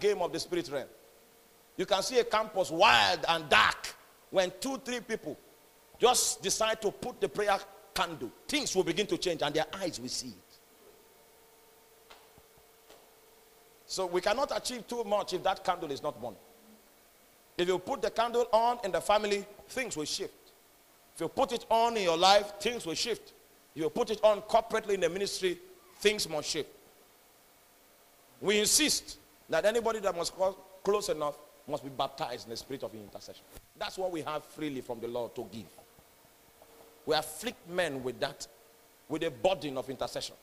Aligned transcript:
game 0.00 0.18
of 0.18 0.32
the 0.32 0.40
spirit 0.40 0.68
realm. 0.70 0.88
You 1.76 1.86
can 1.86 2.02
see 2.02 2.18
a 2.18 2.24
campus 2.24 2.70
wild 2.70 3.24
and 3.28 3.48
dark 3.48 3.94
when 4.30 4.52
two, 4.60 4.78
three 4.84 5.00
people 5.00 5.36
just 5.98 6.42
decide 6.42 6.80
to 6.82 6.90
put 6.90 7.20
the 7.20 7.28
prayer 7.28 7.58
candle. 7.94 8.30
Things 8.48 8.74
will 8.74 8.84
begin 8.84 9.06
to 9.06 9.18
change 9.18 9.42
and 9.42 9.54
their 9.54 9.66
eyes 9.74 10.00
will 10.00 10.08
see 10.08 10.28
it. 10.28 10.34
So 13.86 14.06
we 14.06 14.20
cannot 14.20 14.56
achieve 14.56 14.86
too 14.86 15.04
much 15.04 15.34
if 15.34 15.42
that 15.42 15.64
candle 15.64 15.90
is 15.90 16.02
not 16.02 16.20
burning. 16.20 16.38
If 17.58 17.68
you 17.68 17.78
put 17.78 18.00
the 18.00 18.10
candle 18.10 18.46
on 18.52 18.78
in 18.84 18.92
the 18.92 19.00
family, 19.00 19.44
things 19.68 19.96
will 19.96 20.04
shift. 20.04 20.32
If 21.14 21.20
you 21.20 21.28
put 21.28 21.52
it 21.52 21.66
on 21.68 21.96
in 21.96 22.04
your 22.04 22.16
life, 22.16 22.52
things 22.60 22.86
will 22.86 22.94
shift. 22.94 23.32
If 23.74 23.82
you 23.82 23.90
put 23.90 24.10
it 24.10 24.22
on 24.22 24.42
corporately 24.42 24.94
in 24.94 25.00
the 25.00 25.08
ministry, 25.08 25.58
things 25.98 26.28
must 26.28 26.48
shift. 26.48 26.70
We 28.40 28.60
insist 28.60 29.18
that 29.50 29.64
anybody 29.64 29.98
that 30.00 30.16
must 30.16 30.36
come 30.36 30.54
close 30.82 31.08
enough 31.08 31.36
must 31.68 31.84
be 31.84 31.90
baptized 31.90 32.46
in 32.46 32.50
the 32.50 32.56
spirit 32.56 32.82
of 32.82 32.94
intercession. 32.94 33.42
That's 33.78 33.98
what 33.98 34.10
we 34.10 34.22
have 34.22 34.44
freely 34.44 34.80
from 34.80 35.00
the 35.00 35.08
Lord 35.08 35.34
to 35.34 35.46
give. 35.52 35.66
We 37.06 37.14
afflict 37.14 37.68
men 37.68 38.02
with 38.02 38.20
that, 38.20 38.46
with 39.08 39.22
a 39.24 39.30
burden 39.30 39.76
of 39.76 39.90
intercession. 39.90 40.36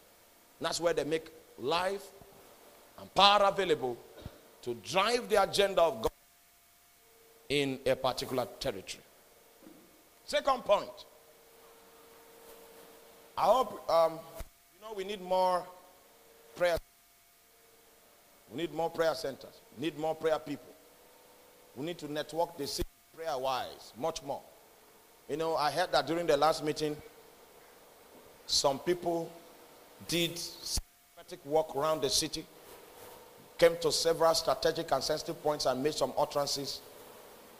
that's 0.59 0.79
where 0.79 0.93
they 0.93 1.03
make 1.03 1.31
life 1.59 2.03
and 2.99 3.13
power 3.13 3.47
available 3.47 3.97
to 4.61 4.73
drive 4.75 5.29
the 5.29 5.41
agenda 5.41 5.81
of 5.81 6.01
God 6.01 6.11
in 7.49 7.79
a 7.85 7.95
particular 7.95 8.47
territory. 8.59 9.03
Second 10.25 10.65
point. 10.65 11.05
I 13.37 13.43
hope, 13.43 13.89
um, 13.89 14.13
you 14.73 14.81
know, 14.81 14.93
we 14.95 15.03
need 15.03 15.21
more 15.21 15.63
prayer. 16.55 16.77
We 18.51 18.57
need 18.57 18.73
more 18.73 18.89
prayer 18.89 19.13
centers. 19.15 19.61
We 19.77 19.85
need 19.85 19.97
more 19.97 20.15
prayer 20.15 20.39
people. 20.39 20.73
We 21.75 21.85
need 21.85 21.97
to 21.99 22.11
network 22.11 22.57
the 22.57 22.67
city 22.67 22.87
prayer 23.15 23.37
wise, 23.37 23.93
much 23.97 24.23
more. 24.23 24.41
You 25.29 25.37
know, 25.37 25.55
I 25.55 25.71
heard 25.71 25.91
that 25.91 26.07
during 26.07 26.25
the 26.25 26.37
last 26.37 26.63
meeting, 26.63 26.95
some 28.45 28.79
people 28.79 29.29
did 30.07 30.37
systematic 30.37 31.45
work 31.45 31.75
around 31.75 32.01
the 32.01 32.09
city, 32.09 32.45
came 33.57 33.75
to 33.81 33.91
several 33.91 34.33
strategic 34.33 34.91
and 34.91 35.03
sensitive 35.03 35.41
points 35.43 35.65
and 35.65 35.83
made 35.83 35.93
some 35.93 36.13
utterances 36.17 36.81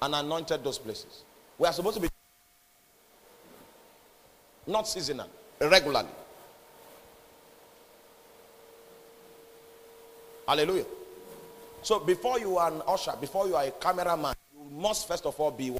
and 0.02 0.16
anointed 0.16 0.64
those 0.64 0.78
places. 0.78 1.24
We 1.58 1.68
are 1.68 1.74
supposed 1.74 1.96
to 1.96 2.02
be 2.02 2.10
not 4.66 4.88
seasonal, 4.88 5.30
regularly. 5.60 6.10
Hallelujah. 10.48 10.86
So 11.82 12.00
before 12.00 12.40
you 12.40 12.58
are 12.58 12.72
an 12.72 12.82
usher, 12.88 13.14
before 13.20 13.48
you 13.48 13.56
are 13.56 13.66
a 13.66 13.72
cameraman, 13.72 14.34
you 14.54 14.70
must 14.78 15.08
first 15.08 15.26
of 15.26 15.40
all 15.40 15.52
be 15.52 15.76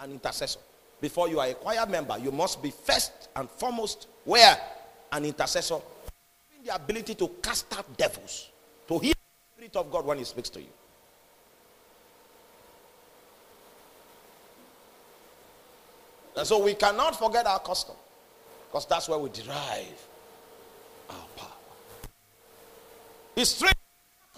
an 0.00 0.10
intercessor. 0.10 0.60
Before 1.00 1.28
you 1.28 1.38
are 1.38 1.46
a 1.46 1.54
choir 1.54 1.86
member, 1.86 2.18
you 2.18 2.32
must 2.32 2.60
be 2.62 2.70
first 2.70 3.28
and 3.36 3.48
foremost 3.48 4.08
where 4.24 4.58
an 5.12 5.24
intercessor 5.24 5.74
having 5.74 6.66
the 6.66 6.74
ability 6.74 7.14
to 7.14 7.28
cast 7.42 7.72
out 7.76 7.96
devils, 7.96 8.50
to 8.88 8.98
hear 8.98 9.14
the 9.14 9.54
spirit 9.56 9.76
of 9.76 9.90
God 9.90 10.04
when 10.04 10.18
he 10.18 10.24
speaks 10.24 10.48
to 10.50 10.60
you. 10.60 10.66
And 16.36 16.46
so 16.46 16.62
we 16.62 16.74
cannot 16.74 17.18
forget 17.18 17.46
our 17.46 17.58
custom 17.58 17.96
because 18.68 18.86
that's 18.86 19.08
where 19.08 19.18
we 19.18 19.30
derive 19.30 20.06
our 21.10 21.26
power. 21.36 21.48
It's 23.36 23.50
strange. 23.50 23.74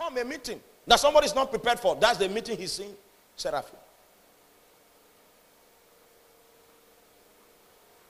Come 0.00 0.16
a 0.16 0.24
meeting 0.24 0.58
that 0.86 0.98
somebody 0.98 1.26
is 1.26 1.34
not 1.34 1.50
prepared 1.50 1.78
for. 1.78 1.94
That's 1.94 2.16
the 2.16 2.28
meeting 2.28 2.56
he's 2.56 2.72
seeing. 2.72 2.94
Seraphim. 3.36 3.78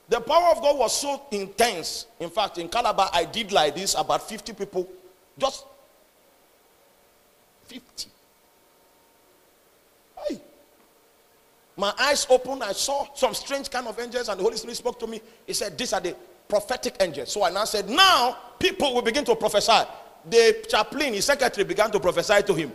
The 0.09 0.21
power 0.21 0.53
of 0.53 0.63
God 0.63 0.79
was 0.79 0.97
so 1.01 1.23
intense. 1.33 2.07
In 2.21 2.31
fact, 2.31 2.59
in 2.59 2.69
Calabar, 2.69 3.11
I 3.13 3.25
did 3.25 3.51
like 3.51 3.75
this 3.75 3.97
about 3.99 4.29
50 4.29 4.53
people. 4.53 4.89
Just 5.37 5.67
50. 7.65 8.09
Hey. 10.29 10.41
My 11.77 11.93
eyes 11.99 12.25
opened. 12.31 12.63
I 12.63 12.73
saw 12.73 13.07
some 13.15 13.35
strange 13.35 13.69
kind 13.69 13.89
of 13.89 13.99
angels, 13.99 14.29
and 14.29 14.39
the 14.39 14.45
Holy 14.45 14.57
Spirit 14.57 14.77
spoke 14.77 14.99
to 15.01 15.09
me. 15.09 15.21
He 15.45 15.53
said, 15.53 15.77
These 15.77 15.93
are 15.93 16.01
the 16.01 16.15
prophetic 16.49 16.97
angels. 17.01 17.33
So 17.33 17.45
I 17.45 17.51
now 17.51 17.65
said, 17.65 17.89
Now 17.89 18.37
people 18.61 18.95
will 18.95 19.03
begin 19.03 19.25
to 19.25 19.35
prophesy. 19.35 19.89
The 20.29 20.67
chaplain, 20.69 21.15
his 21.15 21.25
secretary, 21.25 21.65
began 21.65 21.91
to 21.91 22.01
prophesy 22.01 22.43
to 22.43 22.55
him. 22.55 22.73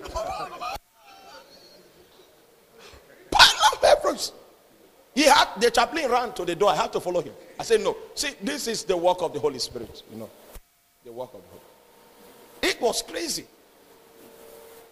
He 5.15 5.23
had 5.23 5.47
the 5.61 5.71
chaplain 5.71 6.11
ran 6.11 6.33
to 6.33 6.43
the 6.43 6.55
door. 6.55 6.69
I 6.69 6.75
had 6.75 6.91
to 6.93 6.99
follow 6.99 7.21
him. 7.21 7.33
I 7.57 7.63
said, 7.63 7.81
No. 7.81 7.95
See, 8.13 8.33
this 8.41 8.67
is 8.67 8.83
the 8.83 8.97
work 8.97 9.21
of 9.21 9.33
the 9.33 9.39
Holy 9.39 9.59
Spirit. 9.59 10.03
You 10.11 10.19
know, 10.19 10.29
the 11.05 11.11
work 11.13 11.33
of 11.33 11.41
Holy. 11.49 11.61
It 12.61 12.81
was 12.81 13.01
crazy. 13.01 13.45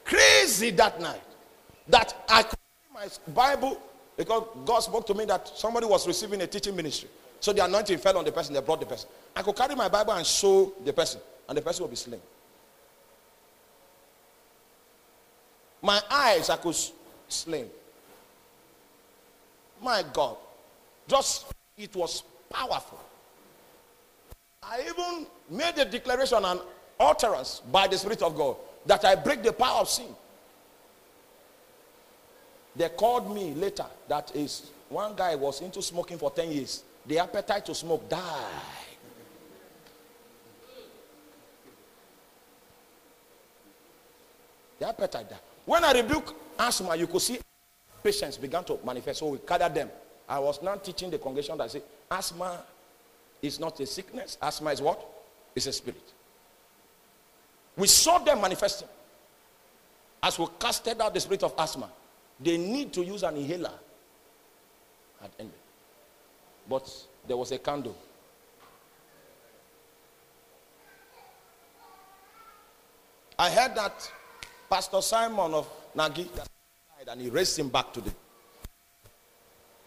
Crazy 0.06 0.70
that 0.72 1.02
night. 1.02 1.22
That 1.90 2.16
I 2.30 2.44
could 2.44 2.58
my 2.94 3.08
Bible 3.34 3.82
because 4.16 4.48
God 4.66 4.80
spoke 4.80 5.06
to 5.08 5.14
me 5.14 5.26
that 5.26 5.50
somebody 5.58 5.86
was 5.88 6.08
receiving 6.08 6.42
a 6.42 6.48
teaching 6.48 6.76
ministry. 6.76 7.10
So 7.40 7.52
the 7.52 7.66
anointing 7.66 7.98
fell 7.98 8.18
on 8.18 8.24
the 8.24 8.32
person, 8.32 8.54
they 8.54 8.62
brought 8.62 8.80
the 8.80 8.86
person. 8.86 9.10
I 9.36 9.42
could 9.42 9.56
carry 9.56 9.76
my 9.76 9.90
Bible 9.90 10.14
and 10.14 10.26
show 10.26 10.72
the 10.86 10.94
person, 10.94 11.20
and 11.50 11.58
the 11.58 11.62
person 11.62 11.84
will 11.84 11.90
be 11.90 11.98
slain. 11.98 12.22
My 15.84 16.02
eyes, 16.10 16.50
I 16.50 16.56
could 16.56 16.76
slain. 17.28 17.68
My 19.82 20.02
God. 20.14 20.38
Just, 21.08 21.52
it 21.78 21.94
was 21.94 22.24
powerful. 22.50 23.00
I 24.64 24.82
even 24.82 25.28
made 25.50 25.78
a 25.78 25.84
declaration 25.84 26.44
and 26.46 26.62
utterance 26.98 27.62
by 27.70 27.88
the 27.88 27.98
Spirit 27.98 28.22
of 28.22 28.34
God 28.34 28.56
that 28.86 29.04
I 29.04 29.16
break 29.16 29.44
the 29.44 29.52
power 29.52 29.82
of 29.82 29.90
sin. 29.90 30.08
They 32.78 32.88
called 32.88 33.36
me 33.36 33.54
later 33.54 33.86
that 34.08 34.34
is 34.34 34.72
one 34.88 35.16
guy 35.16 35.36
was 35.36 35.60
into 35.60 35.82
smoking 35.82 36.18
for 36.18 36.32
10 36.32 36.50
years. 36.50 36.84
The 37.06 37.20
appetite 37.20 37.66
to 37.66 37.76
smoke 37.76 38.08
died. 38.08 38.22
The 44.80 44.88
appetite 44.88 45.30
died. 45.30 45.40
When 45.66 45.84
I 45.84 45.94
rebuke 45.94 46.36
asthma, 46.60 46.96
you 46.96 47.08
could 47.08 47.22
see 47.22 47.40
patients 48.04 48.38
began 48.38 48.64
to 48.66 48.80
manifest. 48.86 49.20
So 49.20 49.28
we 49.28 49.40
gathered 49.48 49.74
them. 49.74 49.90
I 50.28 50.40
was 50.40 50.62
now 50.62 50.76
teaching 50.76 51.10
the 51.10 51.18
congregation 51.18 51.58
that 51.58 51.72
say 51.72 51.82
asthma 52.12 52.64
is 53.42 53.60
not 53.60 53.80
a 53.80 53.86
sickness. 53.86 54.38
Asthma 54.42 54.72
is 54.72 54.82
what? 54.82 55.06
It's 55.56 55.68
a 55.68 55.74
spirit. 55.74 56.02
We 57.76 57.88
saw 57.88 58.20
them 58.20 58.42
manifesting. 58.42 58.88
As 60.22 60.40
we 60.40 60.48
casted 60.60 61.02
out 61.02 61.14
the 61.14 61.20
spirit 61.20 61.44
of 61.44 61.54
asthma, 61.58 61.90
they 62.40 62.58
need 62.58 62.94
to 62.94 63.04
use 63.04 63.24
an 63.24 63.36
inhaler. 63.36 63.74
Had 65.22 65.32
ended. 65.40 65.56
But 66.70 66.90
there 67.28 67.38
was 67.38 67.52
a 67.52 67.58
candle. 67.58 67.96
I 73.38 73.50
heard 73.50 73.76
that 73.76 74.12
Pastor 74.74 75.04
Simon 75.04 75.54
of 75.54 75.70
Nagi 75.96 76.26
died 76.36 77.08
and 77.08 77.22
he 77.22 77.30
raised 77.30 77.60
him 77.60 77.70
back 77.70 77.94
to 77.94 78.02
the 78.02 78.12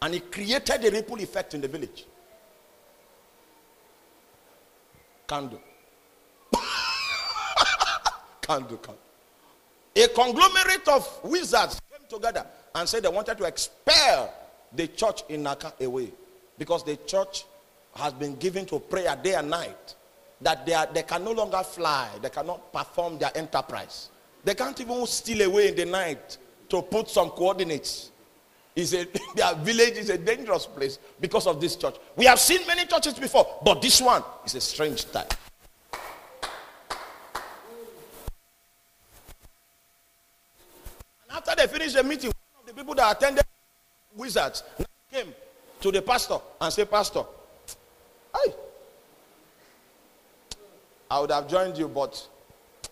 and 0.01 0.15
he 0.15 0.21
created 0.21 0.85
a 0.85 0.91
ripple 0.93 1.17
effect 1.21 1.55
in 1.55 1.61
the 1.61 1.67
village. 1.67 2.05
Candle. 5.27 5.61
candle, 8.41 8.77
candle. 8.77 8.99
A 9.97 10.07
conglomerate 10.07 10.87
of 10.87 11.21
wizards 11.25 11.81
came 11.91 12.07
together 12.09 12.47
and 12.77 12.89
said 12.89 13.03
they 13.03 13.09
wanted 13.09 13.39
to 13.39 13.45
expel 13.45 14.33
the 14.73 14.87
church 14.87 15.25
in 15.29 15.43
Naka 15.43 15.73
away 15.81 16.13
because 16.57 16.85
the 16.85 16.95
church 16.99 17.45
has 17.97 18.13
been 18.13 18.37
given 18.37 18.65
to 18.67 18.79
prayer 18.79 19.19
day 19.21 19.35
and 19.35 19.51
night 19.51 19.97
that 20.41 20.65
they, 20.65 20.75
are, 20.75 20.87
they 20.87 21.03
can 21.03 21.25
no 21.25 21.33
longer 21.33 21.65
fly 21.65 22.09
they 22.23 22.31
cannot 22.31 22.73
perform 22.73 23.19
their 23.19 23.37
enterprise 23.37 24.11
they 24.47 24.55
can't 24.55 24.81
even 24.81 25.05
steal 25.07 25.43
away 25.43 25.71
in 25.71 25.75
the 25.75 25.85
night 25.85 26.39
to 26.69 26.81
put 26.81 27.11
some 27.11 27.31
coordinates. 27.31 28.13
He 28.77 28.85
said, 28.93 29.09
their 29.35 29.57
village 29.57 29.95
is 29.95 30.09
a 30.09 30.17
dangerous 30.17 30.67
place 30.67 31.01
because 31.21 31.49
of 31.49 31.61
this 31.61 31.75
church. 31.75 31.97
We 32.15 32.27
have 32.27 32.39
seen 32.39 32.65
many 32.65 32.87
churches 32.87 33.15
before, 33.15 33.59
but 33.65 33.83
this 33.83 34.01
one 34.01 34.23
is 34.45 34.55
a 34.55 34.61
strange 34.61 35.11
type. 35.11 35.35
After 41.29 41.55
they 41.57 41.67
finished 41.67 41.97
the 41.97 42.05
meeting, 42.05 42.31
one 42.31 42.61
of 42.61 42.67
the 42.69 42.73
people 42.73 42.95
that 42.95 43.17
attended 43.17 43.45
wizards 44.15 44.63
came 45.13 45.35
to 45.81 45.91
the 45.91 46.03
pastor 46.03 46.39
and 46.61 46.73
said, 46.73 46.89
Pastor, 46.89 47.25
I 51.11 51.21
would 51.21 51.33
have 51.33 51.49
joined 51.49 51.77
you, 51.79 51.89
but 51.89 52.25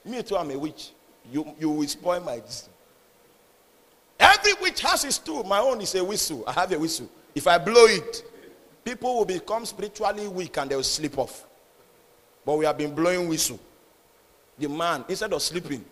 me 0.05 0.21
too, 0.25 0.37
I'm 0.37 0.51
a 0.51 0.59
witch. 0.59 0.91
You, 1.33 1.55
you 1.59 1.71
will 1.71 1.89
spoil 1.89 2.21
my 2.21 2.39
destiny. 2.39 2.75
Every 4.19 4.53
witch 4.61 4.81
has 4.83 5.05
its 5.05 5.19
tool. 5.19 5.45
My 5.45 5.59
own 5.59 5.81
is 5.81 5.95
a 5.95 6.05
whistle. 6.05 6.45
I 6.47 6.53
have 6.53 6.73
a 6.73 6.79
whistle. 6.79 7.09
If 7.35 7.47
I 7.47 7.59
blow 7.59 7.87
it, 7.87 8.25
people 8.85 9.17
will 9.17 9.25
become 9.25 9.67
spiritually 9.67 10.29
weak 10.29 10.57
and 10.59 10.71
they 10.71 10.77
will 10.77 10.83
sleep 10.83 11.19
off. 11.19 11.47
But 12.45 12.59
we 12.59 12.65
have 12.65 12.79
been 12.79 12.95
blowing 12.95 13.29
whistle. 13.29 13.59
The 14.59 14.69
man, 14.69 15.05
instead 15.09 15.33
of 15.33 15.43
sleeping, 15.43 15.85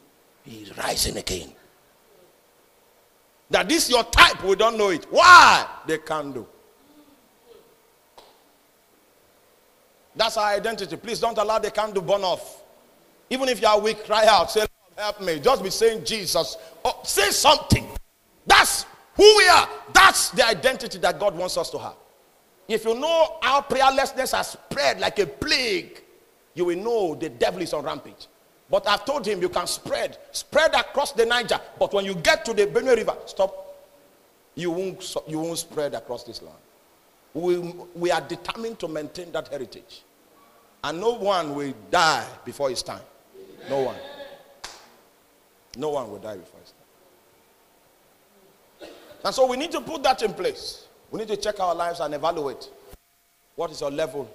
he's 0.45 0.77
rising 0.77 1.17
again. 1.17 1.53
That 3.51 3.69
this 3.69 3.91
your 3.91 4.05
type, 4.05 4.43
we 4.45 4.55
don't 4.55 4.79
know 4.79 4.91
it. 4.91 5.07
Why? 5.11 5.67
The 5.87 5.99
candle. 5.99 6.49
That's 10.15 10.37
our 10.37 10.55
identity. 10.55 10.97
Please 10.97 11.21
don't 11.21 11.37
allow 11.39 11.59
the 11.59 11.71
candle 11.71 12.03
burn 12.03 12.23
off. 12.23 12.63
Even 13.31 13.49
if 13.49 13.61
you 13.61 13.67
are 13.67 13.81
weak, 13.81 14.05
cry 14.05 14.27
out. 14.27 14.51
Say, 14.51 14.67
help 14.97 15.21
me. 15.21 15.41
Just 15.41 15.63
be 15.63 15.71
saying 15.71 16.05
Jesus. 16.05 16.57
Oh, 16.85 17.01
say 17.05 17.31
something. 17.31 17.87
That's 18.47 18.85
who 19.15 19.37
we 19.37 19.49
are. 19.49 19.69
That's 19.93 20.31
the 20.31 20.47
identity 20.47 20.99
that 20.99 21.19
God 21.19 21.37
wants 21.37 21.57
us 21.57 21.71
to 21.71 21.79
have. 21.79 21.95
If 22.69 22.85
you 22.85 22.95
know 22.95 23.37
our 23.43 23.63
prayerlessness 23.63 24.33
has 24.37 24.51
spread 24.53 25.01
like 25.01 25.19
a 25.19 25.27
plague, 25.27 26.03
you 26.55 26.65
will 26.65 26.79
know 26.79 27.15
the 27.15 27.29
devil 27.29 27.61
is 27.61 27.73
on 27.73 27.85
rampage. 27.85 28.27
But 28.71 28.89
I've 28.89 29.05
told 29.05 29.27
him 29.27 29.43
you 29.43 29.49
can 29.51 29.67
spread, 29.67 30.17
spread 30.31 30.75
across 30.75 31.13
the 31.13 31.27
Niger. 31.27 31.61
But 31.79 31.93
when 31.93 32.05
you 32.05 32.15
get 32.15 32.45
to 32.47 32.55
the 32.55 32.67
Benue 32.67 32.97
River, 32.97 33.17
stop. 33.27 33.59
You 34.55 34.71
won't, 34.71 35.17
you 35.27 35.39
won't 35.39 35.59
spread 35.59 35.95
across 35.95 36.25
this 36.25 36.43
land. 36.43 36.57
We, 37.35 37.59
we 37.95 38.11
are 38.11 38.21
determined 38.21 38.79
to 38.81 38.89
maintain 38.89 39.33
that 39.33 39.49
heritage. 39.49 40.03
And 40.85 41.01
no 41.01 41.13
one 41.15 41.55
will 41.55 41.73
die 41.91 42.27
before 42.45 42.71
his 42.71 42.83
time. 42.83 43.01
No 43.69 43.83
one. 43.83 43.97
No 45.77 45.91
one 45.91 46.11
will 46.11 46.19
die 46.19 46.37
before 46.37 46.61
his 46.61 46.73
time. 46.73 46.79
And 49.25 49.35
so 49.35 49.47
we 49.47 49.57
need 49.57 49.71
to 49.73 49.81
put 49.81 50.03
that 50.03 50.23
in 50.23 50.35
place. 50.35 50.87
We 51.11 51.19
need 51.21 51.29
to 51.29 51.37
check 51.37 51.61
our 51.61 51.75
lives 51.75 52.01
and 52.01 52.13
evaluate 52.15 52.69
what 53.55 53.71
is 53.71 53.81
your 53.81 53.91
level 53.91 54.29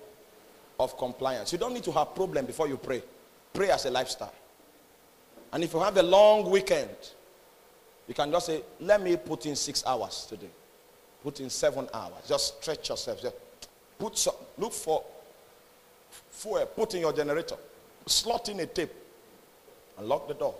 of 0.79 0.97
compliance. 0.97 1.51
You 1.51 1.57
don't 1.57 1.73
need 1.73 1.83
to 1.83 1.91
have 1.91 2.15
problem 2.15 2.45
before 2.45 2.67
you 2.67 2.77
pray. 2.77 3.01
Pray 3.53 3.69
as 3.71 3.85
a 3.85 3.91
lifestyle. 3.91 4.33
And 5.51 5.63
if 5.63 5.73
you 5.73 5.79
have 5.79 5.97
a 5.97 6.03
long 6.03 6.49
weekend, 6.49 6.89
you 8.07 8.13
can 8.13 8.31
just 8.31 8.45
say, 8.45 8.61
let 8.79 9.01
me 9.01 9.17
put 9.17 9.45
in 9.45 9.55
six 9.55 9.83
hours 9.85 10.25
today. 10.29 10.49
Put 11.23 11.39
in 11.39 11.49
seven 11.49 11.87
hours. 11.93 12.27
Just 12.27 12.61
stretch 12.61 12.89
yourself. 12.89 13.21
Just 13.21 13.35
put 13.97 14.17
some, 14.17 14.35
look 14.57 14.71
for 14.71 15.03
fuel. 16.31 16.65
Put 16.67 16.93
in 16.93 17.01
your 17.01 17.13
generator. 17.13 17.55
Slot 18.05 18.49
in 18.49 18.59
a 18.61 18.65
tape. 18.65 18.93
And 19.97 20.07
lock 20.07 20.27
the 20.27 20.35
door. 20.35 20.55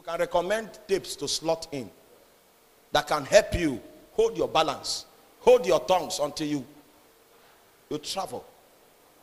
You 0.00 0.04
can 0.06 0.18
recommend 0.18 0.78
tapes 0.88 1.14
to 1.16 1.28
slot 1.28 1.68
in 1.72 1.90
that 2.90 3.06
can 3.06 3.22
help 3.26 3.52
you 3.52 3.78
hold 4.14 4.34
your 4.34 4.48
balance, 4.48 5.04
hold 5.40 5.66
your 5.66 5.80
tongues 5.80 6.20
until 6.20 6.46
you 6.46 6.64
you 7.90 7.98
travel 7.98 8.46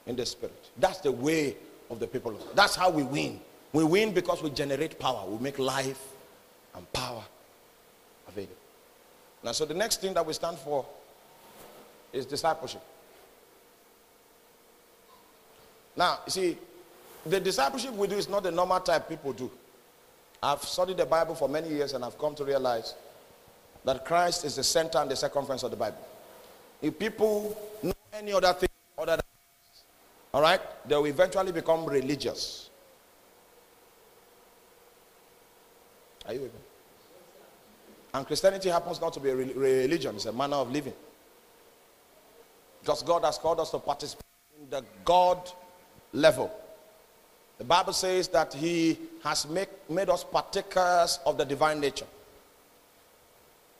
in 0.05 0.15
the 0.15 0.23
spirit. 0.23 0.69
That's 0.77 0.99
the 0.99 1.11
way 1.11 1.55
of 1.89 1.99
the 1.99 2.05
people. 2.05 2.39
That's 2.53 2.75
how 2.75 2.91
we 2.91 3.01
win. 3.01 3.39
We 3.73 3.85
win 3.85 4.13
because 4.13 4.43
we 4.43 4.51
generate 4.51 4.99
power. 4.99 5.27
We 5.27 5.41
make 5.41 5.57
life 5.57 5.99
and 6.75 6.93
power 6.93 7.23
available. 8.27 8.53
Now, 9.43 9.53
so 9.53 9.65
the 9.65 9.73
next 9.73 9.99
thing 9.99 10.13
that 10.13 10.27
we 10.27 10.33
stand 10.33 10.59
for 10.59 10.85
is 12.13 12.27
discipleship. 12.27 12.83
Now, 15.95 16.19
you 16.27 16.31
see, 16.31 16.57
the 17.25 17.39
discipleship 17.39 17.93
we 17.93 18.07
do 18.07 18.15
is 18.15 18.29
not 18.29 18.43
the 18.43 18.51
normal 18.51 18.79
type 18.79 19.09
people 19.09 19.33
do. 19.33 19.49
I've 20.41 20.61
studied 20.63 20.97
the 20.97 21.05
Bible 21.05 21.35
for 21.35 21.49
many 21.49 21.69
years 21.69 21.93
and 21.93 22.03
I've 22.05 22.17
come 22.17 22.35
to 22.35 22.45
realize 22.45 22.93
that 23.83 24.05
Christ 24.05 24.45
is 24.45 24.55
the 24.55 24.63
center 24.63 24.99
and 24.99 25.09
the 25.09 25.15
circumference 25.15 25.63
of 25.63 25.71
the 25.71 25.77
Bible. 25.77 26.05
If 26.81 26.99
people 26.99 27.57
know 27.81 27.93
any 28.13 28.33
other 28.33 28.53
thing 28.53 28.69
other 28.97 29.13
than 29.13 29.21
Christ, 29.21 29.83
all 30.33 30.41
right, 30.41 30.61
they 30.87 30.95
will 30.95 31.05
eventually 31.05 31.51
become 31.51 31.85
religious. 31.85 32.69
Are 36.27 36.33
you 36.33 36.41
with 36.41 36.53
me? 36.53 36.59
And 38.13 38.27
Christianity 38.27 38.69
happens 38.69 38.99
not 38.99 39.13
to 39.13 39.19
be 39.19 39.29
a 39.29 39.35
religion, 39.35 40.15
it's 40.15 40.25
a 40.25 40.33
manner 40.33 40.57
of 40.57 40.71
living. 40.71 40.93
Because 42.81 43.03
God 43.03 43.23
has 43.25 43.37
called 43.37 43.59
us 43.59 43.71
to 43.71 43.79
participate 43.79 44.25
in 44.61 44.69
the 44.69 44.83
God 45.03 45.49
level. 46.13 46.51
The 47.57 47.63
Bible 47.63 47.93
says 47.93 48.27
that 48.29 48.53
He 48.53 48.97
has 49.23 49.47
make, 49.47 49.69
made 49.89 50.09
us 50.09 50.23
partakers 50.23 51.19
of 51.25 51.37
the 51.37 51.45
divine 51.45 51.79
nature. 51.79 52.05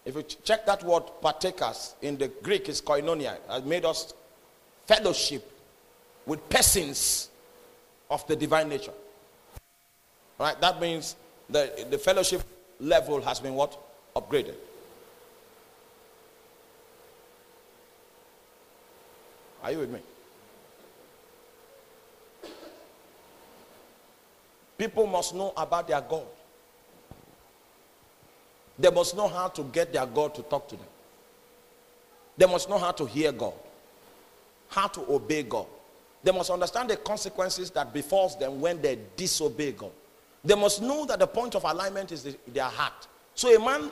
If 0.04 0.16
you 0.16 0.24
check 0.24 0.66
that 0.66 0.84
word 0.84 1.04
partakers 1.22 1.96
in 2.02 2.18
the 2.18 2.30
Greek, 2.30 2.70
is 2.70 2.82
koinonia. 2.82 3.38
Has 3.50 3.64
made 3.64 3.86
us 3.86 4.14
fellowship 4.86 5.52
with 6.26 6.48
persons 6.50 7.30
of 8.10 8.26
the 8.28 8.36
divine 8.36 8.70
nature. 8.70 8.94
Right? 10.40 10.60
That 10.62 10.80
means 10.80 11.16
the, 11.50 11.86
the 11.90 11.98
fellowship 11.98 12.42
level 12.80 13.22
has 13.22 13.40
been 13.40 13.54
what? 13.54 13.78
Upgraded. 14.16 14.56
Are 19.64 19.72
you 19.72 19.80
with 19.80 19.92
me? 19.92 20.00
People 24.78 25.08
must 25.08 25.34
know 25.34 25.54
about 25.58 25.88
their 25.88 26.02
God. 26.02 26.26
They 28.80 28.92
must 28.92 29.16
know 29.16 29.28
how 29.28 29.48
to 29.50 29.64
get 29.64 29.92
their 29.92 30.06
God 30.06 30.36
to 30.36 30.44
talk 30.44 30.68
to 30.70 30.76
them. 30.76 30.86
They 32.38 32.46
must 32.46 32.70
know 32.70 32.78
how 32.78 32.92
to 32.92 33.06
hear 33.06 33.32
God, 33.32 33.54
how 34.70 34.88
to 34.88 35.02
obey 35.12 35.44
God. 35.44 35.66
They 36.24 36.32
must 36.32 36.52
understand 36.52 36.90
the 36.90 36.98
consequences 36.98 37.72
that 37.72 37.92
befalls 37.94 38.38
them 38.38 38.62
when 38.62 38.82
they 38.82 39.00
disobey 39.16 39.72
God. 39.72 39.92
They 40.44 40.56
must 40.56 40.82
know 40.82 41.06
that 41.06 41.20
the 41.20 41.28
point 41.28 41.56
of 41.56 41.64
alignment 41.64 42.12
is 42.12 42.24
the, 42.24 42.36
their 42.48 42.66
heart. 42.66 43.08
So 43.34 43.56
a 43.56 43.60
man 43.64 43.92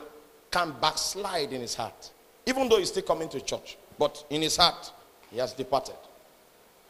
can 0.50 0.74
backslide 0.80 1.52
in 1.52 1.60
his 1.60 1.74
heart, 1.74 2.10
even 2.46 2.68
though 2.68 2.78
he's 2.78 2.88
still 2.88 3.02
coming 3.02 3.28
to 3.30 3.40
church, 3.40 3.76
but 3.98 4.24
in 4.30 4.42
his 4.42 4.56
heart, 4.56 4.92
he 5.30 5.38
has 5.38 5.52
departed. 5.52 5.96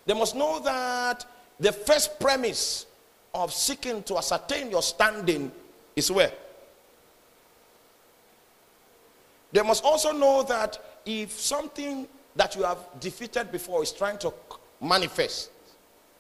They 0.04 0.14
must 0.14 0.37
know 0.37 0.60
that 0.60 1.25
the 1.58 1.72
first 1.72 2.20
premise 2.20 2.87
of 3.36 3.52
seeking 3.52 4.02
to 4.04 4.18
ascertain 4.18 4.70
your 4.70 4.82
standing 4.82 5.52
is 5.94 6.10
where? 6.10 6.32
They 9.52 9.62
must 9.62 9.84
also 9.84 10.12
know 10.12 10.42
that 10.44 11.00
if 11.04 11.32
something 11.32 12.08
that 12.34 12.56
you 12.56 12.62
have 12.62 12.78
defeated 13.00 13.52
before 13.52 13.82
is 13.82 13.92
trying 13.92 14.18
to 14.18 14.32
manifest, 14.80 15.50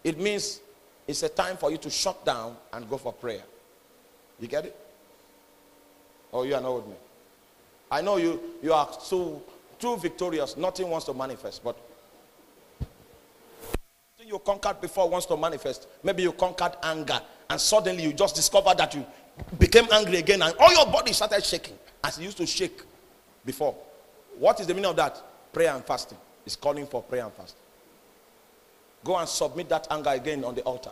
it 0.04 0.18
means 0.18 0.60
it's 1.06 1.22
a 1.22 1.28
time 1.28 1.56
for 1.56 1.70
you 1.70 1.78
to 1.78 1.90
shut 1.90 2.24
down 2.24 2.56
and 2.72 2.88
go 2.88 2.96
for 2.96 3.12
prayer. 3.12 3.42
You 4.40 4.48
get 4.48 4.66
it? 4.66 4.76
Oh, 6.32 6.42
you 6.42 6.54
are 6.54 6.60
not 6.60 6.76
with 6.76 6.86
me? 6.86 6.96
I 7.90 8.00
know 8.02 8.16
you, 8.16 8.40
you 8.62 8.72
are 8.72 8.88
so 9.00 9.42
too 9.78 9.96
victorious. 9.96 10.56
Nothing 10.56 10.90
wants 10.90 11.06
to 11.06 11.14
manifest, 11.14 11.62
but 11.62 11.76
you 14.26 14.38
conquered 14.40 14.80
before 14.80 15.08
wants 15.08 15.26
to 15.26 15.36
manifest. 15.36 15.86
Maybe 16.02 16.22
you 16.24 16.32
conquered 16.32 16.72
anger, 16.82 17.20
and 17.48 17.60
suddenly 17.60 18.02
you 18.02 18.12
just 18.12 18.34
discovered 18.34 18.78
that 18.78 18.94
you 18.94 19.06
became 19.58 19.86
angry 19.92 20.16
again, 20.16 20.42
and 20.42 20.54
all 20.58 20.72
your 20.72 20.86
body 20.86 21.12
started 21.12 21.44
shaking 21.44 21.78
as 22.02 22.18
it 22.18 22.22
used 22.22 22.36
to 22.38 22.46
shake 22.46 22.82
before. 23.44 23.74
What 24.38 24.58
is 24.60 24.66
the 24.66 24.74
meaning 24.74 24.90
of 24.90 24.96
that? 24.96 25.22
Prayer 25.52 25.72
and 25.74 25.84
fasting. 25.84 26.18
It's 26.44 26.56
calling 26.56 26.86
for 26.86 27.02
prayer 27.02 27.24
and 27.24 27.32
fasting. 27.32 27.60
Go 29.04 29.16
and 29.16 29.28
submit 29.28 29.68
that 29.68 29.86
anger 29.90 30.10
again 30.10 30.44
on 30.44 30.54
the 30.54 30.62
altar. 30.62 30.90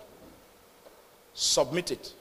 Submit 1.32 1.90
it. 1.90 2.12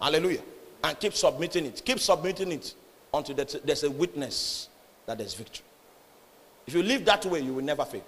Hallelujah. 0.00 0.42
And 0.84 0.98
keep 0.98 1.14
submitting 1.14 1.66
it. 1.66 1.82
Keep 1.84 1.98
submitting 1.98 2.52
it 2.52 2.74
until 3.14 3.34
there's 3.34 3.84
a 3.84 3.90
witness 3.90 4.68
that 5.06 5.18
there's 5.18 5.34
victory. 5.34 5.64
If 6.66 6.74
you 6.74 6.82
live 6.82 7.04
that 7.06 7.24
way, 7.24 7.40
you 7.40 7.54
will 7.54 7.64
never 7.64 7.84
fail. 7.84 8.04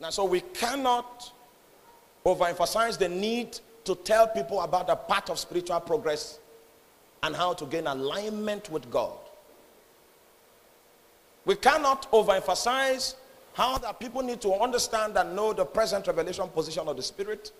Now, 0.00 0.10
so 0.10 0.24
we 0.24 0.40
cannot 0.40 1.32
overemphasize 2.24 2.98
the 2.98 3.08
need 3.08 3.58
to 3.84 3.94
tell 3.94 4.26
people 4.28 4.60
about 4.60 4.86
the 4.86 4.96
path 4.96 5.30
of 5.30 5.38
spiritual 5.38 5.80
progress 5.80 6.38
and 7.22 7.34
how 7.34 7.52
to 7.54 7.66
gain 7.66 7.86
alignment 7.86 8.70
with 8.70 8.90
God. 8.90 9.16
We 11.44 11.56
cannot 11.56 12.10
overemphasize 12.12 13.14
how 13.52 13.78
that 13.78 14.00
people 14.00 14.22
need 14.22 14.40
to 14.40 14.52
understand 14.54 15.16
and 15.16 15.36
know 15.36 15.52
the 15.52 15.64
present 15.64 16.06
revelation 16.06 16.48
position 16.48 16.88
of 16.88 16.96
the 16.96 17.02
Spirit. 17.02 17.52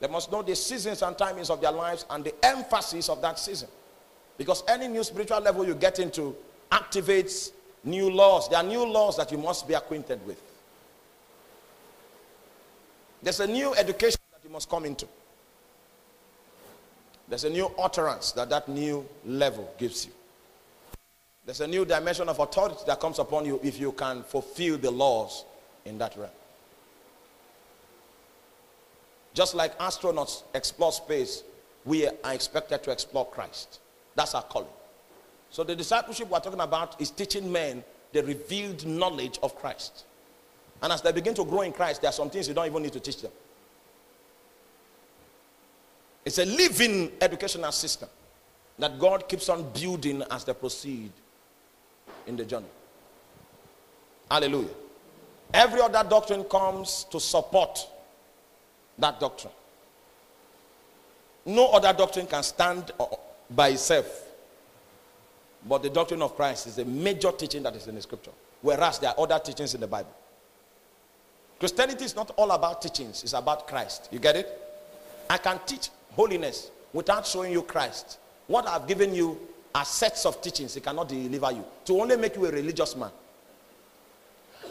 They 0.00 0.08
must 0.08 0.32
know 0.32 0.42
the 0.42 0.56
seasons 0.56 1.02
and 1.02 1.16
timings 1.16 1.50
of 1.50 1.60
their 1.60 1.72
lives 1.72 2.06
and 2.10 2.24
the 2.24 2.34
emphasis 2.44 3.08
of 3.08 3.20
that 3.22 3.38
season. 3.38 3.68
Because 4.36 4.62
any 4.68 4.88
new 4.88 5.04
spiritual 5.04 5.40
level 5.40 5.66
you 5.66 5.74
get 5.74 5.98
into 5.98 6.34
activates 6.72 7.52
new 7.84 8.10
laws. 8.10 8.48
There 8.48 8.58
are 8.58 8.64
new 8.64 8.86
laws 8.86 9.16
that 9.16 9.30
you 9.30 9.38
must 9.38 9.68
be 9.68 9.74
acquainted 9.74 10.24
with. 10.26 10.40
There's 13.22 13.40
a 13.40 13.46
new 13.46 13.74
education 13.74 14.20
that 14.32 14.44
you 14.44 14.50
must 14.50 14.68
come 14.68 14.84
into. 14.84 15.06
There's 17.28 17.44
a 17.44 17.50
new 17.50 17.70
utterance 17.78 18.32
that 18.32 18.48
that 18.50 18.68
new 18.68 19.06
level 19.24 19.72
gives 19.78 20.06
you. 20.06 20.12
There's 21.44 21.60
a 21.60 21.66
new 21.66 21.84
dimension 21.84 22.28
of 22.28 22.38
authority 22.38 22.80
that 22.86 23.00
comes 23.00 23.18
upon 23.18 23.44
you 23.46 23.60
if 23.62 23.80
you 23.80 23.92
can 23.92 24.22
fulfill 24.22 24.78
the 24.78 24.90
laws 24.90 25.44
in 25.84 25.98
that 25.98 26.16
realm. 26.16 26.30
Just 29.34 29.54
like 29.54 29.78
astronauts 29.78 30.42
explore 30.54 30.92
space, 30.92 31.44
we 31.84 32.06
are 32.06 32.12
expected 32.32 32.82
to 32.82 32.90
explore 32.90 33.26
Christ. 33.26 33.80
That's 34.14 34.34
our 34.34 34.42
calling. 34.42 34.68
So 35.50 35.64
the 35.64 35.76
discipleship 35.76 36.28
we're 36.28 36.40
talking 36.40 36.60
about 36.60 37.00
is 37.00 37.10
teaching 37.10 37.50
men 37.50 37.84
the 38.12 38.22
revealed 38.22 38.86
knowledge 38.86 39.38
of 39.42 39.54
Christ. 39.56 40.04
And 40.80 40.92
as 40.92 41.02
they 41.02 41.12
begin 41.12 41.34
to 41.34 41.44
grow 41.44 41.62
in 41.62 41.72
Christ, 41.72 42.00
there 42.00 42.08
are 42.08 42.12
some 42.12 42.30
things 42.30 42.48
you 42.48 42.54
don't 42.54 42.66
even 42.66 42.82
need 42.82 42.92
to 42.92 43.00
teach 43.00 43.20
them. 43.20 43.32
It's 46.24 46.38
a 46.38 46.44
living 46.44 47.12
educational 47.20 47.72
system 47.72 48.08
that 48.78 48.98
God 48.98 49.28
keeps 49.28 49.48
on 49.48 49.70
building 49.72 50.22
as 50.30 50.44
they 50.44 50.52
proceed 50.52 51.10
in 52.26 52.36
the 52.36 52.44
journey. 52.44 52.66
Hallelujah. 54.30 54.74
Every 55.52 55.80
other 55.80 56.06
doctrine 56.08 56.44
comes 56.44 57.04
to 57.10 57.18
support 57.18 57.86
that 58.98 59.18
doctrine. 59.18 59.52
No 61.46 61.68
other 61.68 61.92
doctrine 61.94 62.26
can 62.26 62.42
stand 62.42 62.92
by 63.50 63.68
itself. 63.70 64.26
But 65.66 65.82
the 65.82 65.90
doctrine 65.90 66.20
of 66.20 66.36
Christ 66.36 66.66
is 66.66 66.78
a 66.78 66.84
major 66.84 67.32
teaching 67.32 67.62
that 67.62 67.74
is 67.74 67.86
in 67.86 67.94
the 67.94 68.02
scripture. 68.02 68.32
Whereas 68.60 68.98
there 68.98 69.10
are 69.10 69.18
other 69.18 69.38
teachings 69.38 69.74
in 69.74 69.80
the 69.80 69.86
Bible. 69.86 70.14
Christianity 71.58 72.04
is 72.04 72.14
not 72.14 72.30
all 72.36 72.50
about 72.52 72.80
teachings, 72.82 73.22
it's 73.22 73.32
about 73.32 73.66
Christ. 73.66 74.08
You 74.12 74.18
get 74.18 74.36
it? 74.36 74.60
I 75.28 75.38
can 75.38 75.58
teach 75.66 75.90
holiness 76.12 76.70
without 76.92 77.26
showing 77.26 77.52
you 77.52 77.62
Christ. 77.62 78.18
What 78.46 78.66
I've 78.66 78.86
given 78.86 79.14
you 79.14 79.38
are 79.74 79.84
sets 79.84 80.24
of 80.24 80.40
teachings, 80.40 80.76
it 80.76 80.84
cannot 80.84 81.08
deliver 81.08 81.52
you. 81.52 81.64
To 81.86 82.00
only 82.00 82.16
make 82.16 82.36
you 82.36 82.46
a 82.46 82.50
religious 82.50 82.96
man. 82.96 83.10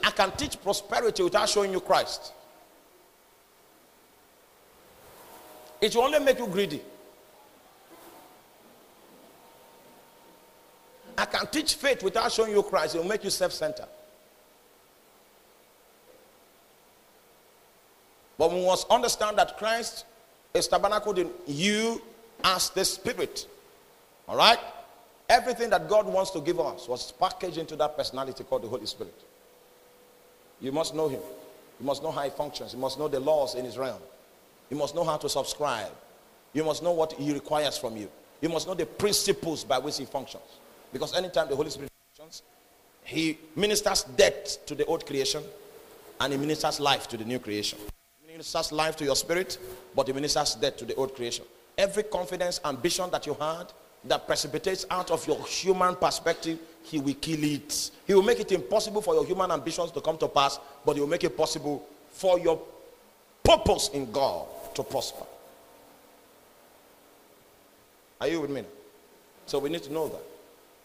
I 0.03 0.11
can 0.11 0.31
teach 0.31 0.61
prosperity 0.61 1.23
without 1.23 1.49
showing 1.49 1.71
you 1.71 1.79
Christ. 1.79 2.33
It 5.81 5.95
will 5.95 6.03
only 6.03 6.19
make 6.19 6.39
you 6.39 6.47
greedy. 6.47 6.81
I 11.17 11.25
can 11.25 11.47
teach 11.47 11.75
faith 11.75 12.03
without 12.03 12.31
showing 12.31 12.51
you 12.51 12.63
Christ. 12.63 12.95
It 12.95 12.99
will 12.99 13.05
make 13.07 13.23
you 13.23 13.29
self 13.29 13.51
centered. 13.51 13.87
But 18.37 18.51
we 18.51 18.65
must 18.65 18.87
understand 18.89 19.37
that 19.37 19.57
Christ 19.57 20.05
is 20.53 20.67
tabernacled 20.67 21.19
in 21.19 21.31
you 21.45 22.01
as 22.43 22.69
the 22.69 22.85
Spirit. 22.85 23.47
All 24.27 24.37
right? 24.37 24.59
Everything 25.29 25.69
that 25.71 25.89
God 25.89 26.05
wants 26.05 26.31
to 26.31 26.41
give 26.41 26.59
us 26.59 26.87
was 26.87 27.11
packaged 27.13 27.57
into 27.57 27.75
that 27.77 27.97
personality 27.97 28.43
called 28.43 28.63
the 28.63 28.67
Holy 28.67 28.85
Spirit. 28.85 29.15
You 30.61 30.71
must 30.71 30.95
know 30.95 31.07
Him. 31.07 31.21
You 31.79 31.85
must 31.85 32.01
know 32.01 32.11
how 32.11 32.21
He 32.23 32.29
functions. 32.29 32.73
You 32.73 32.79
must 32.79 32.97
know 32.97 33.07
the 33.07 33.19
laws 33.19 33.55
in 33.55 33.65
His 33.65 33.77
realm. 33.77 34.01
You 34.69 34.77
must 34.77 34.95
know 34.95 35.03
how 35.03 35.17
to 35.17 35.29
subscribe. 35.29 35.91
You 36.53 36.63
must 36.63 36.81
know 36.81 36.91
what 36.91 37.13
He 37.13 37.33
requires 37.33 37.77
from 37.77 37.97
you. 37.97 38.09
You 38.41 38.49
must 38.49 38.67
know 38.67 38.73
the 38.73 38.85
principles 38.85 39.63
by 39.63 39.79
which 39.79 39.97
He 39.97 40.05
functions. 40.05 40.43
Because 40.93 41.15
anytime 41.15 41.49
the 41.49 41.55
Holy 41.55 41.69
Spirit 41.69 41.91
functions, 42.15 42.43
He 43.03 43.37
ministers 43.55 44.03
death 44.03 44.65
to 44.65 44.75
the 44.75 44.85
old 44.85 45.05
creation 45.05 45.43
and 46.21 46.33
He 46.33 46.39
ministers 46.39 46.79
life 46.79 47.07
to 47.09 47.17
the 47.17 47.25
new 47.25 47.39
creation. 47.39 47.79
Ministers 48.37 48.71
life 48.71 48.95
to 48.97 49.03
your 49.03 49.15
spirit, 49.15 49.57
but 49.95 50.05
He 50.05 50.13
ministers 50.13 50.53
death 50.53 50.77
to 50.77 50.85
the 50.85 50.93
old 50.93 51.15
creation. 51.15 51.43
Every 51.75 52.03
confidence, 52.03 52.61
ambition 52.63 53.09
that 53.09 53.25
you 53.25 53.33
had 53.33 53.73
that 54.03 54.27
precipitates 54.27 54.85
out 54.91 55.09
of 55.09 55.27
your 55.27 55.43
human 55.43 55.95
perspective, 55.95 56.59
He 56.83 56.99
will 56.99 57.15
kill 57.15 57.43
it. 57.43 57.89
He 58.05 58.13
will 58.13 58.21
make 58.21 58.39
it 58.39 58.51
impossible 58.51 59.01
for 59.01 59.15
your 59.15 59.25
human 59.25 59.49
ambitions 59.49 59.89
to 59.89 60.01
come 60.01 60.19
to 60.19 60.27
pass, 60.27 60.59
but 60.85 60.93
He 60.93 60.99
will 60.99 61.07
make 61.07 61.23
it 61.23 61.35
possible 61.35 61.83
for 62.11 62.37
your 62.37 62.61
purpose 63.43 63.89
in 63.89 64.11
God 64.11 64.45
to 64.75 64.83
prosper. 64.83 65.25
Are 68.21 68.27
you 68.27 68.41
with 68.41 68.51
me? 68.51 68.65
So 69.47 69.57
we 69.57 69.71
need 69.71 69.81
to 69.81 69.91
know 69.91 70.09
that. 70.09 70.23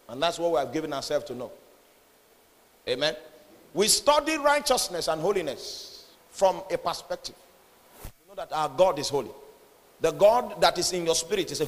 And 0.09 0.23
that's 0.23 0.39
what 0.39 0.53
we 0.53 0.57
have 0.57 0.73
given 0.73 0.91
ourselves 0.91 1.25
to 1.25 1.35
know. 1.35 1.51
Amen. 2.89 3.15
We 3.75 3.89
study 3.89 4.37
righteousness 4.37 5.07
and 5.07 5.21
holiness 5.21 6.07
from 6.31 6.63
a 6.71 6.79
perspective. 6.79 7.35
Know 8.33 8.45
that 8.45 8.51
our 8.51 8.69
God 8.69 8.97
is 8.97 9.09
holy. 9.09 9.29
The 10.01 10.09
God 10.09 10.59
that 10.59 10.75
is 10.79 10.91
in 10.91 11.05
your 11.05 11.13
spirit 11.13 11.51
is 11.51 11.61
a 11.61 11.67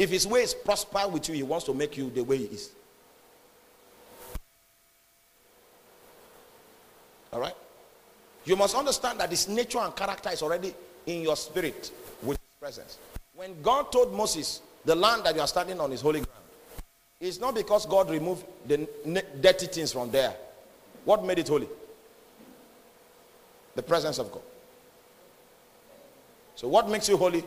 if 0.00 0.10
his 0.10 0.26
ways 0.26 0.52
prosper 0.52 1.06
with 1.06 1.28
you, 1.28 1.34
he 1.36 1.44
wants 1.44 1.64
to 1.66 1.74
make 1.74 1.96
you 1.96 2.10
the 2.10 2.22
way 2.24 2.38
he 2.38 2.44
is. 2.46 2.70
All 7.32 7.38
right? 7.38 7.54
You 8.46 8.56
must 8.56 8.74
understand 8.74 9.20
that 9.20 9.30
his 9.30 9.46
nature 9.46 9.78
and 9.78 9.94
character 9.94 10.30
is 10.30 10.42
already 10.42 10.74
in 11.06 11.22
your 11.22 11.36
spirit 11.36 11.92
with 12.24 12.36
his 12.38 12.54
presence. 12.58 12.98
When 13.36 13.62
God 13.62 13.92
told 13.92 14.12
Moses, 14.12 14.62
the 14.84 14.96
land 14.96 15.22
that 15.24 15.36
you 15.36 15.40
are 15.40 15.46
standing 15.46 15.78
on 15.78 15.92
is 15.92 16.00
holy 16.00 16.20
ground, 16.20 16.44
it's 17.20 17.38
not 17.38 17.54
because 17.54 17.86
God 17.86 18.10
removed 18.10 18.44
the 18.66 18.88
dirty 19.40 19.66
things 19.66 19.92
from 19.92 20.10
there. 20.10 20.34
What 21.04 21.24
made 21.24 21.38
it 21.38 21.46
holy? 21.46 21.68
The 23.76 23.82
presence 23.82 24.18
of 24.18 24.32
God. 24.32 24.42
So, 26.60 26.68
what 26.68 26.90
makes 26.90 27.08
you 27.08 27.16
holy 27.16 27.42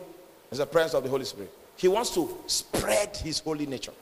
is 0.50 0.58
the 0.58 0.66
presence 0.66 0.94
of 0.94 1.04
the 1.04 1.08
Holy 1.08 1.24
Spirit. 1.24 1.48
He 1.76 1.86
wants 1.86 2.10
to 2.14 2.36
spread 2.48 3.16
his 3.16 3.38
holy 3.38 3.64
nature. 3.64 3.92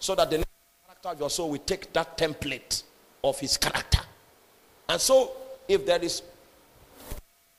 So 0.00 0.16
that 0.16 0.28
the 0.30 0.44
character 0.84 1.08
of 1.10 1.20
your 1.20 1.30
soul 1.30 1.50
will 1.50 1.58
take 1.58 1.92
that 1.92 2.18
template 2.18 2.82
of 3.22 3.38
his 3.38 3.56
character. 3.56 4.00
And 4.88 5.00
so, 5.00 5.30
if 5.68 5.86
there 5.86 6.02
is 6.02 6.22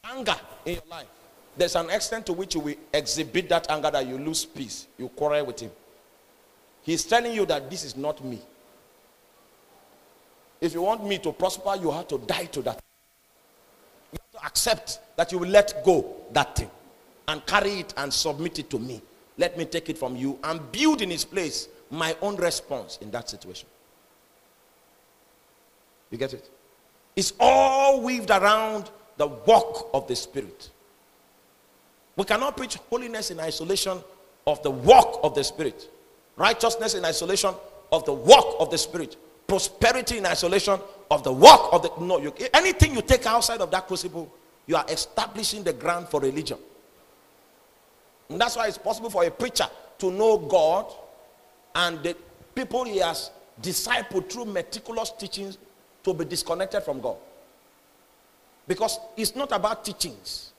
anger 0.04 0.36
in 0.66 0.74
your 0.74 0.84
life, 0.90 1.08
there's 1.56 1.78
an 1.78 1.90
extent 1.90 2.26
to 2.26 2.34
which 2.34 2.56
you 2.56 2.60
will 2.60 2.76
exhibit 2.94 3.48
that 3.48 3.72
anger 3.72 3.92
that 3.92 4.06
you 4.06 4.18
lose 4.18 4.44
peace. 4.44 4.88
You 4.98 5.08
quarrel 5.08 5.46
with 5.46 5.62
him. 5.62 5.72
He's 6.84 7.06
telling 7.06 7.32
you 7.34 7.46
that 7.46 7.70
this 7.70 7.86
is 7.86 7.96
not 7.96 8.22
me. 8.26 8.42
If 10.60 10.74
you 10.74 10.82
want 10.82 11.06
me 11.06 11.18
to 11.20 11.32
prosper, 11.32 11.78
you 11.80 11.92
have 11.92 12.10
to 12.10 12.18
die 12.18 12.46
to 12.48 12.62
that. 12.64 12.82
Accept 14.46 15.00
that 15.18 15.32
you 15.32 15.38
will 15.38 15.50
let 15.50 15.84
go 15.84 16.16
that 16.34 16.56
thing 16.56 16.70
and 17.28 17.46
carry 17.46 17.80
it 17.80 17.94
and 17.98 18.14
submit 18.14 18.60
it 18.60 18.70
to 18.70 18.80
me. 18.80 19.02
Let 19.38 19.58
me 19.58 19.66
take 19.66 19.90
it 19.90 19.98
from 19.98 20.16
you 20.16 20.40
and 20.44 20.72
build 20.72 21.02
in 21.02 21.12
its 21.12 21.26
place 21.26 21.68
my 21.90 22.16
own 22.22 22.36
response 22.38 22.98
in 23.02 23.12
that 23.12 23.30
situation. 23.30 23.68
You 26.10 26.18
get 26.18 26.34
it? 26.34 26.50
It's 27.16 27.34
all 27.40 28.02
weaved 28.02 28.30
around 28.30 28.90
the 29.18 29.28
work 29.28 29.88
of 29.94 30.08
the 30.08 30.16
Spirit. 30.16 30.70
We 32.16 32.26
cannot 32.26 32.58
preach 32.58 32.76
holiness 32.90 33.32
in 33.32 33.40
isolation 33.40 34.00
of 34.48 34.62
the 34.64 34.72
work 34.72 35.20
of 35.24 35.36
the 35.36 35.44
Spirit, 35.44 35.90
righteousness 36.36 36.94
in 36.94 37.06
isolation 37.06 37.54
of 37.92 38.06
the 38.06 38.14
work 38.14 38.46
of 38.60 38.70
the 38.70 38.78
Spirit, 38.78 39.16
prosperity 39.48 40.18
in 40.18 40.26
isolation 40.26 40.80
of 41.12 41.24
the 41.24 41.32
work 41.32 41.74
of 41.74 41.84
the. 41.84 41.92
No, 42.00 42.20
you, 42.20 42.34
anything 42.54 42.96
you 42.96 43.02
take 43.02 43.26
outside 43.26 43.60
of 43.62 43.70
that 43.70 43.86
crucible, 43.86 44.34
you 44.66 44.76
are 44.78 44.86
establishing 44.90 45.62
the 45.62 45.74
ground 45.74 46.08
for 46.08 46.22
religion. 46.22 46.58
And 48.30 48.40
that's 48.40 48.56
why 48.56 48.68
it's 48.68 48.78
possible 48.78 49.10
for 49.10 49.26
a 49.26 49.30
preacher 49.30 49.66
to 50.00 50.10
know 50.10 50.38
God 50.38 50.92
and 51.76 52.02
the 52.02 52.16
people 52.56 52.86
he 52.86 53.00
has 53.00 53.30
discipled 53.62 54.32
through 54.32 54.46
meticulous 54.46 55.12
teachings 55.12 55.58
to 56.04 56.14
be 56.14 56.24
disconnected 56.24 56.82
from 56.82 57.02
God. 57.02 57.18
Because 58.66 58.98
it's 59.18 59.36
not 59.36 59.52
about 59.52 59.84
teachings, 59.84 60.54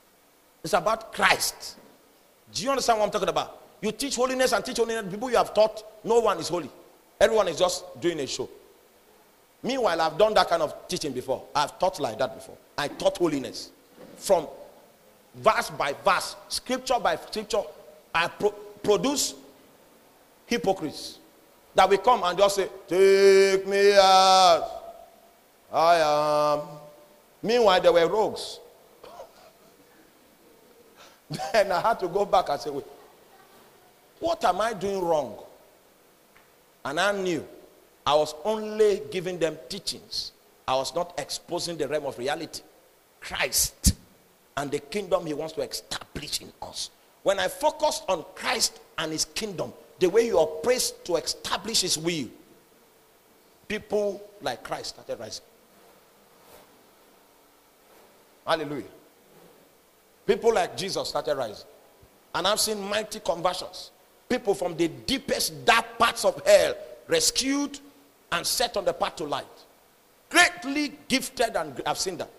it's 0.62 0.74
about 0.74 1.14
Christ. 1.14 1.78
Do 2.52 2.62
you 2.62 2.70
understand 2.70 2.98
what 2.98 3.06
I'm 3.06 3.10
talking 3.10 3.30
about? 3.30 3.58
You 3.80 3.90
teach 3.90 4.16
holiness 4.16 4.52
and 4.52 4.62
teach 4.62 4.76
holiness. 4.76 5.10
People 5.10 5.30
you 5.30 5.36
have 5.36 5.54
taught, 5.54 5.82
no 6.04 6.20
one 6.20 6.38
is 6.38 6.48
holy. 6.48 6.70
Everyone 7.18 7.48
is 7.48 7.58
just 7.58 7.98
doing 8.00 8.20
a 8.20 8.26
show. 8.26 8.48
Meanwhile, 9.62 10.00
I've 10.00 10.18
done 10.18 10.34
that 10.34 10.48
kind 10.48 10.62
of 10.62 10.88
teaching 10.88 11.12
before. 11.12 11.44
I've 11.54 11.78
taught 11.78 12.00
like 12.00 12.18
that 12.18 12.34
before. 12.34 12.56
I 12.76 12.88
taught 12.88 13.18
holiness 13.18 13.70
from 14.16 14.48
verse 15.36 15.70
by 15.70 15.94
verse, 16.04 16.36
scripture 16.48 16.98
by 17.00 17.16
scripture. 17.16 17.62
I 18.14 18.28
pro- 18.28 18.50
produce 18.50 19.34
hypocrites 20.46 21.18
that 21.74 21.88
will 21.88 21.98
come 21.98 22.22
and 22.24 22.36
just 22.36 22.56
say, 22.56 22.68
Take 22.88 23.66
me 23.66 23.92
as 23.92 24.62
I 25.72 26.54
am. 26.54 26.60
Meanwhile, 27.42 27.80
they 27.80 27.90
were 27.90 28.08
rogues. 28.08 28.58
then 31.52 31.72
I 31.72 31.80
had 31.80 32.00
to 32.00 32.08
go 32.08 32.24
back 32.24 32.48
and 32.48 32.60
say, 32.60 32.70
Wait, 32.70 32.84
what 34.18 34.44
am 34.44 34.60
I 34.60 34.72
doing 34.72 35.00
wrong? 35.00 35.38
And 36.84 36.98
I 36.98 37.12
knew 37.12 37.46
I 38.06 38.14
was 38.14 38.34
only 38.44 39.02
giving 39.10 39.38
them 39.38 39.56
teachings, 39.68 40.32
I 40.66 40.74
was 40.74 40.94
not 40.94 41.14
exposing 41.18 41.76
the 41.76 41.88
realm 41.88 42.06
of 42.06 42.18
reality. 42.18 42.62
Christ 43.20 43.94
and 44.56 44.70
the 44.70 44.80
kingdom 44.80 45.26
he 45.26 45.34
wants 45.34 45.54
to 45.54 45.62
establish 45.62 46.40
in 46.40 46.52
us. 46.60 46.90
When 47.22 47.38
I 47.38 47.48
focused 47.48 48.04
on 48.08 48.24
Christ 48.34 48.80
and 48.98 49.12
his 49.12 49.24
kingdom, 49.24 49.72
the 50.00 50.08
way 50.08 50.24
he 50.24 50.32
operates 50.32 50.90
to 51.04 51.16
establish 51.16 51.82
his 51.82 51.96
will, 51.96 52.26
people 53.68 54.20
like 54.40 54.64
Christ 54.64 54.96
started 54.96 55.20
rising. 55.20 55.44
Hallelujah. 58.44 58.84
People 60.26 60.52
like 60.52 60.76
Jesus 60.76 61.08
started 61.08 61.36
rising. 61.36 61.66
And 62.34 62.46
I've 62.46 62.60
seen 62.60 62.80
mighty 62.80 63.20
conversions. 63.20 63.92
People 64.28 64.54
from 64.54 64.76
the 64.76 64.88
deepest 64.88 65.64
dark 65.64 65.98
parts 65.98 66.24
of 66.24 66.44
hell 66.44 66.74
rescued 67.06 67.78
and 68.32 68.46
set 68.46 68.76
on 68.76 68.84
the 68.84 68.92
path 68.92 69.16
to 69.16 69.24
light. 69.24 69.46
Greatly 70.28 70.94
gifted, 71.06 71.54
and 71.54 71.80
I've 71.86 71.98
seen 71.98 72.16
that. 72.16 72.30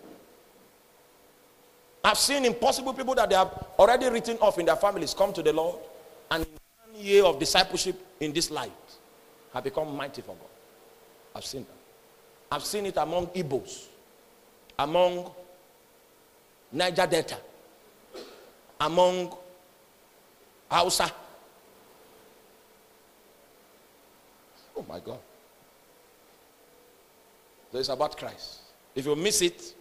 I've 2.03 2.17
seen 2.17 2.43
impossible 2.43 2.93
people 2.93 3.15
that 3.15 3.29
they 3.29 3.35
have 3.35 3.67
already 3.79 4.09
written 4.09 4.37
off 4.39 4.57
in 4.59 4.65
their 4.65 4.75
families 4.75 5.13
come 5.13 5.31
to 5.31 5.41
the 5.41 5.53
Lord, 5.53 5.77
and 6.31 6.43
in 6.43 6.49
one 6.91 7.01
year 7.01 7.23
of 7.23 7.39
discipleship 7.39 7.95
in 8.19 8.33
this 8.33 8.51
light 8.51 8.71
have 9.53 9.63
become 9.63 9.95
mighty 9.95 10.21
for 10.21 10.35
God. 10.35 10.49
I've 11.35 11.45
seen 11.45 11.61
that. 11.63 12.55
I've 12.55 12.65
seen 12.65 12.87
it 12.87 12.97
among 12.97 13.27
Igbos, 13.27 13.85
among 14.77 15.31
Niger 16.71 17.07
Delta, 17.07 17.37
among 18.81 19.35
Hausa. 20.69 21.11
Oh 24.75 24.85
my 24.89 24.99
God. 24.99 25.19
So 27.73 27.79
it's 27.79 27.89
about 27.89 28.15
Christ. 28.15 28.59
If 28.93 29.07
you 29.07 29.15
miss 29.15 29.41
it, 29.41 29.73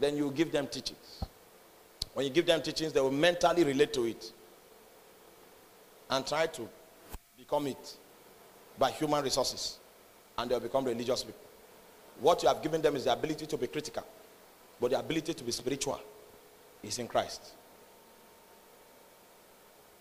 then 0.00 0.16
you 0.16 0.30
give 0.30 0.50
them 0.50 0.66
teachings. 0.66 1.22
When 2.14 2.24
you 2.24 2.32
give 2.32 2.46
them 2.46 2.62
teachings, 2.62 2.94
they 2.94 3.00
will 3.02 3.10
mentally 3.10 3.62
relate 3.62 3.92
to 3.92 4.06
it 4.06 4.32
and 6.08 6.26
try 6.26 6.46
to 6.46 6.66
become 7.36 7.66
it 7.66 7.96
by 8.78 8.90
human 8.90 9.22
resources. 9.22 9.78
And 10.38 10.50
they'll 10.50 10.60
become 10.60 10.86
religious 10.86 11.24
people. 11.24 11.42
What 12.20 12.42
you 12.42 12.48
have 12.48 12.62
given 12.62 12.80
them 12.80 12.96
is 12.96 13.04
the 13.04 13.12
ability 13.12 13.44
to 13.44 13.58
be 13.58 13.66
critical, 13.66 14.04
but 14.80 14.92
the 14.92 14.98
ability 14.98 15.34
to 15.34 15.44
be 15.44 15.52
spiritual 15.52 16.00
is 16.82 16.98
in 16.98 17.06
Christ. 17.06 17.52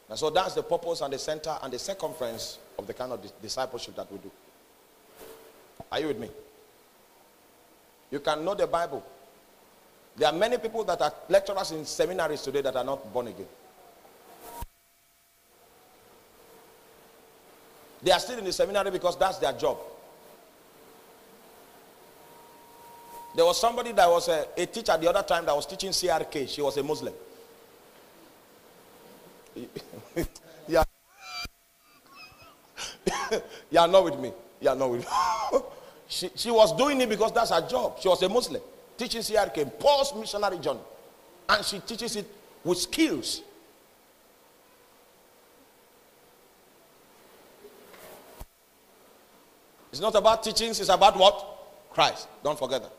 And 0.08 0.18
so 0.18 0.30
that's 0.30 0.54
the 0.54 0.64
purpose 0.64 1.02
and 1.02 1.12
the 1.12 1.20
center 1.20 1.58
and 1.62 1.74
the 1.74 1.80
circumference 1.80 2.60
of 2.80 2.88
the 2.88 2.94
kind 2.94 3.12
of 3.12 3.20
discipleship 3.42 3.98
that 3.98 4.10
we 4.10 4.20
do. 4.20 4.32
Are 5.92 6.00
you 6.00 6.08
with 6.08 6.20
me? 6.20 6.30
You 8.12 8.20
can 8.20 8.46
know 8.46 8.54
the 8.56 8.68
Bible 8.68 9.04
there 10.18 10.30
are 10.30 10.34
many 10.34 10.58
people 10.58 10.84
that 10.86 11.02
are 11.02 11.14
lecturers 11.28 11.72
in 11.72 11.86
seminaries 11.86 12.42
today 12.42 12.62
that 12.62 12.76
are 12.76 12.84
not 12.84 13.12
born 13.12 13.28
again. 13.28 13.48
They 18.02 18.12
are 18.12 18.20
still 18.20 18.38
in 18.40 18.46
the 18.46 18.54
seminary 18.54 18.92
because 18.92 19.18
that's 19.18 19.40
their 19.40 19.52
job. 19.54 19.78
There 23.36 23.44
was 23.44 23.60
somebody 23.60 23.92
that 23.92 24.08
was 24.10 24.30
a, 24.30 24.46
a 24.56 24.66
teacher 24.66 24.96
the 24.98 25.10
other 25.10 25.24
time 25.24 25.46
that 25.46 25.56
was 25.56 25.66
teaching 25.66 25.90
CRK. 25.90 26.48
She 26.48 26.62
was 26.62 26.78
a 26.78 26.84
Muslim. 26.84 27.14
yeah. 30.68 30.84
you 33.72 33.80
are 33.80 33.88
not 33.88 34.04
with 34.06 34.18
me. 34.20 34.32
You 34.62 34.70
are 34.70 34.76
not 34.76 34.92
with 34.92 35.02
me. 35.02 35.08
she, 36.08 36.30
she 36.36 36.52
was 36.52 36.76
doing 36.76 37.02
it 37.02 37.10
because 37.10 37.32
that's 37.32 37.52
her 37.52 37.66
job. 37.68 38.00
She 38.00 38.08
was 38.08 38.22
a 38.22 38.30
Muslim 38.30 38.62
teaching 38.98 39.22
CRK, 39.22 39.80
Paul's 39.80 40.16
missionary 40.16 40.58
journey. 40.60 40.80
And 41.50 41.64
she 41.64 41.80
teaches 41.80 42.16
it 42.16 42.26
with 42.64 42.78
skills. 42.78 43.42
It's 49.92 50.02
not 50.02 50.16
about 50.16 50.44
teachings, 50.44 50.80
it's 50.80 50.90
about 50.90 51.18
what? 51.18 51.46
Christ. 51.92 52.28
Don't 52.44 52.60
forget 52.60 52.82
that. 52.82 52.92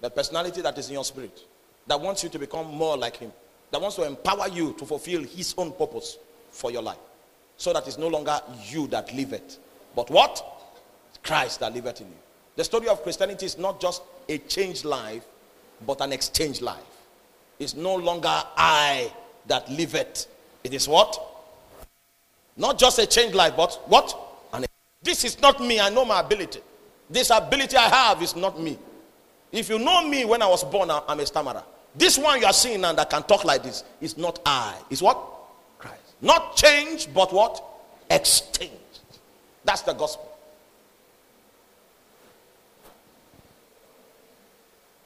The 0.00 0.10
personality 0.10 0.60
that 0.62 0.76
is 0.76 0.88
in 0.88 0.94
your 0.94 1.04
spirit, 1.04 1.38
that 1.86 2.00
wants 2.00 2.24
you 2.24 2.28
to 2.30 2.38
become 2.38 2.66
more 2.66 2.96
like 2.96 3.16
Him, 3.16 3.32
that 3.70 3.80
wants 3.80 3.96
to 3.96 4.02
empower 4.02 4.48
you 4.48 4.72
to 4.72 4.84
fulfill 4.84 5.22
His 5.22 5.54
own 5.56 5.72
purpose 5.72 6.18
for 6.50 6.72
your 6.72 6.82
life. 6.82 6.98
So 7.56 7.72
that 7.72 7.86
it's 7.86 7.96
no 7.96 8.08
longer 8.08 8.40
you 8.64 8.88
that 8.88 9.14
live 9.14 9.32
it, 9.32 9.58
but 9.94 10.10
what? 10.10 10.44
Christ 11.22 11.60
that 11.60 11.72
liveth 11.72 12.00
in 12.00 12.08
you. 12.08 12.25
The 12.56 12.64
story 12.64 12.88
of 12.88 13.02
Christianity 13.02 13.46
is 13.46 13.58
not 13.58 13.80
just 13.80 14.02
a 14.28 14.38
changed 14.38 14.84
life, 14.84 15.24
but 15.86 16.00
an 16.00 16.12
exchanged 16.12 16.62
life. 16.62 16.82
It's 17.58 17.74
no 17.74 17.94
longer 17.94 18.42
I 18.56 19.12
that 19.46 19.70
live 19.70 19.94
it. 19.94 20.26
It 20.64 20.74
is 20.74 20.88
what? 20.88 21.20
Not 22.56 22.78
just 22.78 22.98
a 22.98 23.06
changed 23.06 23.34
life, 23.34 23.54
but 23.56 23.80
what? 23.86 24.16
And 24.52 24.66
this 25.02 25.24
is 25.24 25.40
not 25.40 25.60
me. 25.60 25.78
I 25.80 25.90
know 25.90 26.04
my 26.04 26.20
ability. 26.20 26.60
This 27.08 27.30
ability 27.30 27.76
I 27.76 27.88
have 27.88 28.22
is 28.22 28.34
not 28.34 28.58
me. 28.58 28.78
If 29.52 29.68
you 29.68 29.78
know 29.78 30.06
me 30.08 30.24
when 30.24 30.42
I 30.42 30.48
was 30.48 30.64
born, 30.64 30.90
I'm 30.90 31.20
a 31.20 31.26
stammerer. 31.26 31.62
This 31.94 32.18
one 32.18 32.40
you 32.40 32.46
are 32.46 32.52
seeing 32.52 32.80
now 32.80 32.92
that 32.94 33.08
can 33.08 33.22
talk 33.22 33.44
like 33.44 33.62
this 33.62 33.84
is 34.00 34.18
not 34.18 34.40
I. 34.44 34.74
It's 34.90 35.00
what? 35.00 35.18
Christ. 35.78 36.00
Not 36.20 36.56
change, 36.56 37.12
but 37.14 37.32
what? 37.32 37.62
Exchanged. 38.10 38.72
That's 39.64 39.82
the 39.82 39.92
gospel. 39.92 40.35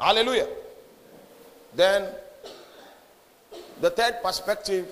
Hallelujah. 0.00 0.48
Then 1.74 2.08
the 3.82 3.90
third 3.90 4.22
perspective 4.22 4.88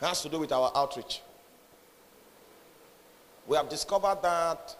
has 0.00 0.22
to 0.22 0.30
do 0.30 0.38
with 0.38 0.52
our 0.52 0.72
outreach. 0.74 1.20
We 3.46 3.56
have 3.56 3.68
discovered 3.68 4.18
that 4.22 4.74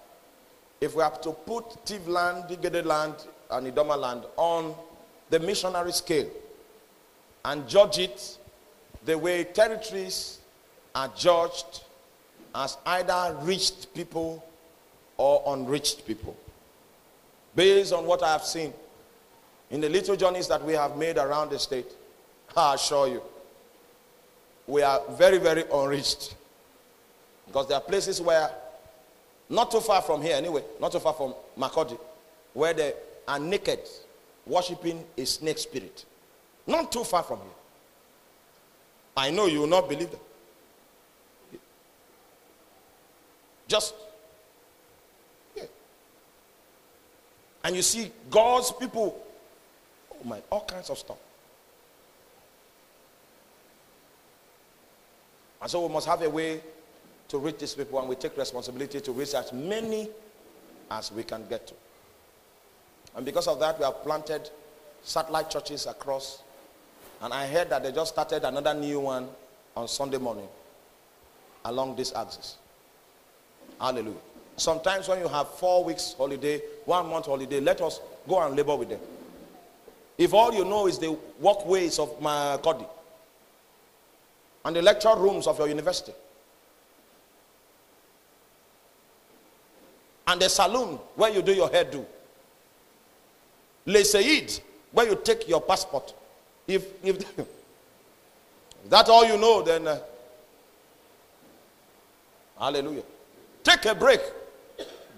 if 0.80 0.96
we 0.96 1.02
have 1.02 1.20
to 1.20 1.32
put 1.32 1.84
Tiv 1.84 2.08
land, 2.08 2.44
Digede 2.48 2.86
land, 2.86 3.14
and 3.50 3.66
Idoma 3.66 3.98
land 3.98 4.22
on 4.36 4.74
the 5.28 5.38
missionary 5.38 5.92
scale 5.92 6.30
and 7.44 7.68
judge 7.68 7.98
it 7.98 8.38
the 9.04 9.18
way 9.18 9.44
territories 9.44 10.38
are 10.94 11.08
judged 11.16 11.82
as 12.54 12.78
either 12.86 13.36
reached 13.42 13.92
people 13.94 14.44
or 15.18 15.42
unreached 15.54 16.06
people. 16.06 16.36
Based 17.54 17.92
on 17.92 18.06
what 18.06 18.22
I 18.22 18.32
have 18.32 18.44
seen 18.44 18.72
in 19.70 19.80
the 19.80 19.88
little 19.88 20.16
journeys 20.16 20.48
that 20.48 20.64
we 20.64 20.72
have 20.74 20.96
made 20.96 21.18
around 21.18 21.50
the 21.50 21.58
state, 21.58 21.86
I 22.56 22.74
assure 22.74 23.08
you, 23.08 23.22
we 24.66 24.82
are 24.82 25.00
very, 25.10 25.38
very 25.38 25.64
unreached. 25.72 26.34
Because 27.46 27.68
there 27.68 27.76
are 27.76 27.82
places 27.82 28.20
where, 28.20 28.50
not 29.48 29.70
too 29.70 29.80
far 29.80 30.00
from 30.02 30.22
here 30.22 30.36
anyway, 30.36 30.62
not 30.80 30.92
too 30.92 31.00
far 31.00 31.12
from 31.12 31.34
Makurdi, 31.58 31.98
where 32.54 32.72
they 32.72 32.94
are 33.28 33.38
naked, 33.38 33.80
worshiping 34.46 35.04
a 35.16 35.24
snake 35.26 35.58
spirit. 35.58 36.04
Not 36.66 36.92
too 36.92 37.04
far 37.04 37.22
from 37.22 37.38
here. 37.38 37.48
I 39.16 39.30
know 39.30 39.46
you 39.46 39.60
will 39.60 39.66
not 39.66 39.88
believe 39.88 40.10
that. 40.10 40.20
Just 43.68 43.94
And 47.64 47.76
you 47.76 47.82
see 47.82 48.10
God's 48.30 48.72
people, 48.72 49.22
oh 50.12 50.24
my, 50.24 50.40
all 50.50 50.64
kinds 50.64 50.90
of 50.90 50.98
stuff. 50.98 51.18
And 55.60 55.70
so 55.70 55.86
we 55.86 55.92
must 55.92 56.08
have 56.08 56.22
a 56.22 56.28
way 56.28 56.60
to 57.28 57.38
reach 57.38 57.58
these 57.58 57.74
people, 57.74 57.98
and 58.00 58.08
we 58.08 58.16
take 58.16 58.36
responsibility 58.36 59.00
to 59.00 59.12
reach 59.12 59.34
as 59.34 59.52
many 59.52 60.08
as 60.90 61.12
we 61.12 61.22
can 61.22 61.46
get 61.48 61.66
to. 61.68 61.74
And 63.16 63.24
because 63.24 63.46
of 63.46 63.60
that, 63.60 63.78
we 63.78 63.84
have 63.84 64.02
planted 64.02 64.50
satellite 65.02 65.50
churches 65.50 65.86
across. 65.86 66.42
And 67.20 67.32
I 67.32 67.46
heard 67.46 67.70
that 67.70 67.84
they 67.84 67.92
just 67.92 68.12
started 68.12 68.44
another 68.44 68.74
new 68.74 69.00
one 69.00 69.28
on 69.76 69.86
Sunday 69.86 70.18
morning 70.18 70.48
along 71.64 71.96
this 71.96 72.12
axis. 72.14 72.56
Hallelujah. 73.80 74.31
Sometimes 74.56 75.08
when 75.08 75.20
you 75.20 75.28
have 75.28 75.48
four 75.54 75.84
weeks 75.84 76.14
holiday, 76.16 76.60
one 76.84 77.08
month 77.08 77.26
holiday, 77.26 77.60
let 77.60 77.80
us 77.80 78.00
go 78.28 78.40
and 78.40 78.56
labor 78.56 78.76
with 78.76 78.90
them. 78.90 79.00
If 80.18 80.34
all 80.34 80.52
you 80.52 80.64
know 80.64 80.86
is 80.86 80.98
the 80.98 81.16
walkways 81.40 81.98
of 81.98 82.20
Makurdi 82.20 82.86
and 84.64 84.76
the 84.76 84.82
lecture 84.82 85.14
rooms 85.16 85.46
of 85.46 85.58
your 85.58 85.68
university 85.68 86.12
and 90.26 90.40
the 90.40 90.48
saloon 90.48 90.98
where 91.16 91.32
you 91.32 91.42
do 91.42 91.52
your 91.52 91.68
hairdo, 91.68 92.04
Le 93.86 94.04
Said, 94.04 94.60
where 94.92 95.08
you 95.08 95.18
take 95.24 95.48
your 95.48 95.60
passport. 95.60 96.14
If, 96.68 96.86
if 97.04 97.24
that's 98.88 99.08
all 99.10 99.24
you 99.24 99.36
know, 99.38 99.62
then 99.62 99.88
uh, 99.88 99.98
hallelujah. 102.58 103.02
Take 103.64 103.86
a 103.86 103.94
break. 103.94 104.20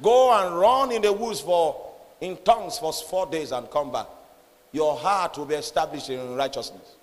Go 0.05 0.33
and 0.35 0.61
run 0.61 0.93
in 0.93 1.01
the 1.01 1.12
woods 1.12 1.40
for 1.40 1.90
in 2.21 2.37
tongues 2.45 2.79
for 2.79 2.93
four 2.93 3.27
days 3.27 3.53
and 3.53 3.69
come 3.71 3.90
back. 3.90 4.07
your 4.75 4.97
heart 4.97 5.38
will 5.38 5.47
be 5.47 5.55
established 5.55 6.11
in 6.11 6.35
righteousness. 6.35 6.97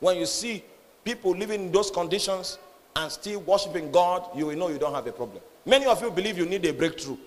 When 0.00 0.16
you 0.16 0.24
see 0.24 0.64
people 1.04 1.32
living 1.32 1.66
in 1.66 1.70
those 1.70 1.90
conditions 1.90 2.58
and 2.96 3.12
still 3.12 3.40
worshiping 3.40 3.92
God, 3.92 4.26
you 4.34 4.46
will 4.46 4.56
know 4.56 4.68
you 4.68 4.78
don't 4.78 4.94
have 4.94 5.06
a 5.06 5.12
problem. 5.12 5.42
Many 5.66 5.84
of 5.84 6.00
you 6.02 6.10
believe 6.10 6.38
you 6.38 6.46
need 6.46 6.64
a 6.64 6.72
breakthrough. 6.72 7.18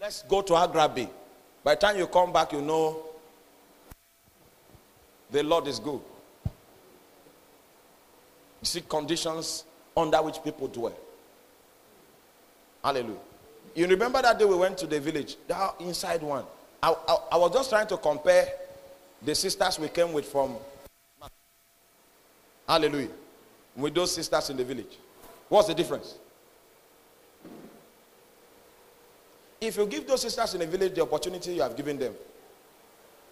Let's 0.00 0.22
go 0.24 0.42
to 0.42 0.52
Agrabi. 0.54 1.08
By 1.62 1.76
the 1.76 1.80
time 1.80 1.96
you 1.96 2.08
come 2.08 2.32
back, 2.32 2.52
you 2.52 2.60
know 2.60 3.04
the 5.30 5.44
Lord 5.44 5.68
is 5.68 5.78
good. 5.78 6.00
You 8.60 8.64
see 8.64 8.80
conditions 8.80 9.62
under 9.96 10.20
which 10.22 10.42
people 10.42 10.66
dwell. 10.66 10.98
Hallelujah. 12.82 13.27
You 13.78 13.86
remember 13.86 14.20
that 14.20 14.36
day 14.40 14.44
we 14.44 14.56
went 14.56 14.76
to 14.78 14.88
the 14.88 14.98
village? 14.98 15.36
That 15.46 15.76
inside 15.78 16.20
one. 16.20 16.44
I, 16.82 16.90
I, 16.90 17.16
I 17.30 17.36
was 17.36 17.52
just 17.52 17.70
trying 17.70 17.86
to 17.86 17.96
compare 17.96 18.48
the 19.22 19.32
sisters 19.36 19.78
we 19.78 19.86
came 19.86 20.12
with 20.12 20.24
from. 20.24 20.56
Hallelujah. 22.68 23.10
With 23.76 23.94
those 23.94 24.12
sisters 24.12 24.50
in 24.50 24.56
the 24.56 24.64
village. 24.64 24.98
What's 25.48 25.68
the 25.68 25.74
difference? 25.74 26.16
If 29.60 29.76
you 29.76 29.86
give 29.86 30.08
those 30.08 30.22
sisters 30.22 30.54
in 30.54 30.60
the 30.60 30.66
village 30.66 30.94
the 30.96 31.02
opportunity 31.02 31.54
you 31.54 31.62
have 31.62 31.76
given 31.76 32.00
them, 32.00 32.14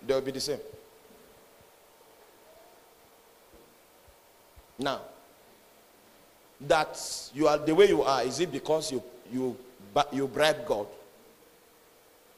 they 0.07 0.15
will 0.15 0.21
be 0.21 0.31
the 0.31 0.41
same. 0.41 0.61
Now, 4.79 5.01
that 6.61 7.31
you 7.35 7.49
are 7.49 7.59
the 7.59 7.75
way 7.75 7.89
you 7.89 8.03
are, 8.03 8.23
is 8.23 8.39
it 8.39 8.53
because 8.53 8.93
you 8.93 9.03
you 9.33 9.57
you 10.13 10.29
bribe 10.29 10.67
God? 10.67 10.87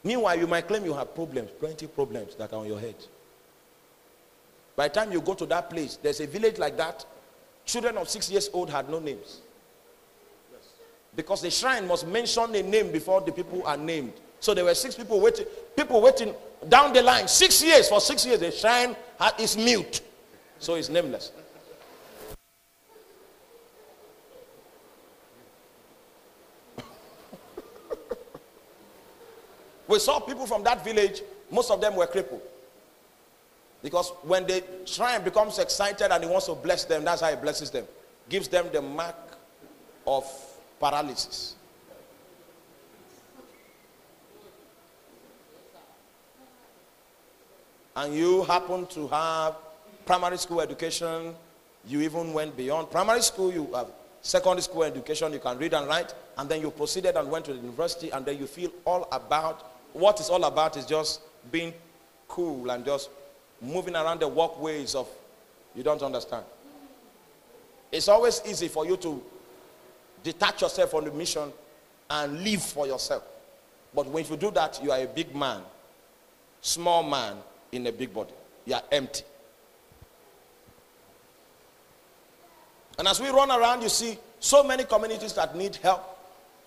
Meanwhile, 0.03 0.39
you 0.39 0.47
might 0.47 0.67
claim 0.67 0.85
you 0.85 0.93
have 0.93 1.13
problems, 1.13 1.49
plenty 1.59 1.87
problems 1.87 2.35
that 2.35 2.53
are 2.53 2.59
on 2.59 2.67
your 2.67 2.79
head. 2.79 2.95
By 4.75 4.87
the 4.87 4.93
time 4.93 5.11
you 5.11 5.19
go 5.19 5.33
to 5.33 5.45
that 5.47 5.69
place, 5.69 5.97
there's 6.01 6.21
a 6.21 6.27
village 6.27 6.57
like 6.57 6.77
that. 6.77 7.05
Children 7.65 7.97
of 7.97 8.07
six 8.09 8.31
years 8.31 8.49
old 8.53 8.69
had 8.69 8.89
no 8.89 8.99
names. 8.99 9.41
Because 11.15 11.41
the 11.41 11.51
shrine 11.51 11.85
must 11.85 12.07
mention 12.07 12.55
a 12.55 12.63
name 12.63 12.91
before 12.91 13.19
the 13.19 13.31
people 13.31 13.61
are 13.65 13.75
named. 13.75 14.13
So 14.39 14.53
there 14.53 14.63
were 14.63 14.75
six 14.75 14.95
people 14.95 15.19
waiting, 15.19 15.45
people 15.75 16.01
waiting 16.01 16.33
down 16.69 16.93
the 16.93 17.01
line. 17.01 17.27
Six 17.27 17.61
years, 17.61 17.89
for 17.89 17.99
six 17.99 18.25
years, 18.25 18.39
the 18.39 18.51
shrine 18.51 18.95
is 19.37 19.57
mute. 19.57 20.01
So 20.59 20.75
it's 20.75 20.87
nameless. 20.87 21.31
We 29.89 29.97
saw 29.97 30.19
people 30.19 30.45
from 30.45 30.63
that 30.63 30.85
village, 30.85 31.23
most 31.49 31.71
of 31.71 31.81
them 31.81 31.95
were 31.95 32.05
crippled. 32.05 32.43
Because 33.81 34.09
when 34.21 34.45
the 34.45 34.63
shrine 34.85 35.23
becomes 35.23 35.57
excited 35.57 36.13
and 36.13 36.23
he 36.23 36.29
wants 36.29 36.45
to 36.45 36.53
bless 36.53 36.85
them, 36.85 37.03
that's 37.03 37.21
how 37.21 37.29
he 37.31 37.35
blesses 37.35 37.71
them. 37.71 37.85
Gives 38.29 38.47
them 38.47 38.67
the 38.71 38.83
mark 38.83 39.15
of 40.05 40.25
paralysis. 40.79 41.55
And 47.95 48.13
you 48.13 48.43
happen 48.43 48.85
to 48.87 49.07
have 49.07 49.55
primary 50.05 50.37
school 50.37 50.61
education, 50.61 51.33
you 51.87 52.01
even 52.01 52.31
went 52.33 52.55
beyond 52.55 52.91
primary 52.91 53.23
school, 53.23 53.51
you 53.51 53.67
have 53.73 53.87
secondary 54.21 54.61
school 54.61 54.83
education, 54.83 55.33
you 55.33 55.39
can 55.39 55.57
read 55.57 55.73
and 55.73 55.87
write, 55.87 56.13
and 56.37 56.47
then 56.47 56.61
you 56.61 56.69
proceeded 56.69 57.15
and 57.15 57.31
went 57.31 57.45
to 57.45 57.53
the 57.53 57.59
university, 57.59 58.11
and 58.11 58.23
then 58.23 58.37
you 58.37 58.45
feel 58.45 58.69
all 58.85 59.07
about 59.11 59.68
what 59.93 60.19
it's 60.19 60.29
all 60.29 60.43
about 60.43 60.77
is 60.77 60.85
just 60.85 61.21
being 61.51 61.73
cool 62.27 62.69
and 62.71 62.85
just 62.85 63.09
moving 63.61 63.95
around 63.95 64.21
the 64.21 64.27
walkways 64.27 64.95
of 64.95 65.07
you 65.75 65.83
don't 65.83 66.01
understand. 66.01 66.45
It's 67.91 68.07
always 68.07 68.41
easy 68.47 68.67
for 68.67 68.85
you 68.85 68.97
to 68.97 69.21
detach 70.23 70.61
yourself 70.61 70.91
from 70.91 71.05
the 71.05 71.11
mission 71.11 71.51
and 72.09 72.43
live 72.43 72.61
for 72.61 72.87
yourself. 72.87 73.23
But 73.93 74.07
when 74.07 74.25
you 74.25 74.37
do 74.37 74.51
that, 74.51 74.79
you 74.83 74.91
are 74.91 74.99
a 74.99 75.07
big 75.07 75.35
man, 75.35 75.61
small 76.61 77.03
man 77.03 77.37
in 77.71 77.87
a 77.87 77.91
big 77.91 78.13
body. 78.13 78.33
You 78.65 78.75
are 78.75 78.83
empty. 78.91 79.23
And 82.97 83.07
as 83.07 83.19
we 83.21 83.29
run 83.29 83.49
around, 83.49 83.81
you 83.81 83.89
see 83.89 84.17
so 84.39 84.63
many 84.63 84.83
communities 84.83 85.33
that 85.33 85.55
need 85.55 85.77
help, 85.77 86.03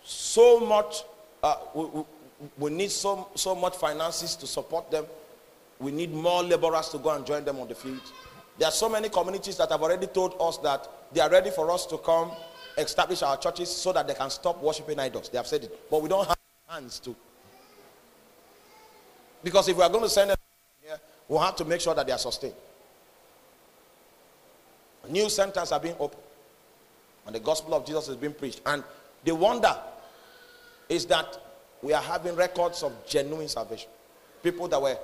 so 0.02 0.58
much. 0.60 1.02
Uh, 1.42 1.56
we, 1.74 1.84
we 1.84 2.02
need 2.70 2.90
so, 2.90 3.28
so 3.34 3.54
much 3.54 3.76
finances 3.76 4.36
to 4.36 4.46
support 4.46 4.90
them. 4.90 5.04
We 5.78 5.90
need 5.90 6.12
more 6.12 6.42
laborers 6.42 6.88
to 6.90 6.98
go 6.98 7.10
and 7.10 7.26
join 7.26 7.44
them 7.44 7.58
on 7.58 7.68
the 7.68 7.74
field. 7.74 8.00
There 8.58 8.68
are 8.68 8.72
so 8.72 8.88
many 8.88 9.08
communities 9.08 9.56
that 9.56 9.70
have 9.70 9.82
already 9.82 10.06
told 10.06 10.36
us 10.40 10.58
that 10.58 10.88
they 11.12 11.20
are 11.20 11.30
ready 11.30 11.50
for 11.50 11.70
us 11.70 11.86
to 11.86 11.98
come 11.98 12.30
establish 12.76 13.22
our 13.22 13.36
churches 13.36 13.70
so 13.70 13.92
that 13.92 14.06
they 14.06 14.14
can 14.14 14.30
stop 14.30 14.62
worshiping 14.62 14.98
idols. 14.98 15.28
They 15.28 15.38
have 15.38 15.46
said 15.46 15.64
it. 15.64 15.90
But 15.90 16.02
we 16.02 16.08
don't 16.08 16.26
have 16.26 16.36
hands 16.68 16.98
to. 17.00 17.14
Because 19.42 19.68
if 19.68 19.76
we 19.76 19.82
are 19.82 19.90
going 19.90 20.04
to 20.04 20.08
send 20.10 20.30
them 20.30 20.36
here, 20.82 20.98
we'll 21.28 21.40
have 21.40 21.56
to 21.56 21.64
make 21.64 21.80
sure 21.80 21.94
that 21.94 22.06
they 22.06 22.12
are 22.12 22.18
sustained. 22.18 22.54
New 25.08 25.28
centers 25.28 25.72
are 25.72 25.80
being 25.80 25.96
opened. 25.98 26.22
And 27.26 27.34
the 27.34 27.40
gospel 27.40 27.74
of 27.74 27.84
Jesus 27.84 28.08
is 28.08 28.16
being 28.16 28.34
preached. 28.34 28.60
And 28.64 28.82
the 29.24 29.34
wonder 29.34 29.76
is 30.88 31.06
that 31.06 31.40
we 31.82 31.92
are 31.92 32.02
having 32.02 32.34
records 32.36 32.82
of 32.82 32.92
genuine 33.06 33.48
salvation. 33.48 33.90
People 34.42 34.68
that 34.68 34.80
were 34.80 34.96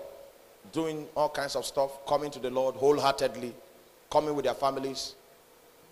doing 0.73 1.07
all 1.17 1.29
kinds 1.29 1.57
of 1.57 1.65
stuff, 1.65 2.05
coming 2.07 2.31
to 2.31 2.39
the 2.39 2.51
Lord 2.51 2.75
wholeheartedly, 2.77 3.55
coming 4.11 4.35
with 4.35 4.45
their 4.45 4.55
families, 4.55 5.15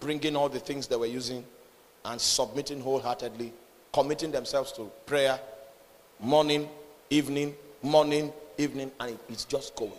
bringing 0.01 0.37
all 0.37 0.49
the 0.49 0.61
things 0.61 0.87
they 0.87 0.97
were 0.97 1.07
using, 1.07 1.45
and 2.05 2.21
submitting 2.21 2.81
wholeheartedly, 2.81 3.53
committing 3.93 4.31
themselves 4.31 4.73
to 4.73 4.91
prayer, 5.07 5.39
morning, 6.21 6.69
evening, 7.11 7.55
morning, 7.83 8.33
evening, 8.59 8.91
and 9.01 9.19
it's 9.29 9.45
just 9.45 9.75
going. 9.77 9.93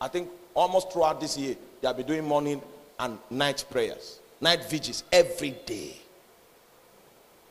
I 0.00 0.08
think 0.08 0.28
almost 0.54 0.92
throughout 0.92 1.20
this 1.20 1.36
year, 1.36 1.56
they'll 1.80 1.94
be 1.94 2.02
doing 2.02 2.24
morning 2.24 2.60
and 2.98 3.18
night 3.30 3.64
prayers, 3.70 4.20
night 4.40 4.64
vigils 4.68 5.04
every 5.12 5.50
day, 5.66 5.96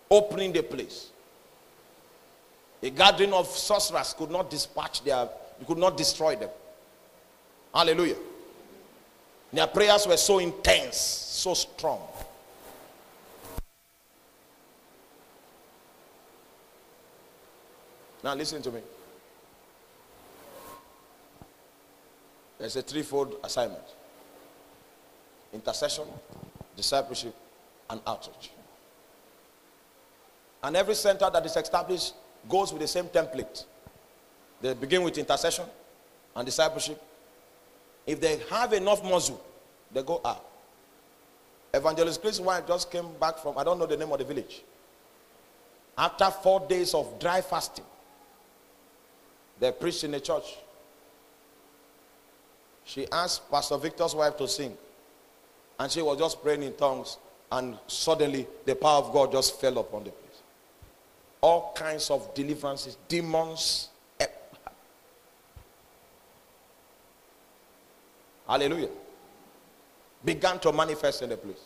opening 0.10 0.52
the 0.52 0.64
place. 0.64 1.12
A 2.84 2.89
gathering 2.89 3.34
of 3.34 3.48
sorcerers 3.48 4.13
could 4.17 4.32
not 4.32 4.50
dispatch 4.50 5.04
their, 5.04 5.30
could 5.67 5.78
not 5.78 5.96
destroy 5.96 6.36
them. 6.36 6.50
Hallelujah. 7.74 8.17
Their 9.54 9.67
prayers 9.67 10.08
were 10.08 10.17
so 10.17 10.39
intense, 10.39 10.98
so 10.98 11.54
strong. 11.54 12.02
Now 18.24 18.36
listen 18.36 18.62
to 18.62 18.72
me. 18.72 18.82
There's 22.60 22.76
a 22.76 22.82
threefold 22.82 23.36
assignment 23.44 23.84
intercession, 25.54 26.06
discipleship, 26.78 27.36
and 27.89 28.00
outreach. 28.08 28.52
And 30.63 30.78
every 30.78 30.96
center 30.96 31.30
that 31.30 31.46
is 31.46 31.58
established 31.58 32.13
goes 32.50 32.72
with 32.72 32.82
the 32.82 32.88
same 32.88 33.06
template. 33.06 33.66
They 34.62 34.74
begin 34.74 35.04
with 35.04 35.18
intercession 35.18 35.66
and 36.36 36.46
discipleship. 36.46 37.02
If 38.06 38.20
they 38.20 38.40
have 38.50 38.74
enough 38.74 39.04
muscle, 39.04 39.42
they 39.92 40.04
go 40.04 40.22
up. 40.24 40.48
Evangelist 41.74 42.22
Chris 42.22 42.40
White 42.40 42.68
just 42.68 42.92
came 42.92 43.08
back 43.20 43.38
from, 43.38 43.58
I 43.58 43.64
don't 43.64 43.80
know 43.80 43.86
the 43.86 43.98
name 43.98 44.12
of 44.12 44.20
the 44.20 44.26
village. 44.26 44.62
After 45.98 46.30
four 46.30 46.60
days 46.68 46.94
of 46.94 47.20
dry 47.20 47.42
fasting, 47.42 47.86
they 49.60 49.72
preached 49.72 50.04
in 50.04 50.12
the 50.12 50.20
church. 50.20 50.58
She 52.84 53.08
asked 53.12 53.50
Pastor 53.52 53.78
Victor's 53.78 54.16
wife 54.16 54.36
to 54.38 54.48
sing. 54.48 54.76
And 55.80 55.92
she 55.92 56.02
was 56.02 56.18
just 56.18 56.42
praying 56.42 56.64
in 56.64 56.74
tongues. 56.74 57.18
And 57.52 57.78
suddenly, 57.88 58.48
the 58.66 58.76
power 58.76 59.04
of 59.04 59.14
God 59.14 59.32
just 59.32 59.60
fell 59.60 59.78
upon 59.78 60.06
the 60.06 60.12
all 61.42 61.74
kinds 61.76 62.10
of 62.12 62.34
deliverances, 62.34 62.98
demons. 63.08 63.90
Hallelujah. 68.48 68.90
Began 70.24 70.60
to 70.60 70.72
manifest 70.72 71.22
in 71.22 71.30
the 71.30 71.38
place. 71.38 71.60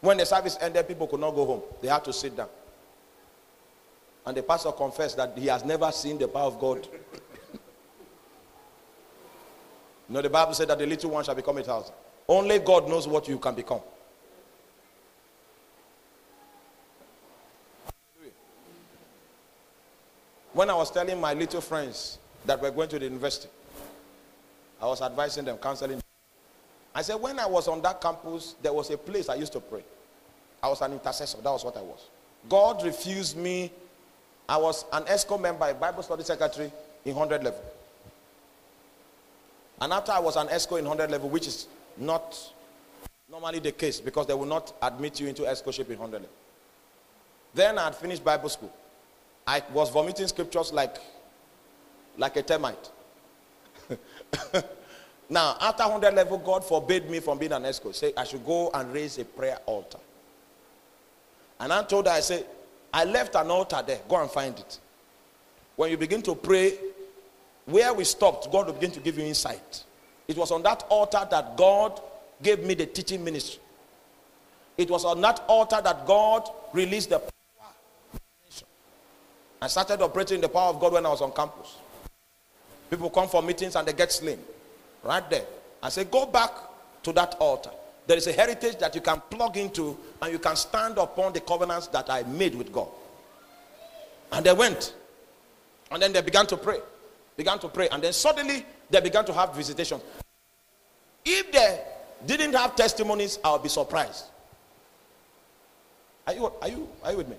When 0.00 0.18
the 0.18 0.26
service 0.26 0.58
ended, 0.60 0.86
people 0.86 1.06
could 1.06 1.20
not 1.20 1.30
go 1.30 1.46
home. 1.46 1.62
They 1.80 1.88
had 1.88 2.04
to 2.04 2.12
sit 2.12 2.36
down. 2.36 2.48
And 4.26 4.36
the 4.36 4.42
pastor 4.42 4.72
confessed 4.72 5.16
that 5.16 5.36
he 5.38 5.46
has 5.46 5.64
never 5.64 5.90
seen 5.92 6.18
the 6.18 6.28
power 6.28 6.46
of 6.46 6.58
God. 6.58 6.86
you 7.52 7.58
know, 10.08 10.20
the 10.20 10.28
Bible 10.28 10.54
said 10.54 10.68
that 10.68 10.78
the 10.78 10.86
little 10.86 11.10
one 11.10 11.24
shall 11.24 11.34
become 11.34 11.56
a 11.58 11.62
thousand. 11.62 11.94
Only 12.28 12.58
God 12.58 12.88
knows 12.88 13.06
what 13.06 13.28
you 13.28 13.38
can 13.38 13.54
become. 13.54 13.80
When 20.54 20.70
I 20.70 20.74
was 20.74 20.90
telling 20.90 21.20
my 21.20 21.34
little 21.34 21.60
friends 21.60 22.18
that 22.46 22.62
we're 22.62 22.70
going 22.70 22.88
to 22.90 22.98
the 22.98 23.06
university, 23.06 23.48
I 24.80 24.86
was 24.86 25.02
advising 25.02 25.44
them, 25.44 25.56
counseling. 25.58 26.00
I 26.94 27.02
said, 27.02 27.16
when 27.16 27.40
I 27.40 27.46
was 27.46 27.66
on 27.66 27.82
that 27.82 28.00
campus, 28.00 28.54
there 28.62 28.72
was 28.72 28.88
a 28.90 28.96
place 28.96 29.28
I 29.28 29.34
used 29.34 29.52
to 29.54 29.60
pray. 29.60 29.82
I 30.62 30.68
was 30.68 30.80
an 30.80 30.92
intercessor. 30.92 31.38
That 31.38 31.50
was 31.50 31.64
what 31.64 31.76
I 31.76 31.82
was. 31.82 32.08
God 32.48 32.84
refused 32.84 33.36
me. 33.36 33.72
I 34.48 34.56
was 34.56 34.84
an 34.92 35.02
EXCO 35.04 35.40
member, 35.40 35.68
a 35.68 35.74
Bible 35.74 36.04
study 36.04 36.22
secretary 36.22 36.70
in 37.04 37.16
100 37.16 37.42
level. 37.42 37.60
And 39.80 39.92
after 39.92 40.12
I 40.12 40.20
was 40.20 40.36
an 40.36 40.46
EXCO 40.46 40.78
in 40.78 40.84
100 40.84 41.10
level, 41.10 41.28
which 41.30 41.48
is 41.48 41.66
not 41.96 42.38
normally 43.28 43.58
the 43.58 43.72
case 43.72 43.98
because 43.98 44.28
they 44.28 44.34
will 44.34 44.46
not 44.46 44.72
admit 44.80 45.18
you 45.18 45.26
into 45.26 45.42
EXCOship 45.42 45.90
in 45.90 45.98
100 45.98 46.12
level. 46.22 46.28
Then 47.54 47.76
I 47.76 47.84
had 47.84 47.96
finished 47.96 48.22
Bible 48.22 48.48
school. 48.48 48.72
I 49.46 49.62
was 49.72 49.90
vomiting 49.90 50.26
scriptures 50.26 50.72
like, 50.72 50.96
like 52.16 52.36
a 52.36 52.42
termite. 52.42 52.90
now, 55.28 55.56
after 55.60 55.82
100 55.84 56.14
level, 56.14 56.38
God 56.38 56.64
forbade 56.64 57.10
me 57.10 57.20
from 57.20 57.38
being 57.38 57.52
an 57.52 57.62
EXCO. 57.62 57.94
Say 57.94 58.12
I 58.16 58.24
should 58.24 58.44
go 58.44 58.70
and 58.72 58.92
raise 58.92 59.18
a 59.18 59.24
prayer 59.24 59.58
altar. 59.66 59.98
And 61.60 61.72
I 61.72 61.82
told 61.82 62.06
her, 62.06 62.12
I 62.12 62.20
said, 62.20 62.46
I 62.92 63.04
left 63.04 63.34
an 63.34 63.50
altar 63.50 63.82
there. 63.86 64.00
Go 64.08 64.20
and 64.20 64.30
find 64.30 64.58
it. 64.58 64.78
When 65.76 65.90
you 65.90 65.96
begin 65.96 66.22
to 66.22 66.34
pray, 66.34 66.78
where 67.66 67.92
we 67.92 68.04
stopped, 68.04 68.50
God 68.50 68.66
will 68.66 68.74
begin 68.74 68.92
to 68.92 69.00
give 69.00 69.18
you 69.18 69.24
insight. 69.24 69.84
It 70.28 70.36
was 70.36 70.50
on 70.50 70.62
that 70.62 70.84
altar 70.88 71.26
that 71.30 71.56
God 71.56 72.00
gave 72.42 72.64
me 72.64 72.74
the 72.74 72.86
teaching 72.86 73.24
ministry. 73.24 73.60
It 74.76 74.90
was 74.90 75.04
on 75.04 75.20
that 75.20 75.42
altar 75.46 75.80
that 75.82 76.06
God 76.06 76.48
released 76.72 77.10
the. 77.10 77.22
I 79.64 79.66
started 79.66 80.02
operating 80.02 80.42
the 80.42 80.48
power 80.50 80.68
of 80.68 80.78
God 80.78 80.92
when 80.92 81.06
I 81.06 81.08
was 81.08 81.22
on 81.22 81.32
campus. 81.32 81.78
People 82.90 83.08
come 83.08 83.26
for 83.28 83.42
meetings 83.42 83.76
and 83.76 83.88
they 83.88 83.94
get 83.94 84.12
slain. 84.12 84.38
Right 85.02 85.28
there. 85.30 85.46
I 85.82 85.88
say, 85.88 86.04
go 86.04 86.26
back 86.26 86.50
to 87.02 87.12
that 87.14 87.36
altar. 87.40 87.70
There 88.06 88.18
is 88.18 88.26
a 88.26 88.32
heritage 88.32 88.76
that 88.80 88.94
you 88.94 89.00
can 89.00 89.22
plug 89.30 89.56
into 89.56 89.96
and 90.20 90.30
you 90.30 90.38
can 90.38 90.54
stand 90.56 90.98
upon 90.98 91.32
the 91.32 91.40
covenants 91.40 91.86
that 91.88 92.10
I 92.10 92.24
made 92.24 92.54
with 92.54 92.74
God. 92.74 92.88
And 94.32 94.44
they 94.44 94.52
went. 94.52 94.92
And 95.90 96.02
then 96.02 96.12
they 96.12 96.20
began 96.20 96.46
to 96.48 96.58
pray. 96.58 96.80
Began 97.38 97.58
to 97.60 97.68
pray. 97.68 97.88
And 97.88 98.02
then 98.02 98.12
suddenly 98.12 98.66
they 98.90 99.00
began 99.00 99.24
to 99.24 99.32
have 99.32 99.54
visitations. 99.54 100.02
If 101.24 101.50
they 101.50 101.80
didn't 102.26 102.52
have 102.52 102.76
testimonies, 102.76 103.38
I'll 103.42 103.58
be 103.58 103.70
surprised. 103.70 104.26
Are 106.26 106.34
you, 106.34 106.52
are 106.60 106.68
you, 106.68 106.86
are 107.02 107.12
you 107.12 107.16
with 107.16 107.28
me? 107.30 107.36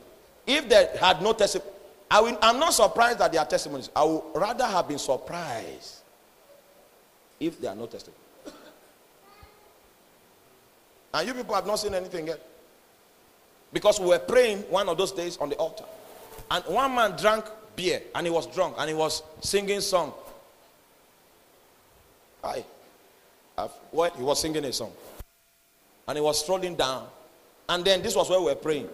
If 0.47 0.67
they 0.67 0.89
had 0.99 1.21
no 1.21 1.33
testimony, 1.33 1.69
I 2.15 2.21
will, 2.21 2.38
I'm 2.41 2.60
not 2.60 2.73
surprised 2.73 3.19
that 3.19 3.30
they 3.34 3.38
are 3.38 3.45
testimonies. 3.45 3.89
I 3.93 4.06
would 4.06 4.21
rather 4.36 4.65
have 4.65 4.88
been 4.88 4.99
surprised 4.99 5.95
if 7.41 7.60
they 7.60 7.67
are 7.67 7.75
no 7.75 7.88
testimonies. 7.88 8.21
And 11.13 11.28
you 11.28 11.34
people 11.34 11.54
have 11.56 11.67
not 11.67 11.75
seen 11.75 11.93
anything 11.93 12.28
yet. 12.28 12.39
Because 13.73 13.99
we 13.99 14.06
were 14.06 14.19
praying 14.19 14.60
one 14.69 14.88
of 14.88 14.97
those 14.97 15.12
days 15.12 15.36
on 15.39 15.49
the 15.49 15.58
altar. 15.58 15.84
And 16.49 16.63
one 16.67 16.95
man 16.95 17.17
drank 17.17 17.43
beer 17.75 18.01
and 18.15 18.25
he 18.25 18.32
was 18.32 18.47
drunk 18.47 18.75
and 18.80 18.88
he 18.88 18.95
was 18.95 19.21
singing 19.41 19.80
a 19.80 19.82
song. 19.82 20.13
Hi. 22.45 22.63
Well, 23.91 24.12
he 24.15 24.23
was 24.23 24.39
singing 24.39 24.63
a 24.63 24.71
song. 24.71 24.93
And 26.08 26.17
he 26.17 26.21
was 26.21 26.39
strolling 26.41 26.75
down. 26.75 27.10
And 27.67 27.84
then 27.84 28.01
this 28.01 28.15
was 28.15 28.30
where 28.30 28.39
we 28.39 28.45
were 28.45 28.56
praying. 28.56 28.88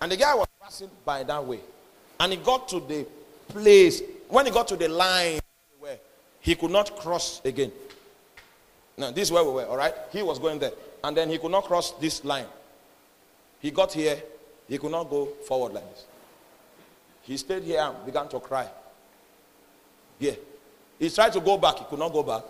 And 0.00 0.10
the 0.10 0.16
guy 0.16 0.34
was 0.34 0.46
passing 0.58 0.88
by 1.04 1.22
that 1.22 1.44
way. 1.44 1.60
And 2.18 2.32
he 2.32 2.38
got 2.38 2.68
to 2.68 2.80
the 2.80 3.06
place. 3.48 4.02
When 4.28 4.46
he 4.46 4.52
got 4.52 4.68
to 4.68 4.76
the 4.76 4.88
line 4.88 5.40
where 5.78 5.98
he 6.40 6.54
could 6.54 6.70
not 6.70 6.96
cross 6.96 7.40
again. 7.44 7.72
Now, 8.96 9.10
this 9.10 9.28
is 9.28 9.32
where 9.32 9.44
we 9.44 9.50
were, 9.50 9.66
all 9.66 9.76
right? 9.76 9.94
He 10.10 10.22
was 10.22 10.38
going 10.38 10.58
there 10.58 10.72
and 11.04 11.16
then 11.16 11.28
he 11.28 11.38
could 11.38 11.50
not 11.50 11.64
cross 11.64 11.92
this 11.92 12.24
line. 12.24 12.46
He 13.60 13.70
got 13.70 13.92
here, 13.92 14.20
he 14.68 14.78
could 14.78 14.90
not 14.90 15.08
go 15.10 15.26
forward 15.46 15.74
like 15.74 15.88
this. 15.90 16.04
He 17.22 17.36
stayed 17.36 17.62
here 17.62 17.80
and 17.80 18.04
began 18.04 18.28
to 18.28 18.40
cry. 18.40 18.68
Yeah. 20.18 20.32
He 20.98 21.10
tried 21.10 21.32
to 21.34 21.40
go 21.40 21.58
back, 21.58 21.78
he 21.78 21.84
could 21.84 21.98
not 21.98 22.12
go 22.12 22.22
back. 22.22 22.42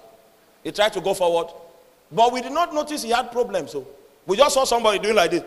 He 0.63 0.73
tried 0.73 0.93
to 0.95 1.01
go 1.01 1.15
forward, 1.15 1.53
but 2.11 2.33
we 2.33 2.41
did 2.41 2.53
not 2.53 2.73
notice 2.73 3.03
he 3.03 3.11
had 3.11 3.33
problems. 3.33 3.73
So 3.73 3.87
we 4.27 4.37
just 4.37 4.55
saw 4.55 4.65
somebody 4.65 4.99
doing 5.01 5.17
like 5.17 5.31
this. 5.33 5.43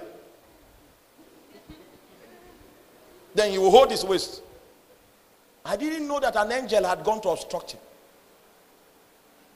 Then 3.40 3.52
he 3.52 3.58
will 3.58 3.72
hold 3.72 3.90
his 3.90 4.04
waist. 4.04 4.42
I 5.64 5.78
didn't 5.78 6.10
know 6.10 6.20
that 6.20 6.36
an 6.36 6.52
angel 6.52 6.84
had 6.84 7.06
gone 7.06 7.22
to 7.22 7.30
obstruct 7.30 7.72
him. 7.72 7.80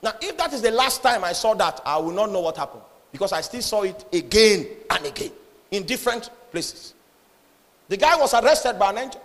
Now, 0.02 0.14
if 0.22 0.38
that 0.38 0.54
is 0.54 0.62
the 0.62 0.72
last 0.72 1.04
time 1.04 1.26
I 1.26 1.34
saw 1.34 1.54
that, 1.56 1.82
I 1.86 1.98
will 1.98 2.14
not 2.14 2.32
know 2.32 2.40
what 2.40 2.56
happened. 2.56 2.84
Because 3.12 3.34
I 3.34 3.42
still 3.42 3.62
saw 3.62 3.82
it 3.82 4.06
again 4.14 4.68
and 4.90 5.06
again 5.06 5.32
in 5.70 5.84
different 5.84 6.30
places. 6.50 6.94
The 7.90 7.98
guy 7.98 8.16
was 8.16 8.34
arrested 8.34 8.80
by 8.80 8.92
an 8.92 9.00
angel. 9.00 9.22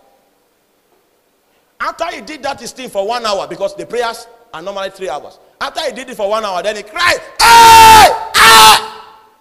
After 1.79 2.07
he 2.07 2.21
did 2.23 2.42
that 2.42 2.59
thing 2.59 2.90
for 2.90 3.07
one 3.07 3.25
hour, 3.25 3.47
because 3.47 3.77
the 3.77 3.87
prayers 3.87 4.27
are 4.53 4.61
normally 4.61 4.90
three 4.90 5.09
hours. 5.09 5.38
After 5.61 5.83
he 5.83 5.92
did 5.92 6.11
it 6.11 6.16
for 6.16 6.29
one 6.29 6.44
hour, 6.44 6.61
then 6.64 6.75
he 6.75 6.83
cried, 6.83 7.18
Hey! 7.40 8.09
Hey! 8.35 9.01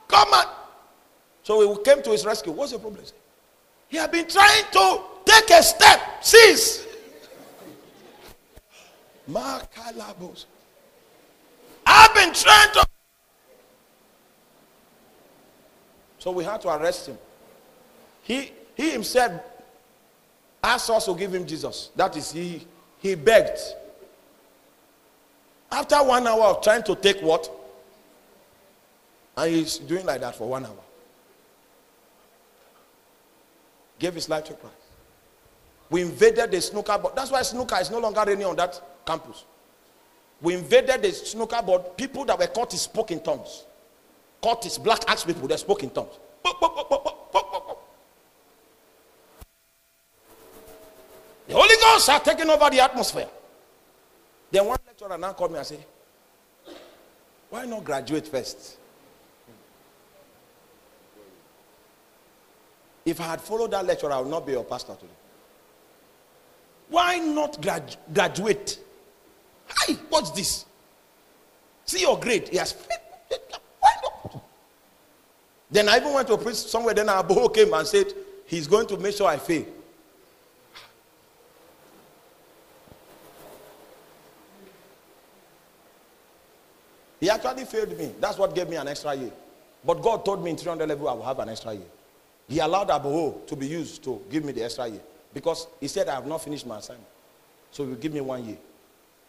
Come 0.10 0.30
on! 0.32 0.46
So 1.42 1.74
we 1.76 1.84
came 1.84 2.04
to 2.04 2.12
his 2.12 2.24
rescue. 2.24 2.52
What's 2.52 2.72
your 2.72 2.82
problem? 2.82 3.04
He 3.89 3.97
had 3.97 4.12
been 4.12 4.28
trying 4.28 4.63
to 4.71 5.02
take 5.26 5.50
a 5.52 5.63
step 5.63 6.23
since. 6.23 6.86
I've 11.86 12.13
been 12.13 12.34
trying 12.34 12.71
to 12.73 12.86
So 16.19 16.32
we 16.32 16.43
had 16.43 16.60
to 16.62 16.69
arrest 16.76 17.08
him. 17.08 17.17
He, 18.23 18.52
he 18.76 18.91
himself 18.91 19.41
asked 20.62 20.89
us 20.89 21.06
to 21.06 21.15
give 21.15 21.34
him 21.34 21.45
Jesus. 21.45 21.89
That 21.95 22.17
is, 22.17 22.32
he, 22.32 22.67
he 23.00 23.15
begged. 23.15 23.60
After 25.71 25.97
one 25.97 26.28
hour 26.28 26.43
of 26.43 26.62
trying 26.62 26.84
to 26.84 26.95
take 26.95 27.21
what? 27.21 27.50
And 29.38 29.54
he's 29.54 29.78
doing 29.78 30.06
like 30.06 30.19
that 30.21 30.36
for 30.36 30.50
one 30.50 30.65
hour. 30.65 30.76
Gave 34.00 34.14
his 34.16 34.30
life 34.30 34.46
to 34.46 34.54
Christ. 34.54 34.76
We 35.90 36.02
invaded 36.02 36.52
the 36.52 36.62
snooker 36.62 36.98
board. 36.98 37.16
That's 37.16 37.32
why 37.32 37.42
snooker 37.42 37.78
is 37.80 37.90
no 37.90 38.00
longer 38.00 38.24
raining 38.26 38.46
on 38.46 38.56
that 38.58 38.82
campus. 39.06 39.46
We 40.42 40.54
invaded 40.54 41.02
the 41.02 41.12
snooker 41.12 41.62
board. 41.62 41.98
People 41.98 42.26
that 42.26 42.38
were 42.38 42.48
caught 42.48 42.72
spoke 42.74 43.12
in 43.12 43.22
tongues. 43.22 43.66
Curtis, 44.44 44.78
black 44.78 45.00
axe 45.08 45.24
people, 45.24 45.48
they 45.48 45.58
spoke 45.58 45.84
in 45.84 45.90
tongues. 45.90 46.14
The 51.48 51.54
Holy 51.54 51.76
Ghost 51.82 52.10
are 52.10 52.20
taking 52.20 52.50
over 52.50 52.70
the 52.70 52.82
atmosphere. 52.82 53.30
Then 54.52 54.66
one 54.66 54.78
lecturer 54.86 55.18
now 55.18 55.34
called 55.34 55.52
me 55.52 55.58
and 55.58 55.66
said, 55.68 55.84
Why 57.50 57.66
not 57.66 57.84
graduate 57.84 58.28
first? 58.28 58.78
If 63.08 63.22
I 63.22 63.24
had 63.24 63.39
followed 63.39 63.72
that 63.72 63.86
lecture, 63.86 64.12
I 64.12 64.20
would 64.20 64.30
not 64.30 64.46
be 64.46 64.52
your 64.52 64.65
pastor 64.65 64.93
today. 64.93 65.08
Why 66.89 67.17
not 67.20 67.62
grad- 67.62 67.96
graduate? 68.13 68.80
Hi, 69.70 69.93
what's 70.10 70.32
this? 70.32 70.65
See 71.86 72.02
your 72.02 72.20
grade. 72.20 72.50
Yes. 72.52 72.76
why 73.80 73.91
not? 74.04 74.43
then 75.72 75.88
I 75.88 75.98
even 76.00 76.12
went 76.12 76.28
to 76.28 76.38
preach 76.38 76.58
somewhere. 76.58 76.93
Then 76.93 77.08
Abu 77.08 77.48
came 77.48 77.74
and 77.74 77.88
said, 77.88 78.08
He's 78.46 78.67
going 78.67 78.88
to 78.88 78.98
make 78.98 79.15
sure 79.15 79.28
I 79.28 79.38
fail. 79.38 79.65
He 87.22 87.30
actually 87.30 87.63
failed 87.63 87.98
me. 87.98 88.12
That's 88.20 88.38
what 88.38 88.54
gave 88.54 88.67
me 88.67 88.76
an 88.76 88.89
extra 88.89 89.15
year. 89.15 89.32
But 89.86 90.02
God 90.02 90.26
told 90.26 90.43
me 90.43 90.52
in 90.52 90.58
300 90.58 90.89
level 90.89 91.08
I 91.08 91.13
will 91.13 91.24
have 91.24 91.39
an 91.39 91.48
extra 91.48 91.74
year. 91.74 91.88
He 92.48 92.60
allowed 92.60 92.90
Abu 92.90 93.34
to 93.46 93.56
be 93.56 93.68
used 93.68 94.04
to 94.04 94.22
give 94.30 94.46
me 94.46 94.54
the 94.54 94.64
extra 94.64 94.88
year. 94.88 95.02
Because 95.34 95.68
he 95.80 95.88
said 95.88 96.08
I 96.08 96.16
have 96.16 96.26
not 96.26 96.44
finished 96.44 96.66
my 96.66 96.78
assignment. 96.78 97.08
So 97.72 97.84
he 97.84 97.90
will 97.90 97.98
give 97.98 98.14
me 98.14 98.22
one 98.22 98.46
year. 98.46 98.58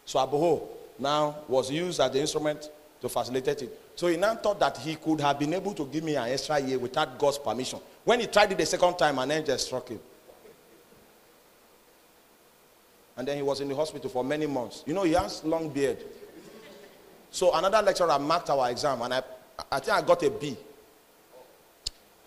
So 0.05 0.19
Abu 0.19 0.61
now 0.97 1.37
was 1.47 1.69
used 1.69 1.99
as 1.99 2.11
the 2.11 2.19
instrument 2.19 2.69
to 3.01 3.09
facilitate 3.09 3.61
it. 3.61 3.79
So 3.95 4.07
he 4.07 4.17
now 4.17 4.35
thought 4.35 4.59
that 4.59 4.77
he 4.77 4.95
could 4.95 5.19
have 5.21 5.37
been 5.37 5.53
able 5.53 5.73
to 5.73 5.85
give 5.85 6.03
me 6.03 6.15
an 6.15 6.29
extra 6.29 6.59
year 6.59 6.79
without 6.79 7.17
God's 7.19 7.37
permission. 7.37 7.79
When 8.03 8.19
he 8.19 8.27
tried 8.27 8.51
it 8.51 8.57
the 8.57 8.65
second 8.65 8.97
time, 8.97 9.19
an 9.19 9.31
angel 9.31 9.57
struck 9.57 9.89
him. 9.89 9.99
And 13.17 13.27
then 13.27 13.35
he 13.35 13.43
was 13.43 13.59
in 13.59 13.67
the 13.67 13.75
hospital 13.75 14.09
for 14.09 14.23
many 14.23 14.47
months. 14.47 14.83
You 14.87 14.93
know, 14.93 15.03
he 15.03 15.11
has 15.13 15.43
long 15.43 15.69
beard. 15.69 15.97
So 17.31 17.53
another 17.53 17.81
lecturer 17.81 18.17
marked 18.17 18.49
our 18.49 18.71
exam, 18.71 19.01
and 19.01 19.13
I, 19.13 19.21
I 19.71 19.79
think 19.79 19.97
I 19.97 20.01
got 20.01 20.23
a 20.23 20.29
B. 20.31 20.55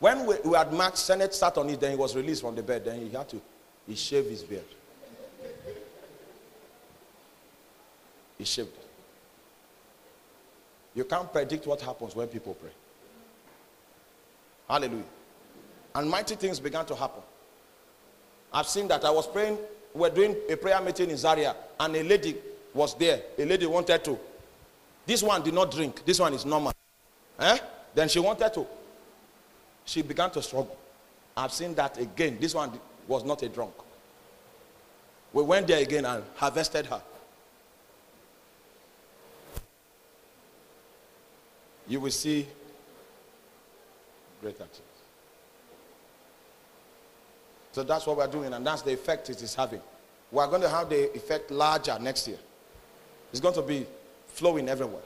When 0.03 0.27
we, 0.27 0.35
we 0.45 0.57
had 0.57 0.73
marked, 0.73 0.99
Senate 0.99 1.33
sat 1.33 1.57
on 1.57 1.71
it, 1.71 1.79
then 1.79 1.93
he 1.93 1.97
was 1.97 2.17
released 2.17 2.41
from 2.41 2.57
the 2.57 2.63
bed. 2.65 2.85
Then 2.85 2.99
he 2.99 3.09
had 3.09 3.29
to, 3.29 3.41
he 3.87 3.95
shaved 3.95 4.29
his 4.29 4.43
beard. 4.43 4.65
He 8.37 8.45
shaved 8.45 8.75
it. 8.75 8.89
You 10.97 11.05
can't 11.05 11.33
predict 11.33 11.69
what 11.69 11.81
happens 11.81 12.17
when 12.17 12.27
people 12.27 12.55
pray. 12.55 12.73
Hallelujah. 14.69 15.05
And 15.95 16.11
mighty 16.11 16.35
things 16.35 16.59
began 16.59 16.85
to 16.87 16.97
happen. 16.97 17.23
I've 18.53 18.67
seen 18.67 18.89
that. 18.89 19.05
I 19.05 19.11
was 19.11 19.29
praying, 19.29 19.57
we 19.95 20.09
are 20.09 20.13
doing 20.13 20.35
a 20.51 20.57
prayer 20.57 20.81
meeting 20.81 21.11
in 21.11 21.17
Zaria, 21.17 21.55
and 21.79 21.95
a 21.95 22.03
lady 22.03 22.35
was 22.75 22.97
there. 22.97 23.23
A 23.39 23.45
lady 23.45 23.67
wanted 23.67 24.03
to. 24.03 24.19
This 25.07 25.23
one 25.23 25.45
did 25.45 25.55
not 25.55 25.71
drink. 25.71 26.05
This 26.05 26.19
one 26.19 26.35
is 26.35 26.45
normal. 26.45 26.73
Eh? 27.39 27.59
Then 27.95 28.09
she 28.09 28.19
wanted 28.19 28.53
to. 28.55 28.67
She 29.85 30.03
began 30.03 30.31
to 30.31 30.43
struggle. 30.43 30.77
I've 31.37 31.53
seen 31.53 31.75
that 31.75 31.99
again. 31.99 32.39
This 32.41 32.55
one 32.55 32.79
was 33.09 33.25
not 33.25 33.43
a 33.43 33.49
drunk. 33.49 33.75
We 35.33 35.43
went 35.43 35.67
there 35.67 35.81
again 35.81 36.05
and 36.05 36.23
harvested 36.37 36.87
her. 36.87 37.03
You 41.89 42.01
will 42.01 42.11
see 42.11 42.47
greater 44.41 44.59
things. 44.59 44.81
So 47.73 47.83
that's 47.83 48.07
what 48.07 48.19
we're 48.19 48.27
doing, 48.27 48.53
and 48.53 48.67
that's 48.67 48.83
the 48.83 48.93
effect 48.93 49.31
it 49.31 49.43
is 49.43 49.55
having. 49.55 49.81
We're 50.31 50.47
going 50.47 50.63
to 50.63 50.69
have 50.69 50.91
the 50.91 51.15
effect 51.17 51.51
larger 51.51 51.99
next 51.99 52.29
year. 52.29 52.39
It's 53.31 53.41
going 53.41 53.55
to 53.55 53.63
be 53.63 53.87
flowing 54.29 54.69
everywhere. 54.69 55.03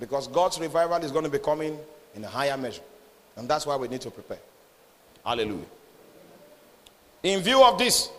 Because 0.00 0.28
God's 0.28 0.60
revival 0.60 0.96
is 0.98 1.12
going 1.12 1.24
to 1.24 1.30
be 1.30 1.38
coming 1.38 1.78
in 2.14 2.24
a 2.24 2.28
higher 2.28 2.56
measure. 2.56 2.82
And 3.38 3.48
that's 3.48 3.64
why 3.64 3.76
we 3.76 3.86
need 3.86 4.00
to 4.00 4.10
prepare. 4.10 4.40
Hallelujah. 5.24 5.64
In 7.22 7.40
view 7.40 7.62
of 7.62 7.78
this, 7.78 8.10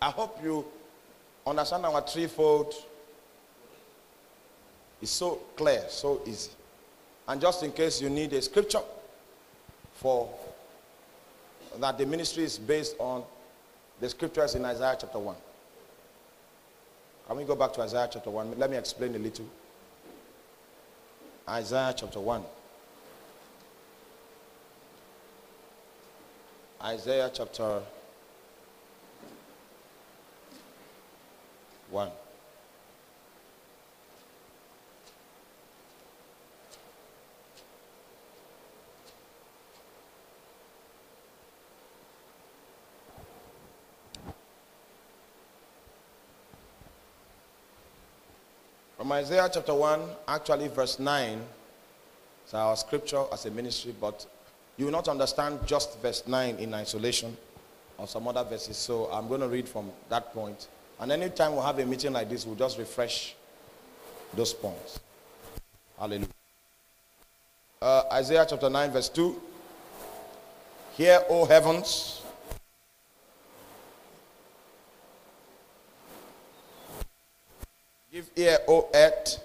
I 0.00 0.10
hope 0.10 0.38
you 0.44 0.64
understand 1.44 1.86
our 1.86 2.00
threefold. 2.02 2.72
It's 5.00 5.10
so 5.10 5.40
clear, 5.56 5.84
so 5.88 6.22
easy. 6.24 6.50
And 7.26 7.40
just 7.40 7.64
in 7.64 7.72
case 7.72 8.00
you 8.00 8.08
need 8.08 8.32
a 8.32 8.42
scripture 8.42 8.80
for 10.02 10.28
that 11.78 11.96
the 11.96 12.04
ministry 12.04 12.42
is 12.42 12.58
based 12.58 12.96
on 12.98 13.22
the 14.00 14.08
scriptures 14.08 14.56
in 14.56 14.64
Isaiah 14.64 14.96
chapter 15.00 15.18
1. 15.18 15.36
Can 17.28 17.36
we 17.36 17.44
go 17.44 17.54
back 17.54 17.72
to 17.74 17.82
Isaiah 17.82 18.08
chapter 18.12 18.28
1? 18.28 18.58
Let 18.58 18.68
me 18.68 18.76
explain 18.76 19.14
a 19.14 19.18
little. 19.18 19.46
Isaiah 21.48 21.94
chapter 21.96 22.18
1. 22.18 22.42
Isaiah 26.82 27.30
chapter 27.32 27.80
1. 31.90 32.10
Isaiah 49.12 49.48
chapter 49.52 49.74
1, 49.74 50.00
actually 50.26 50.68
verse 50.68 50.98
9, 50.98 51.38
is 52.46 52.54
our 52.54 52.74
scripture 52.76 53.24
as 53.30 53.44
a 53.44 53.50
ministry, 53.50 53.94
but 54.00 54.24
you 54.78 54.86
will 54.86 54.92
not 54.92 55.06
understand 55.06 55.58
just 55.66 56.00
verse 56.00 56.26
9 56.26 56.56
in 56.56 56.72
isolation 56.72 57.36
or 57.98 58.08
some 58.08 58.26
other 58.26 58.42
verses. 58.42 58.76
So 58.76 59.10
I'm 59.12 59.28
going 59.28 59.42
to 59.42 59.48
read 59.48 59.68
from 59.68 59.90
that 60.08 60.32
point. 60.32 60.68
and 60.98 61.12
anytime 61.12 61.54
we 61.54 61.62
have 61.62 61.78
a 61.78 61.84
meeting 61.84 62.14
like 62.14 62.30
this, 62.30 62.46
we'll 62.46 62.54
just 62.54 62.78
refresh 62.78 63.34
those 64.34 64.54
points. 64.54 64.98
Hallelujah. 65.98 66.28
Uh, 67.82 68.04
Isaiah 68.12 68.46
chapter 68.48 68.70
9, 68.70 68.92
verse 68.92 69.08
2. 69.10 69.42
Hear, 70.96 71.22
O 71.28 71.44
heavens. 71.44 72.21
Ear, 78.36 78.58
O 78.68 78.88
earth. 78.94 79.38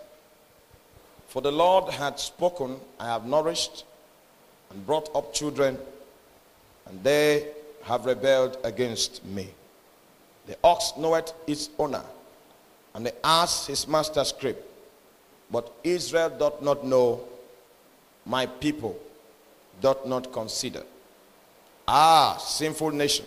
For 1.27 1.41
the 1.41 1.51
Lord 1.51 1.93
hath 1.93 2.19
spoken, 2.19 2.79
I 2.99 3.07
have 3.07 3.25
nourished 3.25 3.83
and 4.71 4.85
brought 4.85 5.13
up 5.15 5.33
children, 5.33 5.77
and 6.85 7.03
they 7.03 7.49
have 7.83 8.05
rebelled 8.05 8.57
against 8.63 9.23
me. 9.25 9.49
The 10.47 10.57
ox 10.63 10.93
knoweth 10.97 11.33
its 11.45 11.69
owner, 11.77 12.03
and 12.93 13.05
the 13.05 13.13
ass 13.25 13.67
his 13.67 13.87
master's 13.87 14.31
crib. 14.31 14.57
But 15.51 15.71
Israel 15.83 16.29
doth 16.29 16.61
not 16.61 16.85
know, 16.85 17.21
my 18.25 18.45
people 18.45 18.97
doth 19.81 20.05
not 20.05 20.31
consider. 20.33 20.83
Ah, 21.87 22.37
sinful 22.37 22.91
nation, 22.91 23.25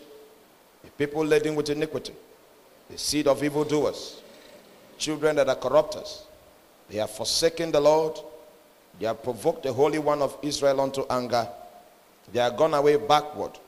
a 0.87 0.91
people 0.91 1.25
laden 1.25 1.55
with 1.55 1.71
iniquity, 1.71 2.13
the 2.91 2.99
seed 2.99 3.27
of 3.27 3.43
evildoers, 3.43 4.20
children 5.01 5.35
that 5.37 5.49
are 5.49 5.57
corrupters. 5.57 6.23
They 6.89 6.99
have 6.99 7.11
forsaken 7.11 7.73
the 7.73 7.81
Lord, 7.81 8.21
they 9.01 9.07
have 9.07 9.23
provoked 9.23 9.65
the 9.65 9.73
Holy 9.73 9.99
One 9.99 10.23
of 10.23 10.39
Israel 10.43 10.81
unto 10.81 11.05
anger, 11.11 11.49
they 12.33 12.39
are 12.41 12.51
gone 12.53 12.75
away 12.75 12.97
backward. 12.97 13.59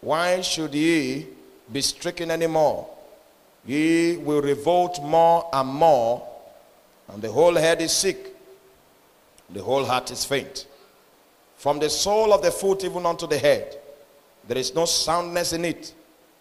Why 0.00 0.40
should 0.40 0.74
ye 0.74 1.28
be 1.72 1.80
stricken 1.80 2.30
anymore. 2.30 2.88
Ye 3.66 4.16
will 4.16 4.42
revolt 4.42 5.02
more 5.02 5.48
and 5.52 5.68
more, 5.68 6.26
and 7.08 7.22
the 7.22 7.30
whole 7.30 7.54
head 7.54 7.80
is 7.80 7.92
sick, 7.92 8.34
the 9.50 9.62
whole 9.62 9.84
heart 9.84 10.10
is 10.10 10.24
faint. 10.24 10.66
From 11.56 11.78
the 11.78 11.88
sole 11.88 12.32
of 12.32 12.42
the 12.42 12.50
foot 12.50 12.84
even 12.84 13.06
unto 13.06 13.26
the 13.26 13.38
head, 13.38 13.78
there 14.46 14.58
is 14.58 14.74
no 14.74 14.84
soundness 14.84 15.52
in 15.54 15.64
it, 15.64 15.94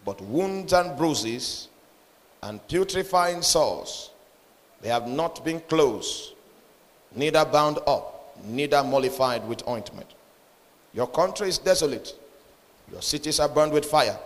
but 0.04 0.20
wounds 0.22 0.74
and 0.74 0.98
bruises 0.98 1.70
and 2.42 2.66
putrefying 2.68 3.42
sores. 3.42 4.10
They 4.84 4.90
have 4.90 5.08
not 5.08 5.46
been 5.46 5.62
closed, 5.62 6.34
neither 7.16 7.46
bound 7.46 7.80
up, 7.88 8.36
neither 8.46 8.84
mollified 8.84 9.48
with 9.48 9.66
ointment. 9.66 10.10
Your 10.94 11.08
country 11.08 11.48
is 11.48 11.58
desolate, 11.58 12.14
your 12.92 13.02
cities 13.02 13.40
are 13.40 13.48
burned 13.48 13.72
with 13.72 13.86
fire. 13.86 14.20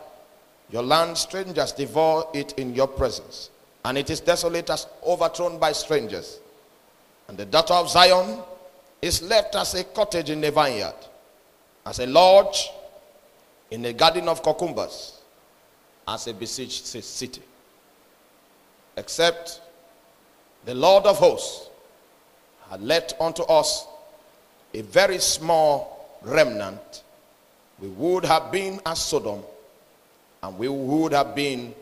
Your 0.71 0.81
land, 0.81 1.15
strangers 1.15 1.71
devour 1.73 2.27
it 2.33 2.53
in 2.53 2.73
your 2.73 2.87
presence, 2.87 3.51
and 3.85 3.99
it 3.99 4.09
is 4.09 4.19
desolate 4.19 4.67
as 4.71 4.87
overthrown 5.05 5.59
by 5.59 5.73
strangers. 5.73 6.39
And 7.27 7.37
the 7.37 7.45
daughter 7.45 7.75
of 7.75 7.89
Zion 7.91 8.39
is 8.99 9.21
left 9.21 9.55
as 9.55 9.75
a 9.75 9.83
cottage 9.83 10.31
in 10.31 10.41
the 10.41 10.49
vineyard, 10.49 10.95
as 11.85 11.99
a 11.99 12.07
lodge 12.07 12.71
in 13.69 13.85
a 13.85 13.93
garden 13.93 14.27
of 14.27 14.41
cucumbers, 14.41 15.19
as 16.07 16.25
a 16.25 16.33
besieged 16.33 16.83
city. 16.83 17.43
Except 18.97 19.61
the 20.67 20.75
Lord 20.75 21.05
of 21.05 21.17
hosts 21.17 21.69
had 22.69 22.81
left 22.81 23.13
unto 23.21 23.41
us 23.43 23.87
a 24.73 24.81
very 24.81 25.17
small 25.17 26.19
remnant, 26.21 27.03
we 27.79 27.87
would 27.87 28.25
have 28.25 28.51
been 28.51 28.81
as 28.85 29.01
Sodom 29.01 29.41
and 30.43 30.59
we 30.59 30.67
would 30.67 31.13
have 31.13 31.33
been 31.33 31.73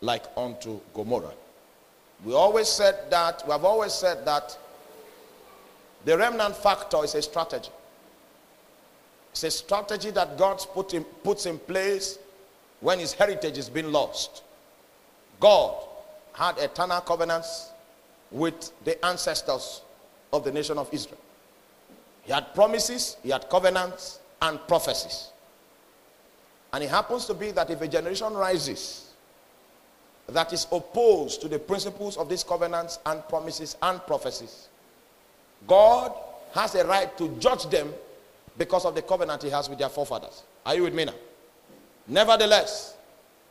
like 0.00 0.24
unto 0.38 0.80
Gomorrah. 0.94 1.34
We 2.24 2.32
always 2.32 2.66
said 2.66 3.10
that, 3.10 3.42
we 3.46 3.52
have 3.52 3.66
always 3.66 3.92
said 3.92 4.24
that 4.24 4.56
the 6.06 6.16
remnant 6.16 6.56
factor 6.56 7.04
is 7.04 7.14
a 7.14 7.20
strategy. 7.20 7.68
It's 9.32 9.44
a 9.44 9.50
strategy 9.50 10.10
that 10.12 10.38
God 10.38 10.64
put 10.72 10.94
in, 10.94 11.04
puts 11.04 11.44
in 11.44 11.58
place 11.58 12.18
when 12.80 13.00
his 13.00 13.12
heritage 13.12 13.58
is 13.58 13.68
being 13.68 13.92
lost. 13.92 14.42
God 15.40 15.74
had 16.32 16.56
eternal 16.56 17.02
covenants 17.02 17.72
with 18.34 18.72
the 18.84 19.02
ancestors 19.06 19.82
of 20.32 20.44
the 20.44 20.50
nation 20.52 20.76
of 20.76 20.92
Israel. 20.92 21.20
He 22.24 22.32
had 22.32 22.52
promises, 22.52 23.16
he 23.22 23.30
had 23.30 23.48
covenants, 23.48 24.18
and 24.42 24.58
prophecies. 24.66 25.28
And 26.72 26.82
it 26.82 26.90
happens 26.90 27.26
to 27.26 27.34
be 27.34 27.52
that 27.52 27.70
if 27.70 27.80
a 27.80 27.86
generation 27.86 28.34
rises 28.34 29.12
that 30.28 30.52
is 30.52 30.66
opposed 30.72 31.40
to 31.42 31.48
the 31.48 31.58
principles 31.58 32.16
of 32.16 32.28
these 32.28 32.42
covenants 32.42 32.98
and 33.06 33.26
promises 33.28 33.76
and 33.80 34.04
prophecies, 34.04 34.68
God 35.68 36.12
has 36.54 36.74
a 36.74 36.84
right 36.84 37.16
to 37.16 37.28
judge 37.38 37.66
them 37.66 37.92
because 38.58 38.84
of 38.84 38.96
the 38.96 39.02
covenant 39.02 39.44
he 39.44 39.50
has 39.50 39.68
with 39.68 39.78
their 39.78 39.88
forefathers. 39.88 40.42
Are 40.66 40.74
you 40.74 40.82
with 40.82 40.94
me 40.94 41.04
now? 41.04 41.14
Nevertheless, 42.08 42.96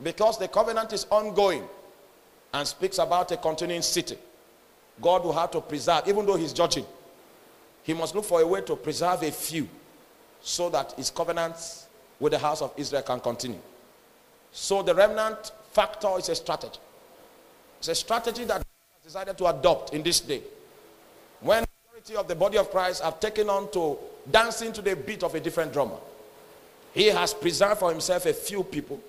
because 0.02 0.38
the 0.38 0.50
covenant 0.50 0.92
is 0.92 1.06
ongoing 1.10 1.64
and 2.54 2.68
speaks 2.68 2.98
about 2.98 3.32
a 3.32 3.38
continuing 3.38 3.82
city, 3.82 4.18
God 5.02 5.24
will 5.24 5.34
have 5.34 5.52
to 5.52 5.62
preserve, 5.62 6.08
even 6.08 6.26
though 6.26 6.36
he's 6.36 6.54
judging, 6.54 6.86
he 7.84 7.94
must 7.94 8.16
look 8.16 8.26
for 8.26 8.41
a 8.41 8.48
way 8.48 8.62
to 8.62 8.76
preserve 8.76 9.24
a 9.24 9.32
few 9.32 9.68
so 10.41 10.70
that 10.70 10.94
his 10.94 11.10
covenants 11.10 11.88
with 12.20 12.32
the 12.32 12.39
house 12.39 12.62
of 12.62 12.74
Israel 12.78 13.02
can 13.02 13.20
continue. 13.20 13.60
So 14.52 14.84
the 14.84 14.94
remnant 14.94 15.52
factor 15.72 16.10
is 16.18 16.30
a 16.30 16.36
strategy. 16.36 16.80
It's 17.80 17.88
a 17.88 17.96
strategy 17.96 18.46
that 18.46 18.58
has 18.58 18.64
decided 19.04 19.38
to 19.39 19.48
adopt 19.48 19.94
in 19.94 20.04
this 20.04 20.20
day. 20.20 20.41
When 21.41 21.64
the 21.64 21.68
majority 21.89 22.16
of 22.16 22.28
the 22.28 22.36
body 22.36 22.58
of 22.58 22.70
Christ 22.72 23.04
have 23.04 23.20
taken 23.20 23.50
on 23.50 23.72
to 23.72 23.98
dancing 24.32 24.72
to 24.74 24.82
the 24.82 24.96
beat 24.96 25.24
of 25.24 25.36
a 25.36 25.39
different 25.39 25.74
drummer, 25.74 25.98
he 26.94 27.08
has 27.08 27.34
preserved 27.34 27.80
for 27.80 27.91
himself 27.91 28.26
a 28.26 28.34
few 28.34 28.64
people 28.64 29.02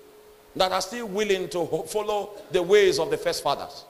that 0.55 0.71
are 0.71 0.81
still 0.81 1.07
willing 1.07 1.47
to 1.49 1.65
follow 1.87 2.31
the 2.51 2.61
ways 2.61 2.97
of 2.99 3.09
the 3.11 3.17
first 3.17 3.43
fathers. 3.43 3.85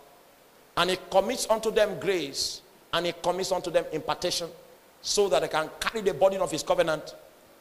And 0.78 0.90
he 0.90 0.98
commits 1.10 1.50
unto 1.50 1.72
them 1.72 2.00
grace 2.00 2.62
and 2.94 3.06
he 3.06 3.14
commits 3.14 3.52
unto 3.52 3.72
them 3.72 3.86
impartation 3.92 4.50
so 5.02 5.30
that 5.30 5.42
they 5.42 5.48
can 5.48 5.70
carry 5.80 6.02
the 6.02 6.14
burden 6.14 6.42
of 6.42 6.52
his 6.52 6.64
covenant 6.64 7.16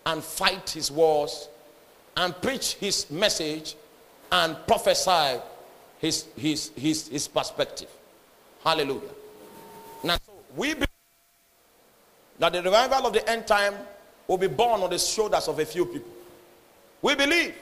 and 0.06 0.22
fight 0.22 0.70
his 0.70 0.90
wars 0.90 1.48
and 2.16 2.40
preach 2.40 2.74
his 2.74 3.10
message 3.10 3.76
and 4.32 4.56
prophesy 4.66 5.40
his, 5.98 6.26
his, 6.36 6.70
his, 6.76 7.08
his 7.08 7.28
perspective. 7.28 7.88
Hallelujah. 8.64 9.10
Now, 10.02 10.16
so 10.24 10.32
we 10.56 10.74
believe 10.74 10.88
that 12.38 12.52
the 12.52 12.62
revival 12.62 13.06
of 13.06 13.12
the 13.12 13.28
end 13.28 13.46
time 13.46 13.74
will 14.26 14.38
be 14.38 14.46
born 14.48 14.82
on 14.82 14.90
the 14.90 14.98
shoulders 14.98 15.48
of 15.48 15.58
a 15.58 15.64
few 15.64 15.86
people. 15.86 16.10
We 17.02 17.14
believe 17.14 17.54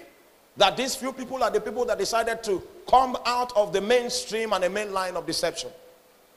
that 0.57 0.77
these 0.77 0.95
few 0.95 1.13
people 1.13 1.43
are 1.43 1.51
the 1.51 1.61
people 1.61 1.85
that 1.87 1.99
decided 1.99 2.43
to 2.45 2.63
come 2.89 3.17
out 3.25 3.57
of 3.57 3.73
the 3.73 3.81
mainstream 3.81 4.53
and 4.53 4.65
the 4.65 4.71
main 4.71 4.93
line 4.93 5.17
of 5.17 5.27
deception 5.27 5.71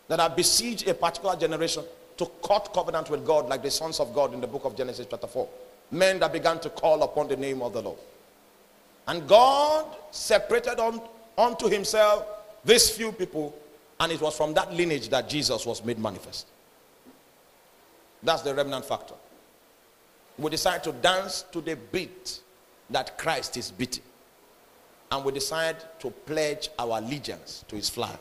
that 0.08 0.20
have 0.20 0.36
besieged 0.36 0.88
a 0.88 0.93
particular 0.93 1.36
generation 1.36 1.84
to 2.18 2.30
cut 2.43 2.72
covenant 2.74 3.10
with 3.10 3.26
God 3.26 3.50
like 3.50 3.62
the 3.62 3.72
sons 3.72 4.00
of 4.00 4.14
God 4.14 4.34
in 4.34 4.41
the 4.41 4.48
book 4.48 4.66
of 4.66 4.76
Genesis 4.76 5.08
chapter 5.10 5.28
4. 5.28 5.48
Men 5.91 6.20
that 6.20 6.32
began 6.32 6.60
to 6.60 6.70
call 6.70 7.04
upon 7.04 7.28
the 7.28 7.36
name 7.36 7.62
of 7.62 7.74
the 7.74 7.82
Lord. 7.82 8.00
And 9.08 9.28
God 9.28 9.86
separated 10.12 10.80
on, 10.80 11.02
unto 11.38 11.68
himself 11.68 12.26
these 12.64 12.89
few 12.89 13.12
people, 13.12 13.56
and 14.00 14.12
it 14.12 14.22
was 14.22 14.36
from 14.36 14.54
that 14.56 14.74
lineage 14.74 15.10
that 15.10 15.30
Jesus 15.30 15.66
was 15.66 15.84
made 15.84 16.00
manifest. 16.00 16.48
That's 18.24 18.41
the 18.41 18.56
remnant 18.56 18.86
factor. 18.86 19.14
We 20.38 20.50
decide 20.50 20.84
to 20.86 20.91
dance 20.91 21.46
to 21.52 21.62
the 21.62 21.76
beat 21.76 22.39
that 22.89 23.18
Christ 23.18 23.58
is 23.58 23.72
beating. 23.72 24.04
And 25.16 25.24
we 25.24 25.32
decide 25.32 25.78
to 25.99 26.11
pledge 26.11 26.70
our 26.78 26.97
allegiance 26.97 27.63
to 27.70 27.78
his 27.78 27.88
flag. 27.88 28.20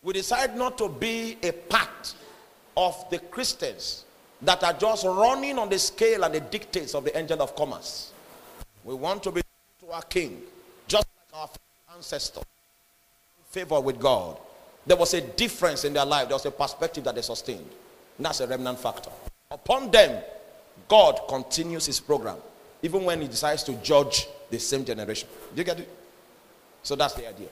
We 0.00 0.12
decide 0.12 0.56
not 0.56 0.78
to 0.78 0.88
be 0.88 1.36
a 1.42 1.50
part 1.50 2.14
of 2.76 3.10
the 3.10 3.18
Christians 3.18 4.04
that 4.42 4.62
are 4.62 4.74
just 4.74 5.04
running 5.04 5.58
on 5.58 5.68
the 5.68 5.78
scale 5.78 6.22
and 6.22 6.32
the 6.32 6.38
dictates 6.38 6.94
of 6.94 7.02
the 7.02 7.18
angel 7.18 7.42
of 7.42 7.56
commerce. 7.56 8.12
We 8.84 8.94
want 8.94 9.24
to 9.24 9.32
be 9.32 9.42
to 9.80 9.90
our 9.90 10.02
king, 10.02 10.40
just 10.86 11.04
like 11.32 11.40
our 11.40 11.96
ancestors. 11.96 12.44
Favor 13.50 13.80
with 13.80 13.98
God. 13.98 14.38
There 14.86 14.96
was 14.96 15.14
a 15.14 15.20
difference 15.20 15.84
in 15.84 15.94
their 15.94 16.06
life. 16.06 16.28
There 16.28 16.36
was 16.36 16.46
a 16.46 16.52
perspective 16.52 17.02
that 17.04 17.16
they 17.16 17.22
sustained. 17.22 17.68
And 18.18 18.26
that's 18.26 18.38
a 18.38 18.46
remnant 18.46 18.78
factor. 18.78 19.10
Upon 19.50 19.90
them, 19.90 20.22
God 20.86 21.22
continues 21.28 21.86
his 21.86 21.98
program, 21.98 22.36
even 22.82 23.04
when 23.04 23.20
he 23.20 23.26
decides 23.26 23.64
to 23.64 23.72
judge 23.82 24.28
the 24.48 24.60
same 24.60 24.84
generation. 24.84 25.28
Do 25.52 25.58
you 25.60 25.64
get 25.64 25.80
it? 25.80 25.88
So 26.84 26.94
that's 26.94 27.14
the 27.14 27.26
idea. 27.26 27.48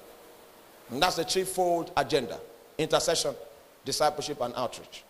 And 0.90 1.02
that's 1.02 1.16
the 1.16 1.24
threefold 1.24 1.90
agenda 1.96 2.38
intercession, 2.78 3.34
discipleship, 3.84 4.40
and 4.40 4.54
outreach. 4.56 5.04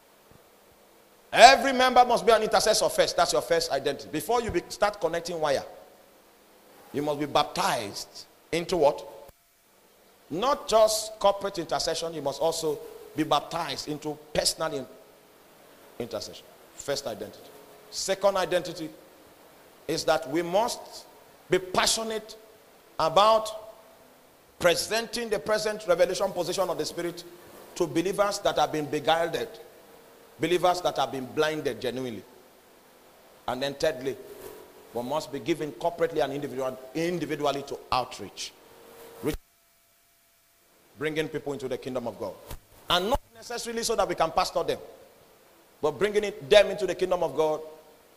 Every 1.33 1.73
member 1.73 2.05
must 2.05 2.27
be 2.27 2.33
an 2.33 2.43
intercessor 2.43 2.89
first. 2.89 3.17
That's 3.17 3.33
your 3.33 3.43
first 3.43 3.71
identity. 3.71 4.09
Before 4.11 4.43
you 4.43 4.51
be, 4.51 4.63
start 4.69 5.01
connecting 5.01 5.41
wire, 5.41 5.65
you 6.93 7.03
must 7.03 7.21
be 7.21 7.27
baptized 7.27 8.27
into 8.51 8.77
what? 8.77 9.07
Not 10.31 10.69
just 10.69 11.19
corporate 11.19 11.59
intercession, 11.59 12.13
you 12.15 12.23
must 12.23 12.41
also 12.41 12.79
be 13.17 13.23
baptized 13.23 13.89
into 13.89 14.19
personal 14.35 14.75
in, 14.75 14.87
intercession. 15.99 16.45
First 16.75 17.07
identity. 17.07 17.39
Second 17.91 18.37
identity 18.37 18.91
is 19.89 20.05
that 20.05 20.29
we 20.31 20.43
must 20.43 21.07
be 21.49 21.59
passionate 21.59 22.37
about 22.99 23.62
presenting 24.63 25.29
the 25.29 25.41
present 25.41 25.85
revelation 25.89 26.31
position 26.31 26.71
of 26.71 26.79
the 26.79 26.85
Spirit 26.85 27.25
to 27.75 27.85
believers 27.85 28.39
that 28.39 28.57
have 28.57 28.73
been 28.73 28.87
beguiled 28.87 29.37
Believers 30.39 30.81
that 30.81 30.97
have 30.97 31.13
been 31.13 31.27
blinded 31.27 31.81
genuinely. 31.81 32.23
And 33.47 33.63
then 33.63 33.75
thirdly, 33.75 34.17
we 34.95 35.03
must 35.03 35.33
be 35.33 35.41
given 35.41 35.73
corporately 35.73 36.23
and 36.23 36.33
individual, 36.33 36.79
individually 36.95 37.63
to 37.69 37.79
outreach. 37.91 38.53
Bringing 40.99 41.29
people 41.29 41.53
into 41.53 41.69
the 41.69 41.79
kingdom 41.79 42.07
of 42.07 42.19
God. 42.19 42.35
And 42.89 43.11
not 43.11 43.21
necessarily 43.35 43.83
so 43.83 43.97
that 43.97 44.09
we 44.09 44.15
can 44.15 44.31
pastor 44.31 44.63
them, 44.63 44.79
but 45.81 45.99
bringing 45.99 46.25
it, 46.25 46.49
them 46.49 46.71
into 46.71 46.87
the 46.87 46.95
kingdom 46.95 47.23
of 47.23 47.37
God 47.37 47.61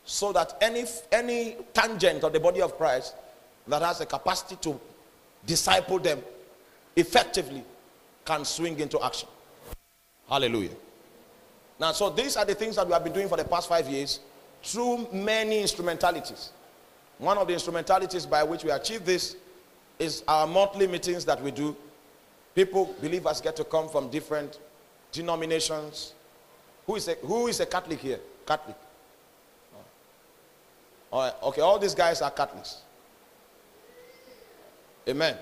so 0.03 0.31
that 0.33 0.57
any, 0.61 0.85
any 1.11 1.57
tangent 1.73 2.23
of 2.23 2.33
the 2.33 2.39
body 2.39 2.61
of 2.61 2.77
Christ 2.77 3.15
that 3.67 3.81
has 3.81 3.99
the 3.99 4.05
capacity 4.05 4.55
to 4.61 4.79
disciple 5.45 5.99
them 5.99 6.21
effectively 6.95 7.63
can 8.23 8.45
swing 8.45 8.79
into 8.79 9.03
action. 9.03 9.29
Hallelujah. 10.29 10.75
Now, 11.79 11.91
so 11.91 12.09
these 12.09 12.37
are 12.37 12.45
the 12.45 12.55
things 12.55 12.75
that 12.77 12.87
we 12.87 12.93
have 12.93 13.03
been 13.03 13.13
doing 13.13 13.27
for 13.27 13.37
the 13.37 13.43
past 13.43 13.67
five 13.67 13.87
years 13.87 14.19
through 14.63 15.07
many 15.11 15.61
instrumentalities. 15.61 16.51
One 17.17 17.37
of 17.37 17.47
the 17.47 17.53
instrumentalities 17.53 18.25
by 18.25 18.43
which 18.43 18.63
we 18.63 18.71
achieve 18.71 19.05
this 19.05 19.35
is 19.99 20.23
our 20.27 20.47
monthly 20.47 20.87
meetings 20.87 21.25
that 21.25 21.41
we 21.41 21.51
do. 21.51 21.75
People, 22.53 22.95
believers, 23.01 23.41
get 23.41 23.55
to 23.57 23.63
come 23.63 23.89
from 23.89 24.09
different 24.09 24.59
denominations. 25.11 26.13
Who 26.87 26.95
is 26.95 27.07
a, 27.07 27.15
who 27.15 27.47
is 27.47 27.59
a 27.59 27.65
Catholic 27.65 27.99
here? 27.99 28.19
Catholic. 28.45 28.77
All 31.11 31.21
right. 31.21 31.33
Okay, 31.43 31.61
all 31.61 31.79
these 31.79 31.95
guys 31.95 32.21
are 32.21 32.31
Catholics. 32.31 32.81
Amen. 35.07 35.37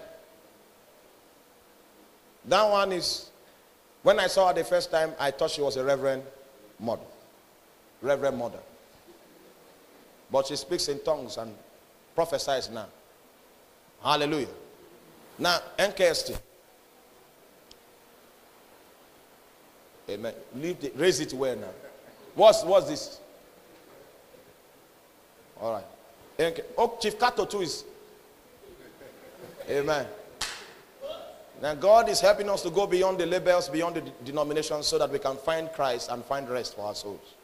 That 2.46 2.70
one 2.70 2.92
is 2.92 3.30
when 4.04 4.20
I 4.20 4.28
saw 4.28 4.50
her 4.50 4.54
the 4.54 4.64
first 4.64 4.92
time, 4.92 5.14
I 5.20 5.32
thought 5.32 5.52
she 5.52 5.62
was 5.62 5.78
a 5.78 5.84
reverend 5.84 6.24
mother. 6.80 7.02
Reverend 8.02 8.38
mother. 8.38 8.60
But 10.30 10.48
she 10.48 10.56
speaks 10.58 10.90
in 10.90 11.00
tongues 11.04 11.38
and 11.38 11.56
prophesies 12.14 12.70
now. 12.70 12.88
Hallelujah. 14.04 14.48
Now, 15.40 15.60
NKST. 15.78 16.38
Amen. 20.10 20.34
The, 20.54 20.92
raise 20.96 21.22
it 21.22 21.34
where 21.34 21.56
now? 21.56 21.70
What's, 22.36 22.64
what's 22.64 22.88
this? 22.90 23.20
All 25.62 25.72
right. 25.72 26.50
NK, 26.52 26.62
oh, 26.78 26.98
Chief 27.00 27.18
Kato 27.18 27.46
too 27.46 27.62
is. 27.62 27.86
Amen. 29.70 30.06
Now, 31.64 31.76
God 31.76 32.10
is 32.10 32.20
helping 32.20 32.50
us 32.50 32.62
to 32.64 32.70
go 32.70 32.86
beyond 32.86 33.20
the 33.20 33.26
labels, 33.26 33.70
beyond 33.70 33.96
the 33.96 34.02
denominations, 34.26 34.86
so 34.86 34.98
that 35.00 35.10
we 35.10 35.18
can 35.18 35.38
find 35.38 35.72
Christ 35.72 36.10
and 36.12 36.22
find 36.26 36.50
rest 36.50 36.76
for 36.76 36.86
our 36.86 36.94
souls. 36.94 37.36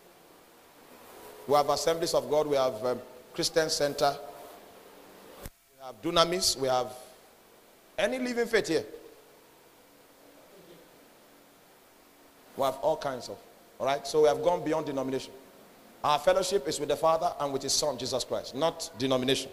We 1.47 1.53
have 1.53 1.69
Assemblies 1.69 2.13
of 2.13 2.29
God, 2.29 2.45
we 2.45 2.57
have 2.57 2.85
um, 2.85 2.99
Christian 3.33 3.69
Center, 3.69 4.17
we 5.41 5.85
have 5.85 6.01
Dunamis, 6.01 6.57
we 6.57 6.67
have 6.67 6.91
any 7.97 8.19
living 8.19 8.45
faith 8.47 8.67
here. 8.67 8.83
We 12.57 12.63
have 12.63 12.75
all 12.81 12.97
kinds 12.97 13.29
of, 13.29 13.37
all 13.79 13.85
right? 13.85 14.05
So 14.05 14.23
we 14.23 14.27
have 14.27 14.43
gone 14.43 14.65
beyond 14.65 14.87
denomination. 14.87 15.31
Our 16.03 16.19
fellowship 16.19 16.67
is 16.67 16.77
with 16.77 16.89
the 16.89 16.97
Father 16.97 17.31
and 17.39 17.53
with 17.53 17.63
His 17.63 17.71
Son, 17.71 17.97
Jesus 17.97 18.25
Christ, 18.25 18.53
not 18.53 18.89
denomination. 18.97 19.49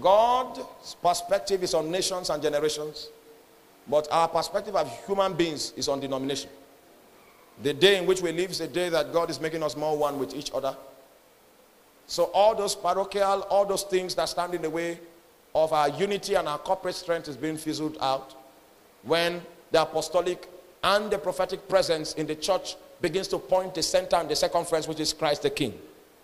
God's 0.00 0.60
perspective 1.02 1.62
is 1.62 1.74
on 1.74 1.90
nations 1.90 2.30
and 2.30 2.42
generations, 2.42 3.08
but 3.88 4.06
our 4.10 4.28
perspective 4.28 4.76
of 4.76 5.06
human 5.06 5.34
beings 5.34 5.72
is 5.76 5.88
on 5.88 6.00
denomination. 6.00 6.50
The 7.62 7.74
day 7.74 7.98
in 7.98 8.06
which 8.06 8.22
we 8.22 8.30
live 8.30 8.50
is 8.50 8.60
a 8.60 8.68
day 8.68 8.88
that 8.90 9.12
God 9.12 9.30
is 9.30 9.40
making 9.40 9.62
us 9.62 9.76
more 9.76 9.96
one 9.96 10.18
with 10.18 10.34
each 10.34 10.52
other. 10.54 10.76
So 12.06 12.24
all 12.32 12.54
those 12.54 12.74
parochial, 12.74 13.42
all 13.50 13.66
those 13.66 13.82
things 13.82 14.14
that 14.14 14.28
stand 14.28 14.54
in 14.54 14.62
the 14.62 14.70
way 14.70 15.00
of 15.54 15.72
our 15.72 15.88
unity 15.88 16.34
and 16.34 16.46
our 16.46 16.58
corporate 16.58 16.94
strength 16.94 17.28
is 17.28 17.36
being 17.36 17.56
fizzled 17.56 17.98
out 18.00 18.34
when 19.02 19.42
the 19.72 19.82
apostolic 19.82 20.48
and 20.84 21.10
the 21.10 21.18
prophetic 21.18 21.68
presence 21.68 22.14
in 22.14 22.26
the 22.26 22.34
church 22.34 22.76
begins 23.00 23.28
to 23.28 23.38
point 23.38 23.74
the 23.74 23.82
center 23.82 24.16
and 24.16 24.28
the 24.28 24.36
circumference, 24.36 24.86
which 24.86 25.00
is 25.00 25.12
Christ 25.12 25.42
the 25.42 25.50
King. 25.50 25.78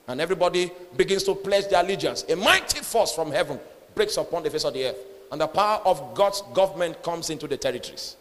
And 0.07 0.21
everybody 0.21 0.71
begins 0.97 1.23
to 1.25 1.35
pledge 1.35 1.69
their 1.69 1.83
allegiance. 1.83 2.25
A 2.29 2.37
mighty 2.37 2.81
force 2.81 3.13
from 3.15 3.31
heaven 3.33 3.59
breaks 3.95 4.17
upon 4.17 4.43
the 4.43 4.51
face 4.51 4.65
of 4.65 4.75
the 4.75 4.87
earth. 4.87 4.97
And 5.33 5.41
the 5.41 5.47
power 5.47 5.81
of 5.85 6.15
God's 6.15 6.43
government 6.53 7.03
comes 7.03 7.31
into 7.31 7.47
the 7.49 7.57
territories. 7.57 8.17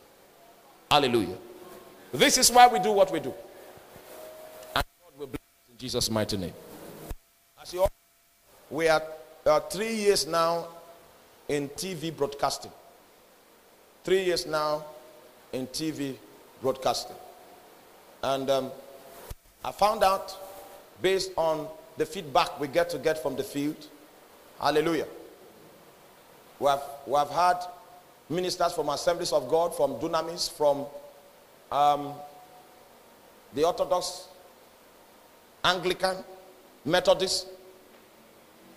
Hallelujah. 0.90 1.38
This 2.14 2.38
is 2.38 2.52
why 2.52 2.68
we 2.68 2.80
do 2.80 2.92
what 2.92 3.12
we 3.12 3.20
do. 3.20 3.34
And 4.76 4.84
God 5.02 5.20
will 5.20 5.28
bless 5.28 5.36
us 5.36 5.70
in 5.72 5.78
Jesus' 5.78 6.10
mighty 6.10 6.38
name. 6.38 6.54
As 7.62 7.74
you 7.74 7.82
all, 7.82 7.92
we 8.70 8.88
are 8.88 9.02
uh, 9.46 9.60
three 9.62 9.94
years 9.94 10.26
now 10.26 10.68
in 11.50 11.70
TV 11.70 12.16
broadcasting. 12.16 12.72
Three 14.04 14.24
years 14.24 14.46
now 14.46 14.86
in 15.52 15.68
TV 15.68 16.16
broadcasting. 16.62 17.16
And 18.22 18.50
um, 18.50 18.72
I 19.66 19.72
found 19.72 20.04
out, 20.04 20.38
based 21.04 21.32
on 21.36 21.68
the 21.98 22.06
feedback 22.06 22.60
we 22.60 22.68
get 22.68 22.90
to 22.90 22.98
get 22.98 23.22
from 23.22 23.36
the 23.36 23.44
field, 23.44 23.76
hallelujah. 24.60 25.06
We 26.60 26.68
have, 26.68 26.84
we 27.06 27.14
have 27.16 27.30
had 27.30 27.58
ministers 28.30 28.72
from 28.74 28.90
Assemblies 28.90 29.34
of 29.34 29.50
God, 29.50 29.76
from 29.76 29.96
Dunamis, 29.96 30.50
from 30.50 30.86
um, 31.72 32.14
the 33.54 33.66
Orthodox, 33.66 34.30
Anglican, 35.64 36.16
Methodist, 36.86 37.48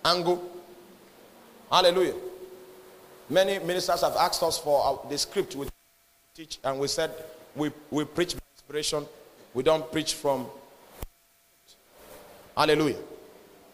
Angle. 0.04 0.42
Hallelujah. 1.70 2.14
Many 3.30 3.58
ministers 3.60 4.02
have 4.02 4.16
asked 4.16 4.42
us 4.42 4.58
for 4.58 4.82
our, 4.82 5.00
the 5.08 5.16
script 5.16 5.54
we 5.54 5.68
teach, 6.34 6.58
and 6.64 6.78
we 6.78 6.88
said 6.88 7.12
we, 7.54 7.70
we 7.90 8.04
preach 8.04 8.34
by 8.34 8.40
inspiration. 8.56 9.06
We 9.54 9.62
don't 9.62 9.90
preach 9.92 10.14
from. 10.14 10.46
Hallelujah. 12.56 12.96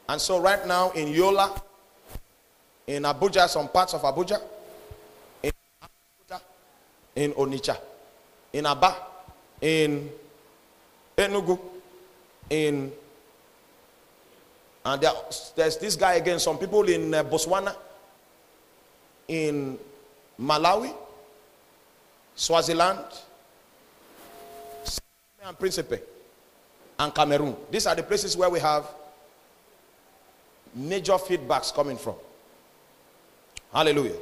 And 0.08 0.20
so, 0.20 0.40
right 0.40 0.66
now 0.66 0.90
in 0.90 1.08
Yola, 1.08 1.60
in 2.86 3.04
Abuja, 3.04 3.48
some 3.48 3.68
parts 3.68 3.94
of 3.94 4.02
Abuja, 4.02 4.40
in 5.42 5.52
Abuja, 5.82 6.40
in 7.16 7.32
Onitsha, 7.32 7.78
in 8.52 8.66
Aba, 8.66 8.96
in 9.60 10.10
Enugu, 11.16 11.58
in 12.50 12.92
and 14.84 15.00
there, 15.00 15.12
there's 15.54 15.76
this 15.76 15.94
guy 15.94 16.14
again, 16.14 16.40
some 16.40 16.58
people 16.58 16.82
in 16.88 17.14
uh, 17.14 17.22
Botswana, 17.22 17.74
in 19.28 19.78
Malawi, 20.40 20.92
Swaziland, 22.34 23.04
and 25.44 25.58
Principe, 25.58 26.00
and 27.02 27.12
Cameroon. 27.12 27.56
These 27.70 27.86
are 27.86 27.94
the 27.96 28.02
places 28.04 28.36
where 28.36 28.48
we 28.48 28.60
have 28.60 28.86
major 30.74 31.14
feedbacks 31.14 31.74
coming 31.74 31.96
from. 31.98 32.14
Hallelujah. 33.72 34.16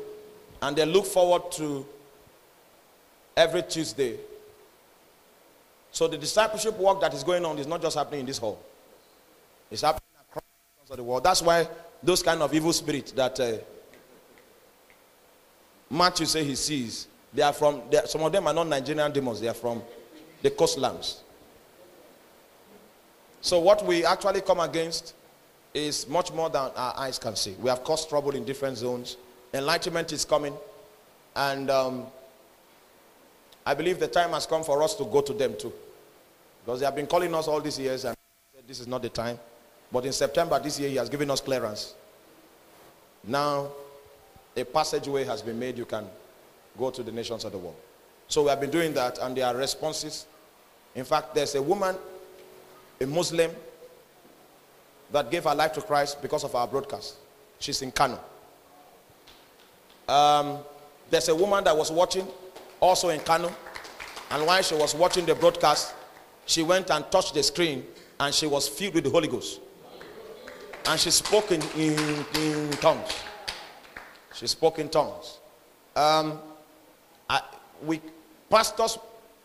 And 0.62 0.74
they 0.76 0.86
look 0.86 1.04
forward 1.04 1.52
to 1.52 1.86
every 3.36 3.62
Tuesday. 3.64 4.16
So 5.92 6.08
the 6.08 6.16
discipleship 6.16 6.78
work 6.78 7.00
that 7.02 7.12
is 7.12 7.22
going 7.22 7.44
on 7.44 7.58
is 7.58 7.66
not 7.66 7.82
just 7.82 7.96
happening 7.98 8.20
in 8.20 8.26
this 8.26 8.38
hall. 8.38 8.58
It's 9.70 9.82
happening 9.82 10.02
across 10.30 10.96
the 10.96 11.02
world. 11.04 11.22
That's 11.24 11.42
why 11.42 11.68
those 12.02 12.22
kind 12.22 12.40
of 12.40 12.54
evil 12.54 12.72
spirits 12.72 13.12
that 13.12 13.38
uh, 13.38 13.52
Matthew 15.90 16.24
say 16.26 16.44
he 16.44 16.54
sees, 16.54 17.08
they 17.34 17.42
are 17.42 17.52
from, 17.52 17.82
they 17.90 17.98
are, 17.98 18.06
some 18.06 18.22
of 18.22 18.32
them 18.32 18.46
are 18.46 18.54
not 18.54 18.66
Nigerian 18.68 19.12
demons, 19.12 19.40
they 19.40 19.48
are 19.48 19.54
from 19.54 19.82
the 20.40 20.50
coastlands. 20.50 21.22
So 23.40 23.58
what 23.58 23.84
we 23.84 24.04
actually 24.04 24.40
come 24.42 24.60
against 24.60 25.14
is 25.72 26.08
much 26.08 26.32
more 26.32 26.50
than 26.50 26.70
our 26.76 26.94
eyes 26.96 27.18
can 27.18 27.36
see. 27.36 27.52
We 27.60 27.68
have 27.70 27.84
caused 27.84 28.08
trouble 28.08 28.32
in 28.32 28.44
different 28.44 28.76
zones. 28.76 29.16
Enlightenment 29.54 30.12
is 30.12 30.24
coming. 30.24 30.54
And 31.36 31.70
um, 31.70 32.06
I 33.64 33.74
believe 33.74 33.98
the 33.98 34.08
time 34.08 34.30
has 34.30 34.46
come 34.46 34.62
for 34.62 34.82
us 34.82 34.94
to 34.96 35.04
go 35.04 35.20
to 35.20 35.32
them 35.32 35.54
too. 35.58 35.72
Because 36.64 36.80
they 36.80 36.86
have 36.86 36.96
been 36.96 37.06
calling 37.06 37.34
us 37.34 37.48
all 37.48 37.60
these 37.60 37.78
years 37.78 38.04
and 38.04 38.16
this 38.66 38.80
is 38.80 38.86
not 38.86 39.02
the 39.02 39.08
time. 39.08 39.38
But 39.92 40.04
in 40.04 40.12
September 40.12 40.58
this 40.60 40.78
year, 40.78 40.88
he 40.88 40.96
has 40.96 41.08
given 41.08 41.30
us 41.30 41.40
clearance. 41.40 41.94
Now, 43.24 43.70
a 44.56 44.64
passageway 44.64 45.24
has 45.24 45.42
been 45.42 45.58
made. 45.58 45.76
You 45.76 45.84
can 45.84 46.06
go 46.78 46.90
to 46.90 47.02
the 47.02 47.12
nations 47.12 47.44
of 47.44 47.52
the 47.52 47.58
world. 47.58 47.76
So 48.28 48.44
we 48.44 48.50
have 48.50 48.60
been 48.60 48.70
doing 48.70 48.92
that, 48.94 49.18
and 49.18 49.36
there 49.36 49.46
are 49.46 49.56
responses. 49.56 50.26
In 50.94 51.04
fact, 51.04 51.34
there's 51.34 51.54
a 51.56 51.62
woman, 51.62 51.96
a 53.00 53.06
Muslim, 53.06 53.50
that 55.12 55.30
gave 55.30 55.44
her 55.44 55.54
life 55.54 55.72
to 55.72 55.80
Christ 55.80 56.20
because 56.22 56.44
of 56.44 56.54
our 56.54 56.68
broadcast. 56.68 57.16
She's 57.58 57.82
in 57.82 57.90
Kano. 57.90 58.18
Um, 60.08 60.58
there's 61.08 61.28
a 61.28 61.34
woman 61.34 61.64
that 61.64 61.76
was 61.76 61.90
watching, 61.90 62.26
also 62.78 63.08
in 63.08 63.20
Kano, 63.20 63.52
and 64.30 64.46
while 64.46 64.62
she 64.62 64.74
was 64.74 64.94
watching 64.94 65.26
the 65.26 65.34
broadcast, 65.34 65.94
she 66.46 66.62
went 66.62 66.90
and 66.90 67.08
touched 67.10 67.34
the 67.34 67.42
screen, 67.42 67.84
and 68.18 68.34
she 68.34 68.46
was 68.46 68.68
filled 68.68 68.94
with 68.94 69.04
the 69.04 69.10
Holy 69.10 69.28
Ghost. 69.28 69.60
And 70.86 70.98
she 70.98 71.10
spoke 71.10 71.50
in, 71.52 71.62
in, 71.76 72.24
in 72.36 72.70
tongues. 72.72 73.10
She 74.34 74.46
spoke 74.46 74.78
in 74.78 74.88
tongues. 74.88 75.38
Um, 75.96 76.38
I, 77.28 77.42
we 77.84 78.00
pastors 78.48 78.98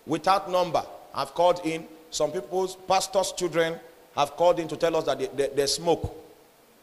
without 0.06 0.50
number 0.50 0.84
have 1.14 1.34
called 1.34 1.62
in. 1.66 1.86
Some 2.16 2.32
people's 2.32 2.78
pastors' 2.88 3.34
children 3.34 3.78
have 4.16 4.38
called 4.38 4.60
in 4.60 4.70
to 4.70 4.78
tell 4.78 4.96
us 4.96 5.04
that 5.04 5.20
they, 5.20 5.28
they, 5.28 5.48
they 5.54 5.66
smoke, 5.66 6.16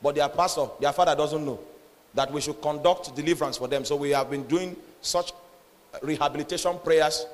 but 0.02 0.14
their 0.14 0.28
pastor, 0.28 0.66
their 0.78 0.92
father 0.92 1.14
doesn't 1.14 1.42
know 1.42 1.58
that 2.12 2.30
we 2.30 2.42
should 2.42 2.60
conduct 2.60 3.16
deliverance 3.16 3.56
for 3.56 3.66
them. 3.66 3.82
So 3.86 3.96
we 3.96 4.10
have 4.10 4.28
been 4.28 4.42
doing 4.42 4.76
such 5.00 5.32
rehabilitation 6.02 6.78
prayers 6.84 7.24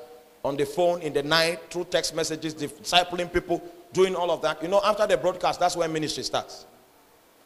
on 0.45 0.55
the 0.55 0.65
phone 0.65 1.01
in 1.01 1.11
the 1.11 1.23
night 1.23 1.59
through 1.69 1.87
text 1.91 2.15
messages, 2.15 2.55
discipling 2.55 3.33
people, 3.33 3.61
doing 3.91 4.15
all 4.15 4.31
of 4.31 4.41
that. 4.43 4.63
You 4.63 4.69
know, 4.69 4.79
after 4.81 5.05
the 5.05 5.17
broadcast, 5.17 5.59
that's 5.59 5.75
when 5.75 5.91
ministry 5.91 6.23
starts. 6.23 6.65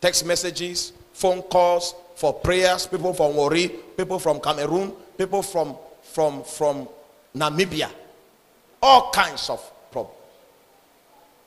Text 0.02 0.24
messages, 0.24 0.94
phone 1.14 1.42
calls 1.42 1.96
for 2.14 2.32
prayers, 2.32 2.86
people 2.86 3.16
from 3.16 3.36
Warri, 3.36 3.70
people 3.98 4.20
from 4.20 4.40
Cameroon, 4.40 4.94
people 5.18 5.42
from 5.42 5.76
from 6.04 6.44
from 6.44 6.88
Namibia, 7.36 7.90
all 8.84 9.10
kinds 9.10 9.50
of. 9.50 9.72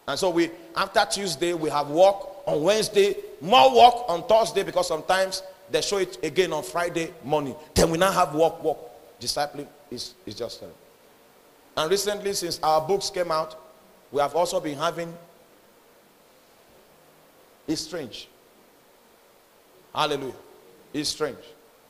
And 0.08 0.18
so 0.18 0.30
we 0.30 0.50
after 0.76 1.04
Tuesday 1.10 1.52
we 1.52 1.70
have 1.70 1.90
work 1.90 2.16
on 2.46 2.62
Wednesday, 2.62 3.16
more 3.40 3.74
work 3.74 3.94
on 4.08 4.22
Thursday 4.24 4.62
because 4.62 4.86
sometimes 4.88 5.42
they 5.70 5.80
show 5.80 5.98
it 5.98 6.24
again 6.24 6.52
on 6.52 6.62
Friday 6.62 7.12
morning. 7.24 7.56
Then 7.74 7.90
we 7.90 7.98
now 7.98 8.12
have 8.12 8.34
work, 8.34 8.62
work. 8.62 8.78
Discipline 9.18 9.66
is, 9.90 10.14
is 10.24 10.34
just 10.34 10.60
terrible. 10.60 10.78
And 11.76 11.90
recently, 11.90 12.32
since 12.34 12.60
our 12.62 12.80
books 12.80 13.10
came 13.10 13.30
out, 13.30 13.58
we 14.12 14.20
have 14.20 14.34
also 14.34 14.60
been 14.60 14.78
having 14.78 15.12
it's 17.66 17.80
strange. 17.80 18.28
Hallelujah. 19.94 20.34
It's 20.92 21.08
strange. 21.08 21.38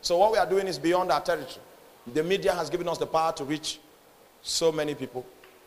So 0.01 0.17
what 0.19 0.33
we 0.33 0.39
are 0.39 0.49
doing 0.49 0.67
is 0.69 0.79
beyond 0.79 1.13
our 1.13 1.21
territory. 1.21 1.63
The 2.15 2.23
media 2.23 2.55
has 2.55 2.71
given 2.71 2.89
us 2.89 2.99
the 2.99 3.07
power 3.07 3.33
to 3.33 3.45
reach 3.45 3.79
so 4.43 4.71
many 4.73 4.95
people. 4.95 5.27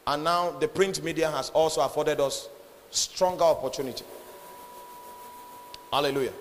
And 0.10 0.24
now 0.24 0.49
the 0.49 0.68
print 0.68 1.03
media 1.03 1.30
has 1.30 1.51
also 1.51 1.82
afforded 1.82 2.20
us 2.20 2.49
stronger 2.89 3.43
opportunity. 3.43 4.03
Hallelujah. 5.93 6.34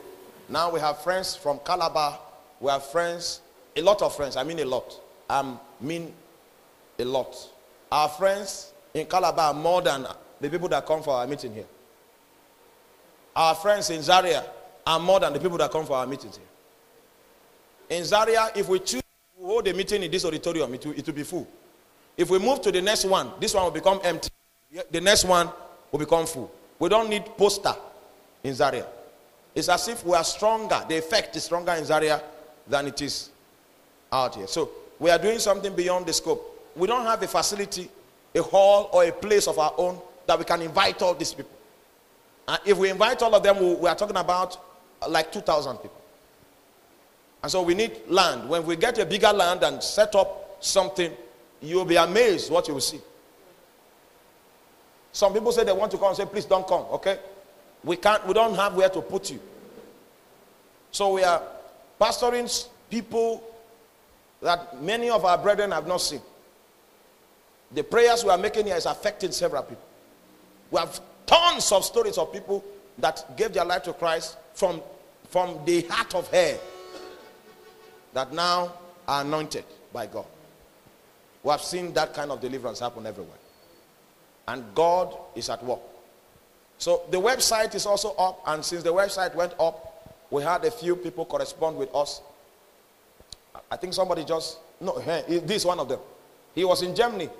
Now 0.49 0.73
we 0.73 0.81
have 0.81 1.03
friends 1.03 1.37
from 1.37 1.59
Calabar. 1.59 2.19
We 2.61 2.71
have 2.71 2.87
friends, 2.87 3.43
a 3.77 3.83
lot 3.83 4.01
of 4.01 4.17
friends. 4.17 4.39
I 4.39 4.43
mean 4.45 4.59
a 4.61 4.65
lot. 4.65 4.99
I 5.29 5.55
mean 5.83 6.15
a 6.99 7.05
lot. 7.05 7.37
Our 7.93 8.09
friends 8.09 8.73
in 8.95 9.05
Calabar 9.05 9.53
are 9.53 9.55
more 9.55 9.83
than 9.83 10.07
the 10.41 10.49
people 10.49 10.69
that 10.71 10.87
come 10.87 11.03
for 11.03 11.17
our 11.17 11.27
meeting 11.27 11.53
here. 11.53 11.67
Our 13.37 13.55
friends 13.55 13.91
in 13.91 14.01
Zaria 14.01 14.47
are 14.87 14.99
more 14.99 15.21
than 15.21 15.35
the 15.35 15.41
people 15.41 15.59
that 15.59 15.71
come 15.71 15.85
for 15.85 15.99
our 15.99 16.07
meetings 16.07 16.39
here. 16.39 17.99
In 17.99 18.03
Zaria, 18.07 18.49
if 18.57 18.67
we 18.67 18.79
choose 18.79 19.03
to 19.03 19.45
hold 19.45 19.69
a 19.69 19.75
meeting 19.75 20.03
in 20.03 20.11
this 20.11 20.25
auditorium, 20.25 20.73
it 20.73 20.87
will, 20.87 20.93
it 20.95 21.07
will 21.07 21.15
be 21.15 21.23
full. 21.23 21.47
If 22.19 22.31
we 22.31 22.41
move 22.41 22.61
to 22.63 22.73
the 22.73 22.83
next 22.83 23.05
one, 23.05 23.31
this 23.39 23.55
one 23.55 23.63
will 23.63 23.71
become 23.71 24.01
empty. 24.03 24.29
The 24.91 25.01
next 25.01 25.25
one 25.25 25.49
will 25.93 26.01
become 26.01 26.27
full. 26.27 26.53
We 26.81 26.89
don't 26.89 27.09
need 27.09 27.25
poster 27.39 27.75
in 28.43 28.55
Zaria. 28.55 28.87
It's 29.55 29.69
as 29.69 29.87
if 29.87 30.05
we 30.05 30.15
are 30.15 30.25
stronger. 30.25 30.85
The 30.89 30.99
effect 30.99 31.37
is 31.37 31.45
stronger 31.45 31.73
in 31.73 31.85
Zaria 31.85 32.21
than 32.67 32.89
it 32.89 33.01
is 33.01 33.31
out 34.13 34.35
here. 34.35 34.49
So 34.49 34.69
we 34.99 35.11
are 35.11 35.19
doing 35.19 35.39
something 35.39 35.75
beyond 35.75 36.07
the 36.07 36.13
scope. 36.13 36.73
We 36.75 36.89
don't 36.89 37.05
have 37.05 37.23
a 37.23 37.29
facility, 37.29 37.89
a 38.35 38.43
hall, 38.43 38.91
or 38.93 39.05
a 39.05 39.13
place 39.13 39.47
of 39.47 39.59
our 39.59 39.73
own 39.79 40.01
that 40.27 40.39
we 40.39 40.45
can 40.45 40.61
invite 40.61 41.01
all 41.03 41.15
these 41.15 41.33
people. 41.33 41.53
And 42.49 42.59
if 42.65 42.77
we 42.77 42.91
invite 42.91 43.23
all 43.23 43.35
of 43.35 43.43
them, 43.43 43.81
we 43.81 43.89
are 43.89 43.95
talking 43.95 44.17
about 44.17 44.59
uh, 45.01 45.09
like 45.09 45.31
2,000 45.31 45.77
people. 45.77 46.01
And 47.43 47.53
so 47.53 47.63
we 47.63 47.75
need 47.75 48.01
land. 48.09 48.49
When 48.49 48.67
we 48.67 48.75
get 48.75 48.99
a 48.99 49.07
bigger 49.07 49.33
land 49.33 49.63
and 49.63 49.83
set 49.83 50.15
up 50.17 50.57
something, 50.61 51.13
you'll 51.61 51.85
be 51.85 51.97
amazed 51.97 52.51
what 52.51 52.69
you 52.69 52.75
will 52.75 52.81
see. 52.81 53.01
Some 55.13 55.33
people 55.33 55.53
say 55.53 55.65
they 55.65 55.73
want 55.73 55.91
to 55.93 55.99
come 55.99 56.09
and 56.09 56.17
say, 56.17 56.27
please 56.27 56.45
don't 56.45 56.67
come, 56.67 56.83
okay? 56.93 57.19
We 57.83 57.97
can't, 57.97 58.27
we 58.27 58.35
don't 58.35 58.55
have 58.55 58.75
where 58.75 58.89
to 58.89 59.01
put 59.01 59.31
you. 59.31 59.41
So 60.91 61.15
we 61.15 61.25
are 61.25 61.43
pastoring 62.01 62.69
people 62.91 63.43
that 64.41 64.81
many 64.83 65.11
of 65.11 65.25
our 65.25 65.39
brethren 65.39 65.73
have 65.73 65.87
not 65.87 66.01
seen. 66.01 66.21
The 67.73 67.83
prayers 67.83 68.25
we 68.25 68.31
are 68.31 68.39
making 68.39 68.67
here 68.67 68.77
is 68.77 68.87
affecting 68.87 69.33
several 69.33 69.63
people. 69.63 69.85
We 70.71 70.79
have 70.79 71.01
tons 71.27 71.73
of 71.73 71.85
stories 71.85 72.17
of 72.19 72.33
people 72.33 72.65
that 72.99 73.37
gave 73.37 73.53
their 73.53 73.65
life 73.65 73.83
to 73.85 73.93
Christ 73.93 74.37
from, 74.55 74.81
from 75.29 75.65
the 75.65 75.83
heart 75.83 76.15
of 76.15 76.29
hair 76.31 76.59
that 78.15 78.33
now 78.33 78.73
are 79.07 79.23
anointed 79.23 79.65
by 79.93 80.07
God. 80.07 80.27
We 81.49 81.53
have 81.53 81.63
seen 81.63 81.95
that 81.95 82.13
kind 82.13 82.31
of 82.31 82.43
deliverance 82.43 82.79
happen 82.79 83.07
everywhere. 83.07 83.39
And 84.49 84.63
God 84.75 85.17
is 85.35 85.49
at 85.49 85.65
work. 85.65 85.81
So 86.77 87.05
the 87.11 87.17
website 87.17 87.75
is 87.75 87.87
also 87.87 88.11
up, 88.17 88.43
and 88.47 88.63
since 88.63 88.83
the 88.83 88.93
website 88.93 89.35
went 89.35 89.55
up, 89.59 90.15
we 90.31 90.43
had 90.43 90.63
a 90.67 90.71
few 90.71 90.95
people 90.95 91.25
correspond 91.25 91.79
with 91.79 91.89
us. 91.95 92.21
I 93.71 93.77
think 93.79 93.95
somebody 93.95 94.27
just 94.27 94.59
no, 94.79 94.99
eh, 94.99 95.23
this 95.47 95.63
is 95.63 95.65
one 95.65 95.81
of 95.81 95.89
them. 95.89 96.01
He 96.55 96.67
was 96.67 96.83
in 96.83 96.95
Germany 96.95 97.31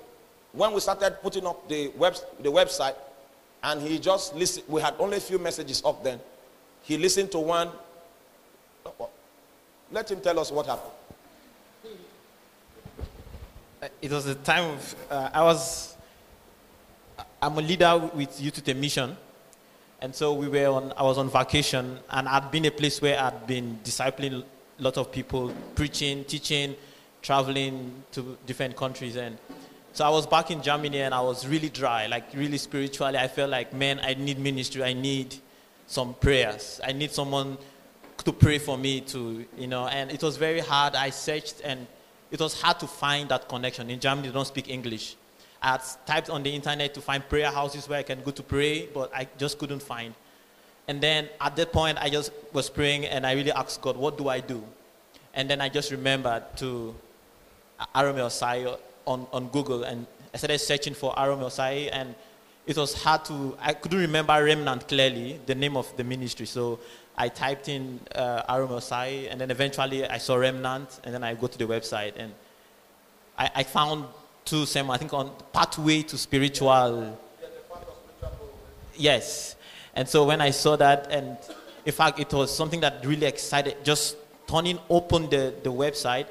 when 0.53 0.73
we 0.73 0.81
started 0.81 1.19
putting 1.21 1.47
up 1.47 1.69
the 1.69 1.89
web 1.89 2.17
the 2.41 2.49
website, 2.51 2.95
and 3.63 3.83
he 3.83 3.99
just 3.99 4.35
listened. 4.35 4.65
We 4.69 4.81
had 4.81 4.95
only 4.99 5.19
a 5.19 5.21
few 5.21 5.39
messages 5.39 5.83
up 5.85 6.03
then. 6.03 6.19
He 6.83 6.97
listened 6.97 7.31
to 7.33 7.41
one. 7.41 7.69
Let 9.93 10.11
him 10.11 10.23
tell 10.23 10.39
us 10.39 10.51
what 10.51 10.65
happened. 10.65 10.98
It 14.03 14.11
was 14.11 14.27
a 14.27 14.35
time 14.35 14.73
of, 14.73 14.97
uh, 15.09 15.31
I 15.33 15.45
was, 15.45 15.97
I'm 17.41 17.57
a 17.57 17.61
leader 17.61 17.97
with 18.13 18.41
Youth 18.41 18.65
the 18.65 18.75
Mission. 18.75 19.17
And 20.01 20.13
so 20.13 20.33
we 20.35 20.49
were 20.49 20.67
on, 20.67 20.93
I 20.97 21.05
was 21.05 21.17
on 21.17 21.31
vacation 21.31 21.99
and 22.11 22.29
I'd 22.29 22.51
been 22.51 22.65
a 22.65 22.73
place 22.73 23.01
where 23.01 23.21
I'd 23.21 23.47
been 23.47 23.79
discipling 23.85 24.43
a 24.43 24.83
lot 24.83 24.97
of 24.97 25.13
people, 25.13 25.53
preaching, 25.77 26.25
teaching, 26.25 26.75
traveling 27.23 28.03
to 28.13 28.37
different 28.47 28.77
countries. 28.77 29.15
And 29.15 29.39
so 29.93 30.05
I 30.05 30.11
was 30.11 30.27
back 30.27 30.51
in 30.51 30.61
Germany 30.61 31.03
and 31.03 31.15
I 31.15 31.21
was 31.21 31.47
really 31.47 31.69
dry, 31.69 32.09
like 32.09 32.35
really 32.35 32.59
spiritually. 32.59 33.17
I 33.17 33.29
felt 33.29 33.51
like, 33.51 33.73
man, 33.73 34.01
I 34.01 34.15
need 34.15 34.41
ministry. 34.41 34.83
I 34.83 34.93
need 34.93 35.37
some 35.87 36.15
prayers. 36.15 36.81
I 36.83 36.91
need 36.91 37.13
someone 37.13 37.59
to 38.25 38.33
pray 38.33 38.59
for 38.59 38.77
me 38.77 39.03
to, 39.03 39.45
you 39.57 39.69
know, 39.69 39.87
and 39.87 40.11
it 40.11 40.23
was 40.23 40.37
very 40.37 40.61
hard. 40.61 40.97
I 40.97 41.11
searched 41.11 41.61
and 41.63 41.87
it 42.31 42.41
was 42.41 42.61
hard 42.61 42.79
to 42.81 42.87
find 42.87 43.29
that 43.31 43.49
connection. 43.49 43.91
In 43.91 44.01
Germany, 44.01 44.29
they 44.29 44.35
don't 44.35 44.47
speak 44.47 44.69
English. 44.69 45.17
I 45.61 45.73
had 45.73 45.83
typed 46.07 46.31
on 46.31 46.43
the 46.43 46.55
internet 46.55 46.95
to 46.95 47.01
find 47.01 47.27
prayer 47.29 47.51
houses 47.51 47.89
where 47.89 47.99
I 47.99 48.03
can 48.03 48.23
go 48.23 48.31
to 48.31 48.43
pray, 48.43 48.87
but 48.87 49.15
I 49.15 49.27
just 49.39 49.59
couldn't 49.59 49.83
find. 49.83 50.15
And 50.87 51.01
then 51.01 51.29
at 51.41 51.57
that 51.57 51.73
point, 51.73 51.99
I 52.01 52.09
just 52.09 52.33
was 52.53 52.71
praying 52.71 53.07
and 53.07 53.27
I 53.27 53.33
really 53.33 53.53
asked 53.53 53.83
God, 53.83 53.97
what 53.97 54.17
do 54.17 54.29
I 54.29 54.41
do? 54.41 54.63
And 55.35 55.51
then 55.51 55.61
I 55.61 55.69
just 55.69 55.91
remembered 55.91 56.45
to 56.57 56.95
Arome 57.95 58.19
Osayi 58.19 58.79
on, 59.07 59.27
on 59.33 59.49
Google 59.49 59.85
and 59.85 60.07
I 60.33 60.37
started 60.37 60.59
searching 60.59 60.95
for 60.95 61.15
Arome 61.15 61.41
Osayi 61.41 61.91
and 61.93 62.15
it 62.69 62.77
was 62.77 62.93
hard 62.93 63.25
to, 63.25 63.57
I 63.59 63.73
couldn't 63.73 63.99
remember 63.99 64.45
Remnant 64.45 64.87
clearly, 64.87 65.41
the 65.47 65.55
name 65.55 65.75
of 65.75 65.97
the 65.97 66.05
ministry. 66.05 66.45
So 66.45 66.81
I 67.17 67.29
typed 67.29 67.71
in 67.71 67.99
uh, 68.15 68.43
Arome 68.43 69.31
and 69.31 69.41
then 69.41 69.51
eventually 69.51 70.07
I 70.07 70.19
saw 70.19 70.37
Remnant 70.37 71.01
and 71.03 71.15
then 71.15 71.25
I 71.25 71.33
go 71.33 71.47
to 71.47 71.57
the 71.57 71.65
website 71.65 72.13
and 72.19 72.35
I, 73.39 73.51
I 73.57 73.63
found 73.63 74.05
two 74.45 74.67
some, 74.67 74.91
I 74.91 74.99
think, 74.99 75.15
on 75.15 75.33
pathway 75.51 76.03
to 76.03 76.19
spiritual. 76.19 77.19
Yes. 78.95 79.57
And 79.95 80.07
so 80.07 80.27
when 80.27 80.43
I 80.43 80.51
saw 80.51 80.77
that, 80.77 81.11
and 81.11 81.39
in 81.87 81.93
fact, 81.93 82.21
it 82.21 82.31
was 82.35 82.55
something 82.55 82.81
that 82.81 83.03
really 83.07 83.27
excited, 83.27 83.83
just 83.83 84.19
turning 84.47 84.79
open 84.91 85.31
the, 85.31 85.55
the 85.63 85.73
website, 85.73 86.27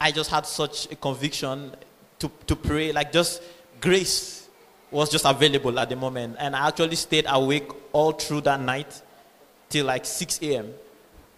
I 0.00 0.10
just 0.10 0.30
had 0.30 0.46
such 0.46 0.90
a 0.90 0.96
conviction 0.96 1.72
to, 2.20 2.30
to 2.46 2.56
pray, 2.56 2.92
like 2.92 3.12
just 3.12 3.42
grace 3.78 4.45
was 4.90 5.10
just 5.10 5.24
available 5.24 5.78
at 5.78 5.88
the 5.88 5.96
moment. 5.96 6.36
And 6.38 6.54
I 6.54 6.68
actually 6.68 6.96
stayed 6.96 7.26
awake 7.28 7.70
all 7.92 8.12
through 8.12 8.42
that 8.42 8.60
night 8.60 9.02
till 9.68 9.86
like 9.86 10.04
6 10.04 10.40
a.m. 10.42 10.72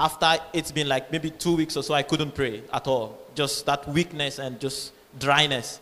After 0.01 0.37
it's 0.53 0.71
been 0.71 0.89
like 0.89 1.11
maybe 1.11 1.31
two 1.31 1.57
weeks 1.57 1.77
or 1.77 1.83
so, 1.83 1.95
I 1.95 2.03
couldn't 2.03 2.35
pray 2.35 2.63
at 2.73 2.87
all. 2.87 3.19
Just 3.35 3.67
that 3.67 3.89
weakness 3.89 4.39
and 4.39 4.61
just 4.61 4.93
dryness. 5.19 5.81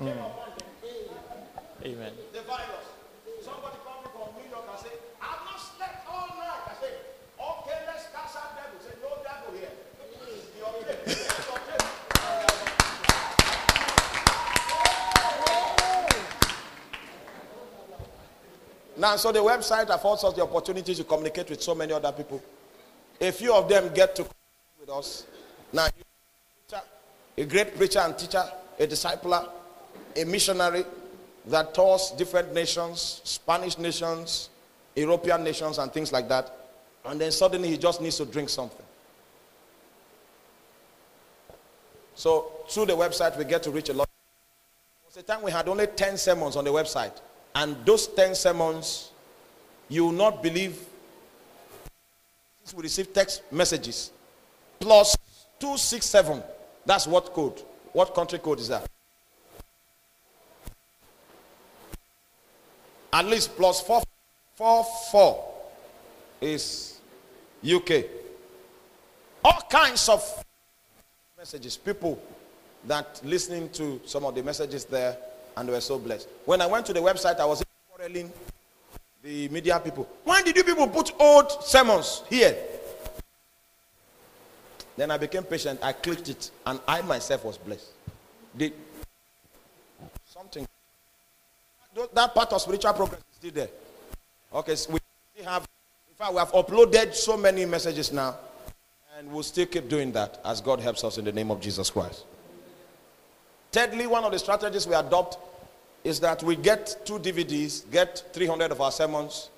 Mm. 0.00 0.16
Amen. 1.84 2.12
The 2.32 2.40
virus. 2.42 2.64
Somebody 3.44 3.76
called 3.84 4.04
me 4.04 4.10
from 4.12 4.42
New 4.42 4.48
York 4.50 4.64
and 4.70 4.80
said, 4.80 4.98
I've 5.20 5.44
not 5.44 5.60
slept 5.60 6.08
all 6.08 6.28
night. 6.28 6.64
I 6.66 6.74
said, 6.80 6.94
okay, 7.38 7.78
let's 7.86 8.08
cast 8.08 8.36
out 8.36 8.56
devil. 8.56 8.80
Say, 8.80 8.96
no 9.02 9.20
devil 9.22 9.52
here. 9.58 9.68
Now, 19.04 19.16
so 19.16 19.30
the 19.32 19.40
website 19.40 19.90
affords 19.94 20.24
us 20.24 20.32
the 20.32 20.42
opportunity 20.42 20.94
to 20.94 21.04
communicate 21.04 21.50
with 21.50 21.62
so 21.62 21.74
many 21.74 21.92
other 21.92 22.10
people. 22.10 22.42
A 23.20 23.32
few 23.32 23.52
of 23.52 23.68
them 23.68 23.92
get 23.92 24.16
to 24.16 24.24
with 24.80 24.88
us. 24.88 25.26
Now, 25.74 25.88
a 27.36 27.44
great 27.44 27.76
preacher 27.76 27.98
and 27.98 28.16
teacher, 28.16 28.42
a 28.78 28.86
discipler, 28.86 29.46
a 30.16 30.24
missionary 30.24 30.86
that 31.48 31.74
tours 31.74 32.12
different 32.16 32.54
nations, 32.54 33.20
Spanish 33.24 33.76
nations, 33.76 34.48
European 34.96 35.44
nations, 35.44 35.76
and 35.76 35.92
things 35.92 36.10
like 36.10 36.26
that. 36.30 36.50
And 37.04 37.20
then 37.20 37.30
suddenly 37.30 37.68
he 37.68 37.76
just 37.76 38.00
needs 38.00 38.16
to 38.16 38.24
drink 38.24 38.48
something. 38.48 38.86
So 42.14 42.52
through 42.70 42.86
the 42.86 42.96
website, 42.96 43.36
we 43.36 43.44
get 43.44 43.62
to 43.64 43.70
reach 43.70 43.90
a 43.90 43.92
lot. 43.92 44.08
There 45.02 45.08
was 45.08 45.16
a 45.18 45.22
time 45.22 45.42
we 45.42 45.50
had 45.50 45.68
only 45.68 45.88
10 45.88 46.16
sermons 46.16 46.56
on 46.56 46.64
the 46.64 46.72
website. 46.72 47.20
And 47.54 47.76
those 47.84 48.08
10 48.08 48.34
sermons, 48.34 49.10
you 49.88 50.06
will 50.06 50.12
not 50.12 50.42
believe, 50.42 50.78
we 52.74 52.82
receive 52.82 53.12
text 53.12 53.42
messages 53.52 54.10
plus 54.80 55.16
267. 55.60 56.42
That's 56.84 57.06
what 57.06 57.32
code? 57.32 57.62
What 57.92 58.14
country 58.14 58.38
code 58.38 58.58
is 58.58 58.68
that? 58.68 58.86
At 63.12 63.26
least 63.26 63.56
plus 63.56 63.80
four, 63.80 64.02
four, 64.56 64.84
four 65.12 65.54
is 66.40 66.98
UK. 67.64 68.04
All 69.44 69.60
kinds 69.70 70.08
of 70.08 70.44
messages. 71.38 71.76
People 71.76 72.20
that 72.86 73.20
listening 73.24 73.68
to 73.70 74.00
some 74.04 74.24
of 74.24 74.34
the 74.34 74.42
messages 74.42 74.84
there 74.84 75.16
and 75.56 75.68
were 75.68 75.80
so 75.80 75.98
blessed. 75.98 76.28
When 76.44 76.60
I 76.60 76.66
went 76.66 76.86
to 76.86 76.92
the 76.92 77.00
website, 77.00 77.38
I 77.40 77.44
was 77.44 77.62
quarreling 77.90 78.32
the 79.22 79.48
media 79.48 79.80
people. 79.80 80.08
Why 80.24 80.42
did 80.42 80.56
you 80.56 80.64
people 80.64 80.88
put 80.88 81.12
old 81.18 81.64
sermons 81.64 82.22
here? 82.28 82.56
Then 84.96 85.10
I 85.10 85.18
became 85.18 85.42
patient. 85.42 85.80
I 85.82 85.92
clicked 85.92 86.28
it, 86.28 86.50
and 86.66 86.78
I 86.86 87.02
myself 87.02 87.44
was 87.44 87.58
blessed. 87.58 87.88
The, 88.54 88.72
something 90.26 90.66
that 92.12 92.34
part 92.34 92.52
of 92.52 92.60
spiritual 92.60 92.92
progress 92.92 93.20
is 93.20 93.36
still 93.36 93.50
there. 93.50 93.68
Okay, 94.52 94.76
so 94.76 94.92
we 94.92 95.44
have, 95.44 95.62
in 96.08 96.14
fact, 96.16 96.32
we 96.32 96.38
have 96.38 96.52
uploaded 96.52 97.14
so 97.14 97.36
many 97.36 97.64
messages 97.64 98.12
now, 98.12 98.36
and 99.18 99.30
we'll 99.32 99.42
still 99.42 99.66
keep 99.66 99.88
doing 99.88 100.12
that 100.12 100.40
as 100.44 100.60
God 100.60 100.80
helps 100.80 101.02
us 101.02 101.18
in 101.18 101.24
the 101.24 101.32
name 101.32 101.50
of 101.50 101.60
Jesus 101.60 101.90
Christ. 101.90 102.24
Thirdly, 103.74 104.06
one 104.06 104.22
of 104.22 104.30
the 104.30 104.38
strategies 104.38 104.86
we 104.86 104.94
adopt 104.94 105.36
is 106.04 106.20
that 106.20 106.44
we 106.44 106.54
get 106.54 106.96
two 107.04 107.18
DVDs, 107.18 107.90
get 107.90 108.22
300 108.32 108.70
of 108.70 108.80
our 108.80 108.92
sermons, 108.92 109.50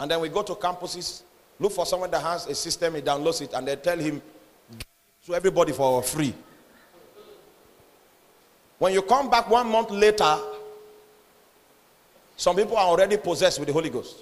and 0.00 0.10
then 0.10 0.20
we 0.20 0.28
go 0.28 0.42
to 0.42 0.56
campuses, 0.56 1.22
look 1.60 1.70
for 1.70 1.86
someone 1.86 2.10
that 2.10 2.20
has 2.20 2.48
a 2.48 2.54
system, 2.56 2.96
he 2.96 3.00
downloads 3.00 3.42
it, 3.42 3.52
and 3.52 3.68
they 3.68 3.76
tell 3.76 3.96
him 3.96 4.20
to 5.24 5.36
everybody 5.36 5.70
for 5.70 6.02
free. 6.02 6.34
When 8.80 8.92
you 8.92 9.02
come 9.02 9.30
back 9.30 9.48
one 9.48 9.68
month 9.70 9.92
later, 9.92 10.36
some 12.36 12.56
people 12.56 12.76
are 12.76 12.88
already 12.88 13.18
possessed 13.18 13.60
with 13.60 13.68
the 13.68 13.72
Holy 13.72 13.90
Ghost. 13.90 14.16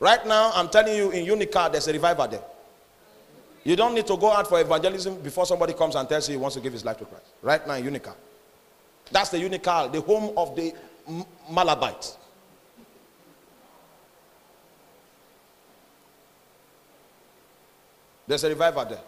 Right 0.00 0.26
now, 0.26 0.50
I'm 0.52 0.68
telling 0.68 0.96
you, 0.96 1.12
in 1.12 1.24
UNICAL, 1.26 1.70
there's 1.70 1.86
a 1.86 1.92
revival 1.92 2.26
there. 2.26 2.42
You 3.62 3.76
don't 3.76 3.94
need 3.94 4.08
to 4.08 4.16
go 4.16 4.32
out 4.32 4.48
for 4.48 4.60
evangelism 4.60 5.20
before 5.20 5.46
somebody 5.46 5.74
comes 5.74 5.94
and 5.94 6.08
tells 6.08 6.28
you 6.28 6.32
he 6.34 6.40
wants 6.40 6.56
to 6.56 6.60
give 6.60 6.72
his 6.72 6.84
life 6.84 6.98
to 6.98 7.04
Christ. 7.04 7.26
Right 7.40 7.64
now 7.64 7.74
in 7.74 7.84
UNICAL. 7.84 8.16
That's 9.10 9.30
the 9.30 9.38
UNICAL, 9.38 9.92
the 9.92 10.00
home 10.00 10.32
of 10.36 10.54
the 10.54 10.74
Malabites. 11.50 12.16
There's 18.26 18.44
a 18.44 18.48
revival 18.48 18.84
there. 18.84 19.00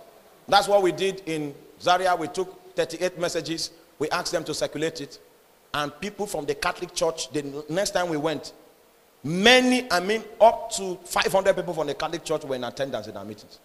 That's 0.48 0.66
what 0.66 0.82
we 0.82 0.90
did 0.90 1.22
in 1.26 1.54
Zaria. 1.80 2.16
We 2.16 2.26
took 2.26 2.74
38 2.74 3.18
messages. 3.20 3.70
We 4.00 4.10
asked 4.10 4.32
them 4.32 4.42
to 4.44 4.54
circulate 4.54 5.00
it 5.00 5.20
and 5.74 5.98
people 6.00 6.26
from 6.26 6.44
the 6.44 6.54
Catholic 6.54 6.94
Church, 6.94 7.30
the 7.32 7.64
next 7.68 7.90
time 7.90 8.08
we 8.10 8.16
went, 8.16 8.52
many, 9.24 9.90
I 9.90 10.00
mean, 10.00 10.22
up 10.40 10.70
to 10.72 10.98
500 11.04 11.56
people 11.56 11.72
from 11.72 11.86
the 11.86 11.94
Catholic 11.94 12.24
Church 12.24 12.44
were 12.44 12.56
in 12.56 12.64
attendance 12.64 13.06
in 13.06 13.16
our 13.16 13.24
meetings. 13.24 13.58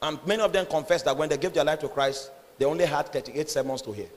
And 0.00 0.18
many 0.26 0.42
of 0.42 0.52
them 0.52 0.66
confessed 0.66 1.04
that 1.04 1.16
when 1.16 1.28
they 1.28 1.36
gave 1.36 1.52
their 1.54 1.64
life 1.64 1.78
to 1.80 1.88
Christ, 1.88 2.32
they 2.58 2.64
only 2.64 2.84
had 2.84 3.12
38 3.12 3.48
sermons 3.48 3.82
to 3.82 3.92
hear. 3.92 4.08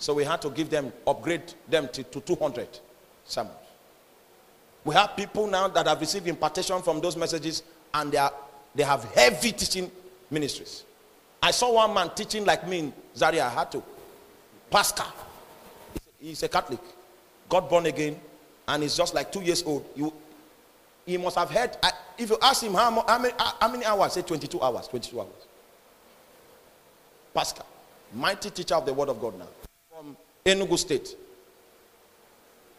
So 0.00 0.14
we 0.14 0.24
had 0.24 0.40
to 0.42 0.50
give 0.50 0.70
them, 0.70 0.92
upgrade 1.06 1.42
them 1.68 1.86
to, 1.92 2.02
to 2.02 2.20
200 2.22 2.66
sermons. 3.26 3.54
We 4.82 4.94
have 4.94 5.14
people 5.14 5.46
now 5.46 5.68
that 5.68 5.86
have 5.86 6.00
received 6.00 6.26
impartation 6.26 6.80
from 6.80 7.02
those 7.02 7.18
messages 7.18 7.62
and 7.92 8.10
they, 8.10 8.16
are, 8.16 8.32
they 8.74 8.82
have 8.82 9.04
heavy 9.14 9.52
teaching 9.52 9.90
ministries. 10.30 10.84
I 11.42 11.50
saw 11.50 11.74
one 11.74 11.92
man 11.92 12.10
teaching 12.14 12.46
like 12.46 12.66
me 12.66 12.78
in 12.78 12.92
Zaria. 13.14 13.44
I 13.44 13.50
had 13.50 13.70
to. 13.72 13.82
Pascal. 14.70 15.12
He's 16.18 16.42
a 16.42 16.48
Catholic. 16.48 16.80
Got 17.50 17.68
born 17.68 17.84
again 17.84 18.18
and 18.68 18.82
he's 18.82 18.96
just 18.96 19.14
like 19.14 19.30
two 19.30 19.42
years 19.42 19.62
old. 19.64 19.84
You, 19.94 20.14
he 21.04 21.18
must 21.18 21.36
have 21.36 21.50
heard. 21.50 21.76
I, 21.82 21.90
if 22.16 22.30
you 22.30 22.38
ask 22.40 22.62
him 22.62 22.72
how, 22.72 23.04
how, 23.06 23.18
many, 23.18 23.34
how 23.38 23.70
many 23.70 23.84
hours, 23.84 24.14
say 24.14 24.22
22 24.22 24.62
hours. 24.62 24.88
22 24.88 25.20
hours. 25.20 25.28
Pascal. 27.34 27.66
Mighty 28.14 28.48
teacher 28.48 28.76
of 28.76 28.86
the 28.86 28.94
word 28.94 29.10
of 29.10 29.20
God 29.20 29.38
now. 29.38 29.46
Enugu 30.50 30.78
State. 30.78 31.16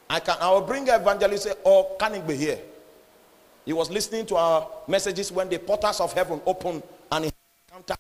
I 0.10 0.20
can 0.20 0.36
I 0.42 0.50
will 0.52 0.62
bring 0.62 0.88
evangelist 0.88 1.48
or 1.64 1.88
oh, 1.92 1.96
can 1.98 2.16
it 2.16 2.28
be 2.28 2.36
here? 2.36 2.60
He 3.66 3.74
was 3.74 3.90
listening 3.90 4.26
to 4.28 4.36
our 4.36 4.68
messages 4.88 5.32
when 5.32 5.48
the 5.50 5.58
portals 5.60 6.00
of 6.02 6.14
heaven 6.14 6.42
opened 6.46 6.84
and 7.12 7.26
he 7.26 7.32
encountered. 7.68 7.98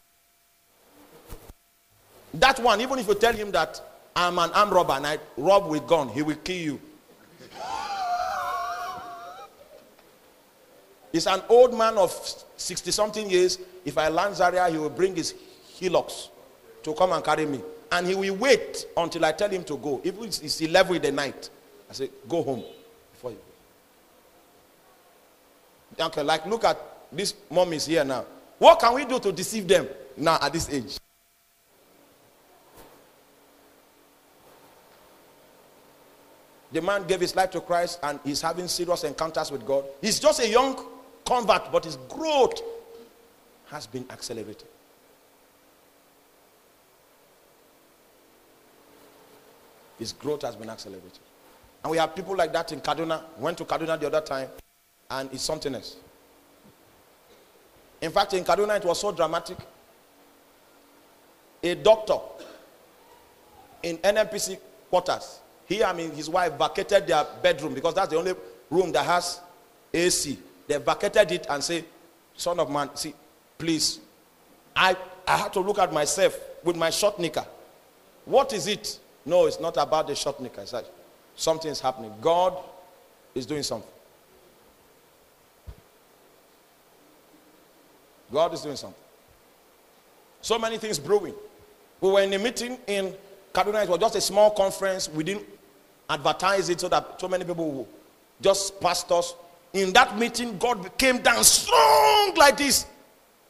That 2.34 2.59
one, 2.59 2.82
even 2.82 2.99
if 2.99 3.07
you 3.07 3.15
tell 3.15 3.34
him 3.34 3.51
that 3.51 3.80
I'm 4.15 4.39
an 4.39 4.51
armed 4.51 4.72
robber 4.74 4.93
and 4.93 5.07
I 5.07 5.17
rob 5.38 5.69
with 5.69 5.86
gun, 5.88 6.09
he 6.09 6.22
will 6.22 6.36
kill 6.36 6.57
you. 6.57 6.82
He's 11.11 11.28
an 11.28 11.41
old 11.49 11.78
man 11.78 11.97
of 11.97 12.11
60 12.57 12.91
something 12.91 13.30
years. 13.30 13.59
If 13.84 13.97
I 13.97 14.07
land 14.07 14.36
Zaria, 14.36 14.69
he 14.69 14.78
will 14.78 14.89
bring 14.89 15.15
his 15.15 15.36
hillocks 15.78 16.30
to 16.84 16.93
come 16.93 17.11
and 17.11 17.24
carry 17.24 17.45
me. 17.45 17.61
And 17.92 18.08
he 18.08 18.16
will 18.16 18.36
wait 18.36 18.86
until 18.96 19.26
I 19.26 19.34
tell 19.34 19.50
him 19.50 19.64
to 19.66 19.78
go. 19.78 20.00
If 20.04 20.16
it's 20.22 20.62
11 20.62 20.96
in 20.96 21.02
the 21.02 21.12
night, 21.12 21.50
I 21.89 21.94
say, 21.94 22.10
go 22.28 22.42
home 22.42 22.64
before 23.12 23.32
you 23.32 23.38
go. 25.98 26.06
Okay, 26.06 26.24
like 26.24 26.46
look 26.46 26.64
at 26.64 26.78
this 27.12 27.34
mom 27.50 27.74
is 27.74 27.86
here 27.86 28.06
now. 28.06 28.26
What 28.58 28.80
can 28.80 28.94
we 28.94 29.04
do 29.06 29.20
to 29.20 29.32
deceive 29.32 29.68
them 29.68 29.88
now 30.16 30.38
at 30.42 30.54
this 30.54 30.70
age? 30.70 30.98
The 36.72 36.82
man 36.82 37.06
gave 37.06 37.20
his 37.20 37.36
life 37.36 37.52
to 37.52 37.60
Christ 37.60 38.00
and 38.04 38.20
he's 38.24 38.42
having 38.42 38.70
serious 38.70 39.04
encounters 39.04 39.52
with 39.52 39.66
God. 39.66 39.84
He's 40.00 40.20
just 40.20 40.39
a 40.39 40.48
young 40.48 40.82
convert, 41.26 41.70
but 41.72 41.84
his 41.84 41.98
growth 42.08 42.62
has 43.66 43.88
been 43.88 44.06
accelerated. 44.10 44.64
His 50.02 50.14
growth 50.14 50.41
has 50.41 50.56
been 50.56 50.68
accelerated. 50.68 51.20
And 51.84 51.91
we 51.91 51.97
have 51.97 52.16
people 52.16 52.36
like 52.36 52.52
that 52.54 52.72
in 52.72 52.82
Kaduna. 52.82 53.22
Went 53.38 53.60
to 53.60 53.66
Kaduna 53.66 53.99
the 53.99 54.08
other 54.08 54.22
time, 54.22 54.49
and 55.12 55.30
it's 55.32 55.43
something 55.43 55.76
else. 55.76 55.95
In 58.02 58.10
fact, 58.10 58.34
in 58.34 58.43
Kaduna, 58.43 58.78
it 58.78 58.84
was 58.84 58.99
so 58.99 59.12
dramatic. 59.12 59.58
A 61.62 61.76
doctor 61.76 62.18
in 63.84 63.99
NNPC 63.99 64.58
quarters, 64.89 65.39
he, 65.68 65.84
I 65.84 65.93
mean, 65.93 66.10
his 66.14 66.28
wife 66.32 66.54
vacated 66.58 67.06
their 67.06 67.24
bedroom 67.43 67.76
because 67.76 67.93
that's 67.93 68.10
the 68.10 68.18
only 68.18 68.34
room 68.72 68.91
that 68.93 69.06
has 69.06 69.39
AC. 69.93 70.39
They 70.68 70.78
vacated 70.80 71.32
it 71.32 71.45
and 71.47 71.64
say, 71.64 71.86
Son 72.36 72.60
of 72.60 72.72
man, 72.72 72.89
see, 72.95 73.14
please, 73.56 73.99
I, 74.76 74.97
I 75.28 75.38
had 75.38 75.54
to 75.54 75.60
look 75.60 75.78
at 75.78 75.93
myself 75.93 76.39
with 76.64 76.76
my 76.76 76.89
short 76.89 77.20
knicker. 77.20 77.45
What 78.26 78.52
is 78.54 78.66
it? 78.66 78.97
No, 79.26 79.45
it's 79.45 79.59
not 79.59 79.78
about 79.78 80.07
the 80.07 80.15
short 80.15 80.39
knicker. 80.39 80.61
It's 80.61 80.74
like, 80.74 80.86
Something 81.36 81.72
is 81.72 81.80
happening. 81.80 82.13
God 82.22 82.57
is 83.34 83.45
doing 83.45 83.63
something. 83.63 83.89
God 88.32 88.53
is 88.53 88.61
doing 88.61 88.76
something. 88.76 89.01
So 90.41 90.57
many 90.57 90.78
things 90.78 90.99
brewing. 90.99 91.34
We 91.99 92.11
were 92.11 92.22
in 92.22 92.34
a 92.34 92.39
meeting 92.39 92.78
in 92.88 93.13
Kaduna. 93.53 93.84
It 93.84 93.89
was 93.89 93.99
just 93.99 94.15
a 94.15 94.22
small 94.22 94.51
conference. 94.51 95.09
We 95.09 95.24
didn't 95.24 95.45
advertise 96.09 96.69
it 96.69 96.80
so 96.80 96.89
that 96.89 97.19
so 97.19 97.28
many 97.28 97.43
people 97.43 97.88
just 98.41 98.80
pastors. 98.80 99.36
In 99.74 99.93
that 99.93 100.17
meeting, 100.17 100.57
God 100.57 100.97
came 100.97 101.19
down 101.19 101.43
strong 101.43 102.34
like 102.36 102.57
this. 102.57 102.86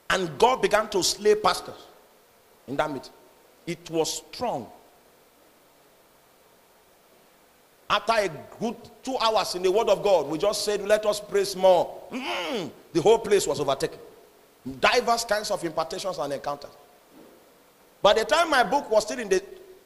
And 0.10 0.38
God 0.38 0.62
began 0.62 0.90
to 0.90 1.04
slay 1.04 1.36
pastors 1.36 1.88
in 2.68 2.76
that 2.76 2.92
meeting. 2.92 3.12
It 3.66 3.90
was 3.90 4.24
strong. 4.32 4.68
After 7.92 8.14
a 8.14 8.30
good 8.58 8.78
two 9.04 9.18
hours 9.18 9.54
in 9.54 9.64
the 9.64 9.70
Word 9.70 9.90
of 9.90 10.02
God, 10.02 10.30
we 10.30 10.38
just 10.38 10.64
said, 10.64 10.82
Let 10.82 11.06
us 11.06 11.20
praise 11.20 11.58
more. 11.58 12.02
Mm, 12.10 12.72
the 12.94 13.02
whole 13.02 13.20
place 13.20 13.46
was 13.46 13.60
overtaken. 13.60 14.00
Diverse 14.80 15.26
kinds 15.26 15.52
of 15.52 15.62
impartations 15.66 16.18
and 16.18 16.32
encounters. 16.32 16.72
By 18.02 18.14
the 18.14 18.24
time 18.24 18.50
my 18.50 18.64
book 18.64 18.90
was 18.90 19.04
still 19.04 19.20
in 19.20 19.28
the 19.28 19.44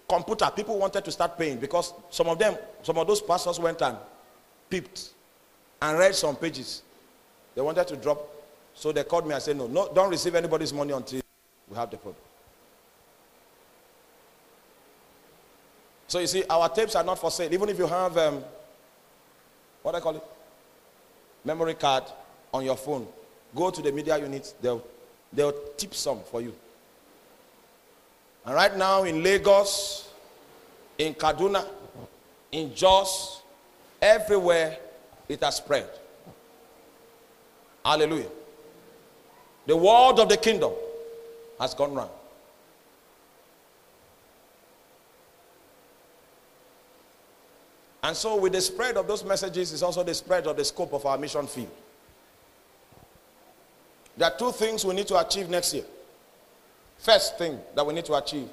computer, 0.07 0.47
people 0.55 0.77
wanted 0.77 1.03
to 1.03 1.11
start 1.11 1.35
paying 1.35 1.57
because 1.57 1.95
some 2.11 2.27
of 2.29 2.37
them, 2.37 2.55
some 2.83 2.95
of 2.99 3.07
those 3.07 3.21
pastors 3.23 3.59
went 3.59 3.81
and 3.81 3.97
peeped 4.69 5.09
and 5.81 5.97
read 5.97 6.13
some 6.13 6.35
pages. 6.35 6.83
They 7.55 7.61
wanted 7.63 7.87
to 7.87 7.95
drop. 7.95 8.19
So 8.75 8.91
they 8.91 9.03
called 9.03 9.25
me 9.25 9.33
and 9.33 9.41
said, 9.41 9.57
No, 9.57 9.65
no 9.65 9.91
don't 9.91 10.11
receive 10.11 10.35
anybody's 10.35 10.71
money 10.73 10.93
until 10.93 11.21
we 11.67 11.75
have 11.75 11.89
the 11.89 11.97
product. 11.97 12.21
So 16.07 16.19
you 16.19 16.27
see, 16.27 16.43
our 16.49 16.69
tapes 16.69 16.95
are 16.95 17.03
not 17.03 17.19
for 17.19 17.31
sale. 17.31 17.51
Even 17.53 17.69
if 17.69 17.77
you 17.77 17.87
have, 17.87 18.17
um, 18.17 18.43
what 19.81 19.95
I 19.95 19.99
call 19.99 20.15
it, 20.15 20.23
memory 21.43 21.73
card 21.73 22.03
on 22.53 22.63
your 22.63 22.77
phone, 22.77 23.07
go 23.55 23.71
to 23.71 23.81
the 23.81 23.91
media 23.91 24.17
unit. 24.17 24.53
They'll 24.61 24.83
they'll 25.33 25.53
tip 25.77 25.93
some 25.93 26.19
for 26.21 26.41
you. 26.41 26.53
And 28.45 28.53
right 28.55 28.75
now 28.75 29.03
in 29.03 29.23
Lagos, 29.23 30.09
in 30.97 31.13
Kaduna, 31.15 31.65
in 32.51 32.73
Jos, 32.75 33.41
everywhere 34.01 34.77
it 35.27 35.41
has 35.43 35.57
spread. 35.57 35.89
Hallelujah. 37.83 38.29
The 39.65 39.75
word 39.75 40.19
of 40.19 40.29
the 40.29 40.37
kingdom 40.37 40.73
has 41.59 41.73
gone 41.73 41.93
round. 41.93 42.11
And 48.05 48.15
so, 48.15 48.35
with 48.35 48.53
the 48.53 48.61
spread 48.61 48.97
of 48.97 49.07
those 49.07 49.23
messages, 49.23 49.71
is 49.71 49.81
also 49.81 50.03
the 50.03 50.13
spread 50.13 50.45
of 50.45 50.55
the 50.55 50.63
scope 50.63 50.93
of 50.93 51.07
our 51.07 51.17
mission 51.17 51.47
field. 51.47 51.71
There 54.15 54.31
are 54.31 54.37
two 54.37 54.51
things 54.51 54.85
we 54.85 54.93
need 54.93 55.07
to 55.07 55.17
achieve 55.19 55.49
next 55.49 55.73
year. 55.73 55.85
First 56.99 57.39
thing 57.39 57.59
that 57.73 57.83
we 57.83 57.95
need 57.95 58.05
to 58.05 58.13
achieve 58.13 58.47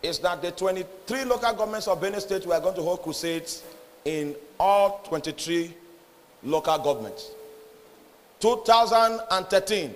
is 0.00 0.20
that 0.20 0.40
the 0.40 0.52
23 0.52 1.24
local 1.24 1.52
governments 1.52 1.88
of 1.88 2.00
Benue 2.00 2.20
State, 2.20 2.46
we 2.46 2.52
are 2.52 2.60
going 2.60 2.76
to 2.76 2.82
hold 2.82 3.02
crusades 3.02 3.64
in 4.04 4.36
all 4.60 5.00
23 5.08 5.74
local 6.44 6.78
governments. 6.78 7.32
2013, 8.38 9.92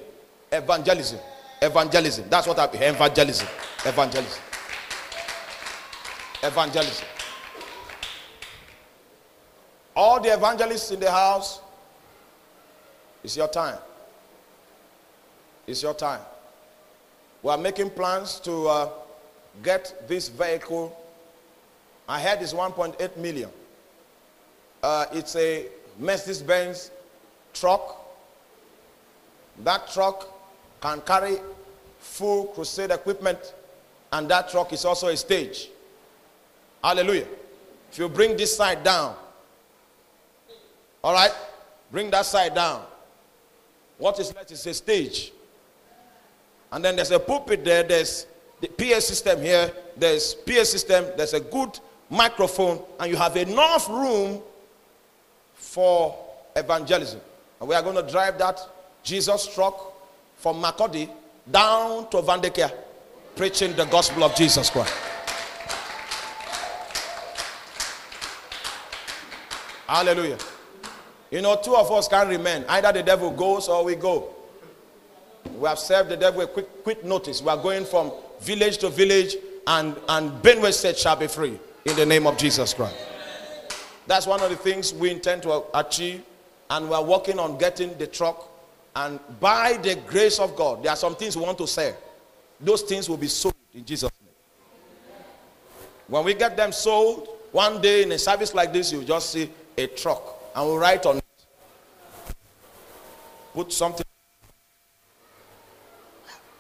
evangelism. 0.51 1.21
Evangelism. 1.63 2.25
That's 2.29 2.49
what 2.49 2.59
I 2.59 2.73
mean, 2.73 2.83
evangelism. 2.83 3.47
Evangelism. 3.87 4.43
Evangelism. 6.43 7.07
All 9.99 10.21
the 10.21 10.33
evangelists 10.33 10.93
in 10.93 11.01
the 11.01 11.11
house, 11.11 11.61
it's 13.25 13.37
your 13.37 13.49
time. 13.49 13.79
It's 15.67 15.83
your 15.83 15.93
time. 15.93 16.21
We 17.43 17.51
are 17.51 17.59
making 17.59 17.91
plans 17.91 18.39
to 18.45 18.69
uh, 18.69 18.91
get 19.61 20.07
this 20.07 20.29
vehicle. 20.29 20.97
I 22.09 22.21
heard 22.21 22.41
it's 22.41 22.53
1.8 22.53 23.17
million. 23.17 23.51
Uh, 24.85 25.07
it's 25.13 25.35
a 25.35 25.67
Mercedes 25.99 26.43
Benz 26.43 26.93
truck. 27.53 27.97
That 29.65 29.91
truck 29.91 30.29
can 30.81 31.01
carry 31.01 31.39
full 31.99 32.45
crusade 32.45 32.93
equipment, 32.93 33.53
and 34.13 34.29
that 34.31 34.49
truck 34.49 34.73
is 34.73 34.85
also 34.85 35.09
a 35.09 35.17
stage. 35.17 35.71
Hallelujah. 36.85 37.27
If 37.91 37.99
you 37.99 38.09
bring 38.09 38.37
this 38.37 38.57
side 38.57 38.85
down, 38.85 39.17
all 41.03 41.15
right? 41.15 41.33
Bring 41.91 42.11
that 42.11 42.27
side 42.27 42.55
down. 42.55 42.85
What 43.99 44.19
is 44.19 44.35
left 44.35 44.51
is 44.51 44.67
a 44.67 44.75
stage. 44.75 45.33
And 46.71 46.85
then 46.85 46.97
there's 46.97 47.11
a 47.11 47.19
pulpit 47.19 47.65
there. 47.65 47.83
There's 47.83 48.27
the 48.61 48.69
PA 48.69 49.01
system 49.01 49.41
here. 49.41 49.73
There's 49.97 50.35
PA 50.35 50.65
system. 50.65 51.07
There's 51.17 51.35
a 51.35 51.41
good 51.41 51.79
microphone. 52.11 52.83
And 53.01 53.11
you 53.11 53.17
have 53.17 53.37
enough 53.37 53.89
room 53.89 54.41
for 55.55 56.17
evangelism. 56.55 57.21
And 57.61 57.69
we 57.69 57.75
are 57.75 57.83
going 57.83 57.97
to 57.97 58.11
drive 58.11 58.39
that 58.39 58.61
Jesus 59.03 59.53
truck 59.55 59.93
from 60.37 60.63
Makurdi 60.63 61.09
down 61.51 62.09
to 62.11 62.19
Vandeikya 62.19 62.73
preaching 63.35 63.75
the 63.75 63.85
gospel 63.87 64.25
of 64.25 64.35
Jesus 64.35 64.69
Christ. 64.69 64.93
Hallelujah. 69.87 70.39
You 71.31 71.43
know, 71.43 71.57
two 71.63 71.77
of 71.77 71.91
us 71.93 72.09
can't 72.09 72.29
remain. 72.29 72.65
Either 72.69 72.93
the 72.93 73.03
devil 73.03 73.31
goes 73.31 73.69
or 73.69 73.85
we 73.85 73.95
go. 73.95 74.35
We 75.59 75.69
have 75.69 75.79
served 75.79 76.09
the 76.09 76.17
devil 76.17 76.41
a 76.41 76.47
quick, 76.47 76.83
quick 76.83 77.05
notice. 77.05 77.43
We 77.43 77.49
are 77.49 77.57
going 77.57 77.85
from 77.85 78.13
village 78.41 78.79
to 78.79 78.89
village, 78.89 79.37
and, 79.67 79.97
and 80.09 80.31
Benue 80.43 80.73
State 80.73 80.97
shall 80.97 81.17
be 81.17 81.27
free 81.27 81.59
in 81.85 81.97
the 81.97 82.07
name 82.07 82.27
of 82.27 82.39
Jesus 82.39 82.73
Christ. 82.73 82.97
That's 84.07 84.27
one 84.27 84.41
of 84.41 84.49
the 84.49 84.57
things 84.57 84.95
we 84.95 85.11
intend 85.11 85.43
to 85.43 85.65
achieve, 85.75 86.23
and 86.71 86.89
we 86.89 86.95
are 86.95 87.05
working 87.05 87.39
on 87.39 87.59
getting 87.59 87.97
the 87.99 88.07
truck. 88.07 88.49
And 88.97 89.21
by 89.39 89.79
the 89.83 89.97
grace 90.07 90.39
of 90.39 90.57
God, 90.57 90.83
there 90.83 90.93
are 90.93 90.97
some 90.97 91.15
things 91.15 91.37
we 91.37 91.43
want 91.43 91.59
to 91.59 91.67
sell. 91.67 91.95
Those 92.59 92.83
things 92.83 93.09
will 93.09 93.19
be 93.19 93.29
sold 93.29 93.55
in 93.75 93.85
Jesus' 93.85 94.11
name. 94.23 94.33
When 96.09 96.25
we 96.25 96.33
get 96.33 96.57
them 96.57 96.73
sold, 96.73 97.29
one 97.53 97.83
day 97.83 98.03
in 98.03 98.13
a 98.13 98.19
service 98.19 98.55
like 98.55 98.73
this, 98.73 98.93
you 98.93 99.05
just 99.05 99.31
see 99.31 99.51
a 99.77 99.87
truck 99.89 100.38
and 100.59 100.67
we'll 100.67 100.79
write 100.79 101.07
on 101.07 101.19
it. 101.19 101.25
Put 103.55 103.73
something. 103.73 104.05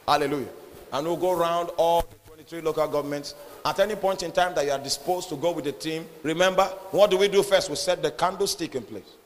Hallelujah. 0.07 0.47
And 0.93 1.05
we'll 1.05 1.17
go 1.17 1.33
around 1.33 1.71
all 1.77 2.03
the 2.03 2.17
23 2.29 2.61
local 2.61 2.87
governments. 2.87 3.35
At 3.65 3.81
any 3.81 3.97
point 3.97 4.23
in 4.23 4.31
time 4.31 4.55
that 4.55 4.65
you 4.65 4.71
are 4.71 4.79
disposed 4.79 5.29
to 5.31 5.37
go 5.37 5.51
with 5.51 5.65
the 5.65 5.73
team, 5.73 6.07
remember, 6.23 6.63
what 6.93 7.11
do 7.11 7.19
we 7.19 7.27
do 7.27 7.43
first? 7.43 7.71
We 7.71 7.75
set 7.75 8.01
the 8.01 8.13
candlestick 8.13 8.77
in 8.77 8.85
place. 8.85 9.17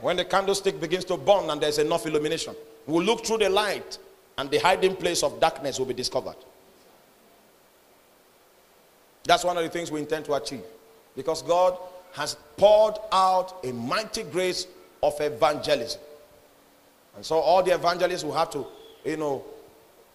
When 0.00 0.16
the 0.16 0.24
candlestick 0.24 0.80
begins 0.80 1.04
to 1.04 1.16
burn 1.16 1.48
and 1.48 1.60
there's 1.60 1.78
enough 1.78 2.04
illumination, 2.04 2.56
we'll 2.88 3.04
look 3.04 3.24
through 3.24 3.38
the 3.38 3.48
light 3.48 3.96
and 4.38 4.50
the 4.50 4.58
hiding 4.58 4.96
place 4.96 5.22
of 5.22 5.38
darkness 5.38 5.78
will 5.78 5.86
be 5.86 5.94
discovered. 5.94 6.36
That's 9.22 9.44
one 9.44 9.56
of 9.56 9.62
the 9.62 9.70
things 9.70 9.92
we 9.92 10.00
intend 10.00 10.24
to 10.24 10.34
achieve. 10.34 10.64
Because 11.14 11.42
God 11.42 11.78
has 12.16 12.34
poured 12.56 12.94
out 13.12 13.62
a 13.62 13.72
mighty 13.72 14.22
grace 14.22 14.66
of 15.02 15.20
evangelism. 15.20 16.00
And 17.14 17.24
so 17.24 17.36
all 17.36 17.62
the 17.62 17.74
evangelists 17.74 18.24
will 18.24 18.32
have 18.32 18.48
to, 18.50 18.66
you 19.04 19.18
know, 19.18 19.44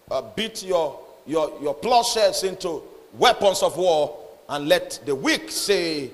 uh, 0.10 0.24
beat 0.36 0.64
your, 0.64 1.00
your, 1.28 1.56
your 1.62 1.76
plowshares 1.76 2.44
into 2.44 2.82
weapons 3.14 3.62
of 3.62 3.78
war 3.78 4.18
and 4.50 4.68
let 4.68 5.00
the 5.06 5.14
weak 5.14 5.52
say, 5.52 6.10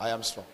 I 0.00 0.10
am 0.10 0.22
strong. 0.22 0.46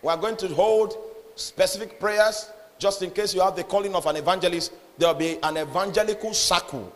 We 0.00 0.08
are 0.08 0.16
going 0.16 0.36
to 0.38 0.48
hold 0.48 0.96
specific 1.36 2.00
prayers 2.00 2.50
just 2.78 3.02
in 3.02 3.10
case 3.10 3.34
you 3.34 3.42
have 3.42 3.54
the 3.54 3.64
calling 3.64 3.94
of 3.94 4.06
an 4.06 4.16
evangelist. 4.16 4.72
There 4.96 5.08
will 5.08 5.14
be 5.14 5.36
an 5.42 5.58
evangelical 5.58 6.32
circle 6.32 6.90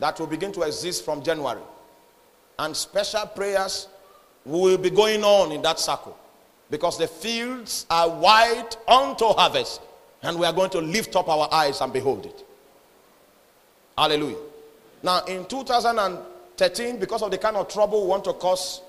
that 0.00 0.18
will 0.18 0.26
begin 0.26 0.50
to 0.52 0.62
exist 0.62 1.04
from 1.04 1.22
January. 1.22 1.62
And 2.60 2.76
special 2.76 3.26
prayers 3.26 3.88
will 4.44 4.78
be 4.78 4.90
going 4.90 5.24
on 5.24 5.50
in 5.50 5.62
that 5.62 5.80
circle 5.80 6.16
because 6.70 6.98
the 6.98 7.08
fields 7.08 7.86
are 7.90 8.08
white 8.08 8.76
unto 8.86 9.24
harvest, 9.24 9.80
and 10.22 10.38
we 10.38 10.46
are 10.46 10.52
going 10.52 10.70
to 10.70 10.80
lift 10.80 11.16
up 11.16 11.28
our 11.28 11.48
eyes 11.52 11.80
and 11.80 11.92
behold 11.92 12.26
it. 12.26 12.44
Hallelujah. 13.96 14.36
Now, 15.02 15.24
in 15.24 15.46
2013, 15.46 16.98
because 16.98 17.22
of 17.22 17.30
the 17.30 17.38
kind 17.38 17.56
of 17.56 17.68
trouble 17.68 18.02
we 18.02 18.08
want 18.08 18.24
to 18.24 18.34
cause, 18.34 18.82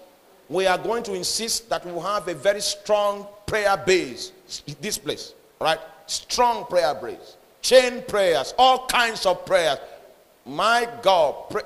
we 0.50 0.68
are 0.68 0.78
going 0.78 1.04
to 1.04 1.14
insist 1.14 1.70
that 1.70 1.86
we 1.86 1.98
have 2.02 2.28
a 2.28 2.34
very 2.34 2.62
strong 2.62 3.26
prayer 3.46 3.78
base. 3.78 4.34
This 4.82 4.98
place, 4.98 5.34
right? 5.60 5.80
Strong 6.08 6.66
prayer 6.66 6.94
base, 6.94 7.38
chain 7.62 8.04
prayers, 8.08 8.54
all 8.58 8.86
kinds 8.88 9.26
of 9.26 9.46
prayers 9.46 9.80
my 10.46 10.88
God, 11.02 11.50
pray. 11.50 11.64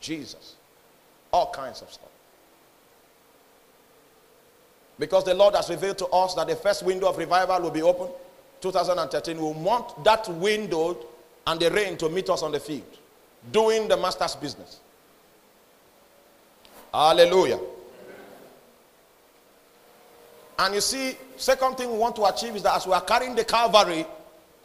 Jesus. 0.00 0.55
All 1.36 1.50
kinds 1.50 1.82
of 1.82 1.92
stuff. 1.92 2.08
Because 4.98 5.24
the 5.24 5.34
Lord 5.34 5.54
has 5.54 5.68
revealed 5.68 5.98
to 5.98 6.06
us 6.06 6.32
that 6.32 6.46
the 6.46 6.56
first 6.56 6.82
window 6.82 7.10
of 7.10 7.18
revival 7.18 7.60
will 7.60 7.70
be 7.70 7.82
open. 7.82 8.08
2013. 8.62 9.36
We 9.36 9.52
want 9.62 10.02
that 10.02 10.26
window 10.30 10.96
and 11.46 11.60
the 11.60 11.70
rain 11.70 11.98
to 11.98 12.08
meet 12.08 12.30
us 12.30 12.42
on 12.42 12.52
the 12.52 12.58
field, 12.58 12.86
doing 13.52 13.86
the 13.86 13.98
master's 13.98 14.34
business. 14.34 14.80
Hallelujah. 16.94 17.60
And 20.58 20.74
you 20.74 20.80
see, 20.80 21.18
second 21.36 21.76
thing 21.76 21.92
we 21.92 21.98
want 21.98 22.16
to 22.16 22.24
achieve 22.24 22.56
is 22.56 22.62
that 22.62 22.76
as 22.76 22.86
we 22.86 22.94
are 22.94 23.02
carrying 23.02 23.34
the 23.34 23.44
Calvary, 23.44 24.06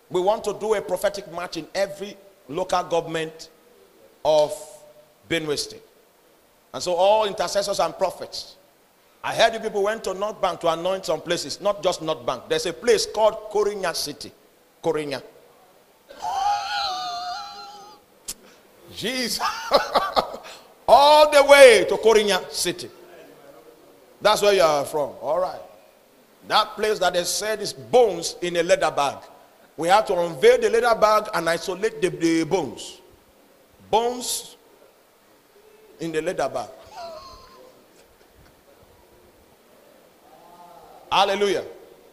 we 0.09 0.21
want 0.21 0.45
to 0.45 0.53
do 0.53 0.75
a 0.75 0.81
prophetic 0.81 1.29
march 1.33 1.57
in 1.57 1.67
every 1.75 2.15
local 2.47 2.81
government 2.83 3.49
of 4.23 4.53
Benue 5.29 5.57
State. 5.57 5.83
And 6.73 6.81
so 6.81 6.93
all 6.93 7.25
intercessors 7.25 7.79
and 7.79 7.97
prophets. 7.97 8.55
I 9.23 9.35
heard 9.35 9.53
you 9.53 9.59
people 9.59 9.83
went 9.83 10.03
to 10.05 10.13
North 10.13 10.41
Bank 10.41 10.59
to 10.61 10.69
anoint 10.69 11.05
some 11.05 11.21
places, 11.21 11.61
not 11.61 11.83
just 11.83 12.01
North 12.01 12.25
Bank. 12.25 12.43
There's 12.49 12.65
a 12.65 12.73
place 12.73 13.05
called 13.05 13.51
Korinya 13.51 13.95
City. 13.95 14.31
Korinya. 14.83 15.21
Jesus. 18.95 19.39
all 20.87 21.31
the 21.31 21.43
way 21.43 21.85
to 21.87 21.95
Korinya 21.97 22.49
City. 22.51 22.89
That's 24.21 24.41
where 24.41 24.53
you 24.53 24.61
are 24.61 24.85
from. 24.85 25.11
All 25.21 25.39
right. 25.39 25.61
That 26.47 26.75
place 26.75 26.99
that 26.99 27.13
they 27.13 27.23
said 27.23 27.61
is 27.61 27.73
bones 27.73 28.35
in 28.41 28.55
a 28.57 28.63
leather 28.63 28.91
bag. 28.91 29.17
We 29.77 29.87
have 29.87 30.05
to 30.07 30.19
unveil 30.19 30.59
the 30.59 30.69
leather 30.69 30.99
bag 30.99 31.29
and 31.33 31.49
isolate 31.49 32.01
the, 32.01 32.09
the 32.09 32.43
bones. 32.43 32.99
Bones 33.89 34.57
in 36.01 36.11
the 36.11 36.21
leather 36.21 36.49
bag. 36.49 36.69
Hallelujah. 41.11 41.65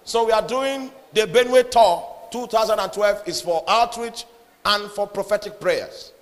So 0.04 0.26
we 0.26 0.32
are 0.32 0.46
doing 0.46 0.90
the 1.12 1.22
Benue 1.22 1.70
tour 1.70 2.14
2012 2.30 3.28
is 3.28 3.40
for 3.40 3.64
outreach 3.68 4.24
and 4.64 4.90
for 4.90 5.06
prophetic 5.06 5.60
prayers. 5.60 6.12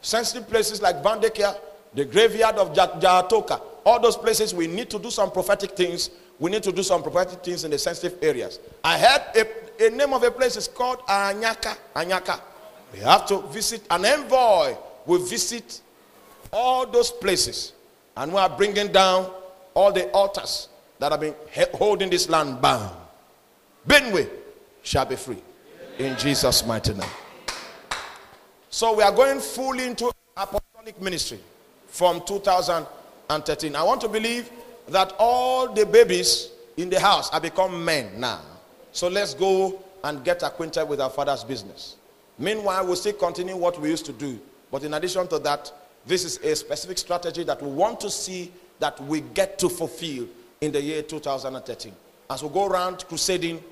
Sensitive 0.00 0.48
places 0.48 0.82
like 0.82 0.96
Vandeikya, 1.02 1.58
the 1.94 2.04
graveyard 2.04 2.56
of 2.56 2.72
Jatoka, 2.72 3.60
all 3.84 4.00
those 4.00 4.16
places 4.16 4.54
we 4.54 4.66
need 4.66 4.90
to 4.90 4.98
do 4.98 5.10
some 5.10 5.30
prophetic 5.30 5.72
things. 5.72 6.10
We 6.38 6.50
need 6.50 6.62
to 6.64 6.72
do 6.72 6.82
some 6.82 7.02
prophetic 7.02 7.44
things 7.44 7.64
in 7.64 7.70
the 7.70 7.78
sensitive 7.78 8.18
areas. 8.22 8.58
I 8.82 8.98
heard 8.98 9.22
a, 9.78 9.86
a 9.86 9.90
name 9.90 10.12
of 10.12 10.22
a 10.22 10.30
place 10.30 10.56
is 10.56 10.66
called 10.66 10.98
Anyaka. 11.00 11.76
Anyaka. 11.94 12.40
We 12.92 13.00
have 13.00 13.26
to 13.26 13.42
visit 13.48 13.82
an 13.90 14.04
envoy. 14.04 14.74
We 15.06 15.18
visit 15.18 15.80
all 16.52 16.86
those 16.86 17.10
places, 17.10 17.72
and 18.16 18.32
we 18.32 18.38
are 18.38 18.48
bringing 18.48 18.92
down 18.92 19.30
all 19.74 19.92
the 19.92 20.08
altars 20.10 20.68
that 20.98 21.12
have 21.12 21.20
been 21.20 21.34
holding 21.74 22.10
this 22.10 22.28
land 22.28 22.60
bound. 22.60 22.94
Benue 23.86 24.28
shall 24.82 25.04
be 25.06 25.16
free 25.16 25.42
in 25.98 26.16
Jesus' 26.18 26.64
mighty 26.66 26.94
name. 26.94 27.08
So 28.70 28.94
we 28.96 29.02
are 29.02 29.12
going 29.12 29.40
fully 29.40 29.86
into 29.86 30.10
apostolic 30.36 31.00
ministry 31.00 31.40
from 31.88 32.22
2013. 32.26 33.76
I 33.76 33.82
want 33.82 34.00
to 34.02 34.08
believe 34.08 34.50
that 34.88 35.14
all 35.18 35.72
the 35.72 35.86
babies 35.86 36.50
in 36.76 36.88
the 36.90 36.98
house 36.98 37.30
have 37.30 37.42
become 37.42 37.84
men 37.84 38.18
now. 38.18 38.40
So 38.92 39.08
let's 39.08 39.34
go 39.34 39.82
and 40.04 40.24
get 40.24 40.42
acquainted 40.42 40.86
with 40.86 41.00
our 41.00 41.10
father's 41.10 41.44
business. 41.44 41.96
Meanwhile, 42.38 42.86
we'll 42.86 42.96
still 42.96 43.12
continue 43.12 43.56
what 43.56 43.80
we 43.80 43.90
used 43.90 44.06
to 44.06 44.12
do. 44.12 44.38
But 44.70 44.84
in 44.84 44.94
addition 44.94 45.28
to 45.28 45.38
that, 45.40 45.70
this 46.06 46.24
is 46.24 46.38
a 46.38 46.56
specific 46.56 46.98
strategy 46.98 47.44
that 47.44 47.62
we 47.62 47.70
want 47.70 48.00
to 48.00 48.10
see 48.10 48.52
that 48.80 49.00
we 49.02 49.20
get 49.20 49.58
to 49.60 49.68
fulfill 49.68 50.26
in 50.60 50.72
the 50.72 50.80
year 50.80 51.02
2013. 51.02 51.92
As 52.30 52.42
we 52.42 52.48
go 52.48 52.66
around 52.66 53.04
crusading, 53.08 53.62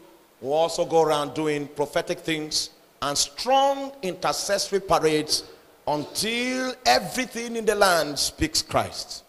we'll 0.40 0.52
also 0.52 0.84
go 0.84 1.02
around 1.02 1.34
doing 1.34 1.66
prophetic 1.68 2.20
things 2.20 2.70
and 3.02 3.16
strong 3.16 3.92
intercessory 4.02 4.80
parades 4.80 5.44
until 5.86 6.74
everything 6.86 7.56
in 7.56 7.64
the 7.64 7.74
land 7.74 8.18
speaks 8.18 8.62
Christ. 8.62 9.24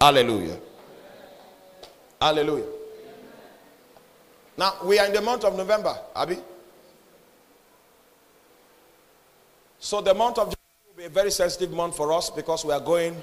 Hallelujah. 0.00 0.58
Hallelujah. 2.20 2.66
Now, 4.56 4.74
we 4.84 4.98
are 4.98 5.06
in 5.06 5.12
the 5.12 5.20
month 5.20 5.44
of 5.44 5.56
November, 5.56 5.96
Abby. 6.14 6.38
So, 9.78 10.00
the 10.00 10.14
month 10.14 10.38
of 10.38 10.54
a 11.04 11.08
very 11.08 11.30
sensitive 11.32 11.72
month 11.72 11.96
for 11.96 12.12
us 12.12 12.30
because 12.30 12.64
we 12.64 12.72
are 12.72 12.80
going 12.80 13.16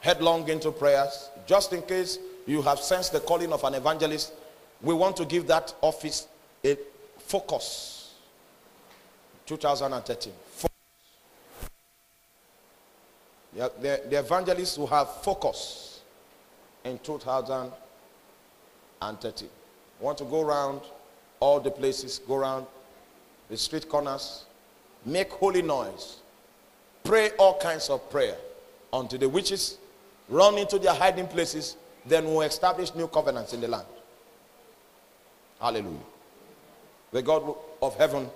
headlong 0.00 0.46
into 0.48 0.70
prayers. 0.70 1.30
Just 1.46 1.72
in 1.72 1.80
case 1.82 2.18
you 2.46 2.60
have 2.60 2.78
sensed 2.78 3.12
the 3.12 3.20
calling 3.20 3.54
of 3.54 3.64
an 3.64 3.72
evangelist, 3.74 4.34
we 4.82 4.92
want 4.92 5.16
to 5.16 5.24
give 5.24 5.46
that 5.46 5.74
office 5.80 6.28
a 6.62 6.76
focus. 7.18 8.12
2013. 9.46 10.32
The, 13.54 13.72
the, 13.80 14.02
the 14.10 14.18
evangelists 14.18 14.76
will 14.76 14.88
have 14.88 15.22
focus 15.22 16.02
in 16.84 16.98
2013. 16.98 19.48
want 20.00 20.18
to 20.18 20.24
go 20.24 20.42
around 20.42 20.82
all 21.40 21.60
the 21.60 21.70
places, 21.70 22.18
go 22.18 22.34
around 22.34 22.66
the 23.48 23.56
street 23.56 23.88
corners, 23.88 24.44
make 25.06 25.30
holy 25.30 25.62
noise, 25.62 26.18
pray 27.06 27.30
all 27.38 27.58
kinds 27.58 27.88
of 27.88 28.10
prayer 28.10 28.36
until 28.92 29.18
the 29.18 29.28
witches 29.28 29.78
run 30.28 30.58
into 30.58 30.78
their 30.78 30.94
hiding 30.94 31.28
places, 31.28 31.76
then 32.04 32.24
we'll 32.24 32.42
establish 32.42 32.94
new 32.94 33.06
covenants 33.06 33.52
in 33.52 33.60
the 33.60 33.68
land. 33.68 33.86
Hallelujah. 35.60 35.98
The 37.12 37.22
God 37.22 37.54
of 37.80 37.96
heaven, 37.96 38.28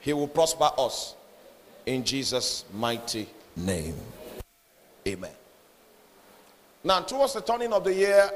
He 0.00 0.12
will 0.12 0.28
prosper 0.28 0.70
us 0.78 1.14
in 1.86 2.04
Jesus' 2.04 2.64
mighty 2.72 3.28
name. 3.56 3.96
Amen. 5.06 5.32
Now, 6.84 7.00
towards 7.00 7.34
the 7.34 7.40
turning 7.40 7.72
of 7.72 7.84
the 7.84 7.92
year, 7.92 8.30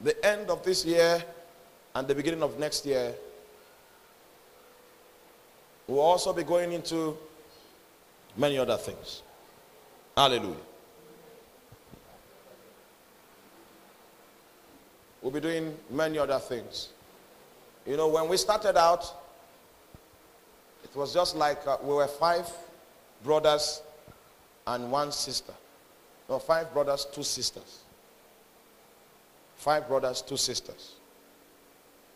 the 0.00 0.24
end 0.24 0.50
of 0.50 0.64
this 0.64 0.84
year, 0.84 1.22
and 1.94 2.06
the 2.06 2.14
beginning 2.14 2.42
of 2.42 2.58
next 2.58 2.86
year, 2.86 3.14
we'll 5.86 6.00
also 6.00 6.32
be 6.32 6.42
going 6.42 6.72
into 6.72 7.16
many 8.38 8.56
other 8.56 8.76
things. 8.76 9.22
Hallelujah. 10.16 10.54
We'll 15.20 15.32
be 15.32 15.40
doing 15.40 15.76
many 15.90 16.18
other 16.18 16.38
things. 16.38 16.90
You 17.84 17.96
know, 17.96 18.08
when 18.08 18.28
we 18.28 18.36
started 18.36 18.78
out, 18.78 19.04
it 20.84 20.94
was 20.94 21.12
just 21.12 21.36
like 21.36 21.58
uh, 21.66 21.76
we 21.82 21.92
were 21.92 22.06
five 22.06 22.48
brothers 23.24 23.82
and 24.66 24.90
one 24.90 25.10
sister. 25.10 25.52
No, 26.28 26.38
five 26.38 26.72
brothers, 26.72 27.06
two 27.12 27.24
sisters. 27.24 27.80
Five 29.56 29.88
brothers, 29.88 30.22
two 30.22 30.36
sisters. 30.36 30.92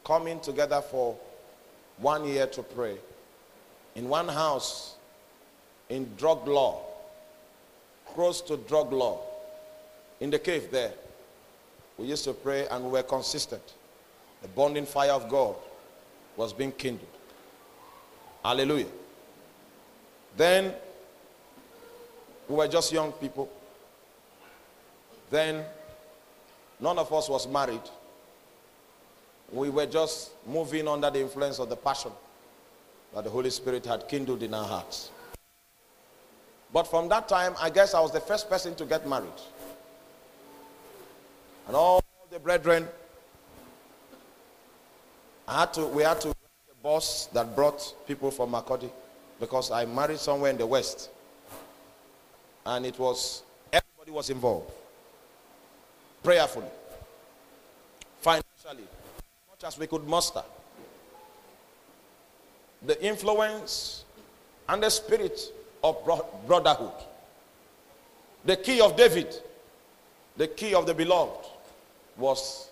Coming 0.05 0.39
together 0.41 0.81
for 0.81 1.17
one 1.99 2.25
year 2.25 2.47
to 2.47 2.63
pray 2.63 2.97
in 3.97 4.09
one 4.09 4.29
house 4.29 4.97
in 5.93 6.09
drug 6.17 6.49
law, 6.49 6.81
close 8.15 8.41
to 8.41 8.57
drug 8.57 8.93
law, 8.95 9.21
in 10.21 10.31
the 10.31 10.39
cave 10.39 10.71
there. 10.71 10.93
We 11.99 12.07
used 12.07 12.25
to 12.25 12.33
pray 12.33 12.67
and 12.69 12.83
we 12.85 12.93
were 12.93 13.03
consistent. 13.03 13.63
The 14.41 14.49
bonding 14.49 14.87
fire 14.87 15.13
of 15.13 15.29
God 15.29 15.55
was 16.35 16.55
being 16.55 16.73
kindled. 16.73 17.11
Hallelujah. 18.43 18.87
Then 20.35 20.73
we 22.49 22.57
were 22.57 22.69
just 22.69 22.91
young 22.91 23.13
people. 23.13 23.51
Then 25.29 25.63
none 26.81 26.99
of 26.99 27.13
us 27.13 27.29
was 27.29 27.47
married. 27.47 27.83
We 29.53 29.69
were 29.69 29.87
just 29.87 30.31
moving 30.47 30.89
under 30.89 31.11
the 31.11 31.21
influence 31.21 31.59
of 31.59 31.69
the 31.69 31.77
passion 31.77 32.13
that 33.15 33.25
the 33.25 33.31
Holy 33.31 33.51
Spirit 33.51 33.85
had 33.85 34.09
kindled 34.09 34.43
in 34.43 34.55
our 34.55 34.67
hearts. 34.67 35.11
But 36.73 36.85
from 36.85 37.09
that 37.11 37.29
time, 37.29 37.55
I 37.61 37.69
guess 37.69 37.93
I 37.95 38.01
was 38.01 38.13
the 38.13 38.21
first 38.21 38.49
person 38.49 38.75
to 38.77 38.87
get 38.87 39.07
married. 39.07 39.29
And 41.67 41.77
all 41.77 42.03
the 42.31 42.39
brethren, 42.39 42.89
I 45.47 45.61
had 45.61 45.75
to, 45.75 45.87
we 45.87 46.03
had 46.03 46.21
to 46.23 46.31
a 46.31 46.35
bus 46.83 47.27
that 47.35 47.55
brought 47.55 47.95
people 48.07 48.31
from 48.31 48.53
Makurdi 48.53 48.91
because 49.39 49.71
I 49.71 49.85
married 49.85 50.19
somewhere 50.19 50.51
in 50.51 50.57
the 50.57 50.67
west. 50.67 51.11
And 52.65 52.87
it 52.87 52.99
was, 52.99 53.43
everybody 53.73 54.11
was 54.11 54.31
involved. 54.31 54.71
Prayerfully, 56.23 56.69
financially, 58.21 58.87
much 59.51 59.65
as 59.65 59.77
we 59.79 59.87
could 59.89 60.07
muster. 60.07 60.43
The 62.87 63.05
influence 63.05 64.05
and 64.69 64.83
the 64.83 64.91
spirit 64.91 65.41
of 65.83 65.97
brotherhood. 66.47 66.93
The 68.45 68.57
key 68.57 68.81
of 68.81 68.97
David, 68.97 69.35
the 70.37 70.49
key 70.49 70.75
of 70.75 70.87
the 70.87 70.95
beloved, 70.95 71.47
was 72.17 72.71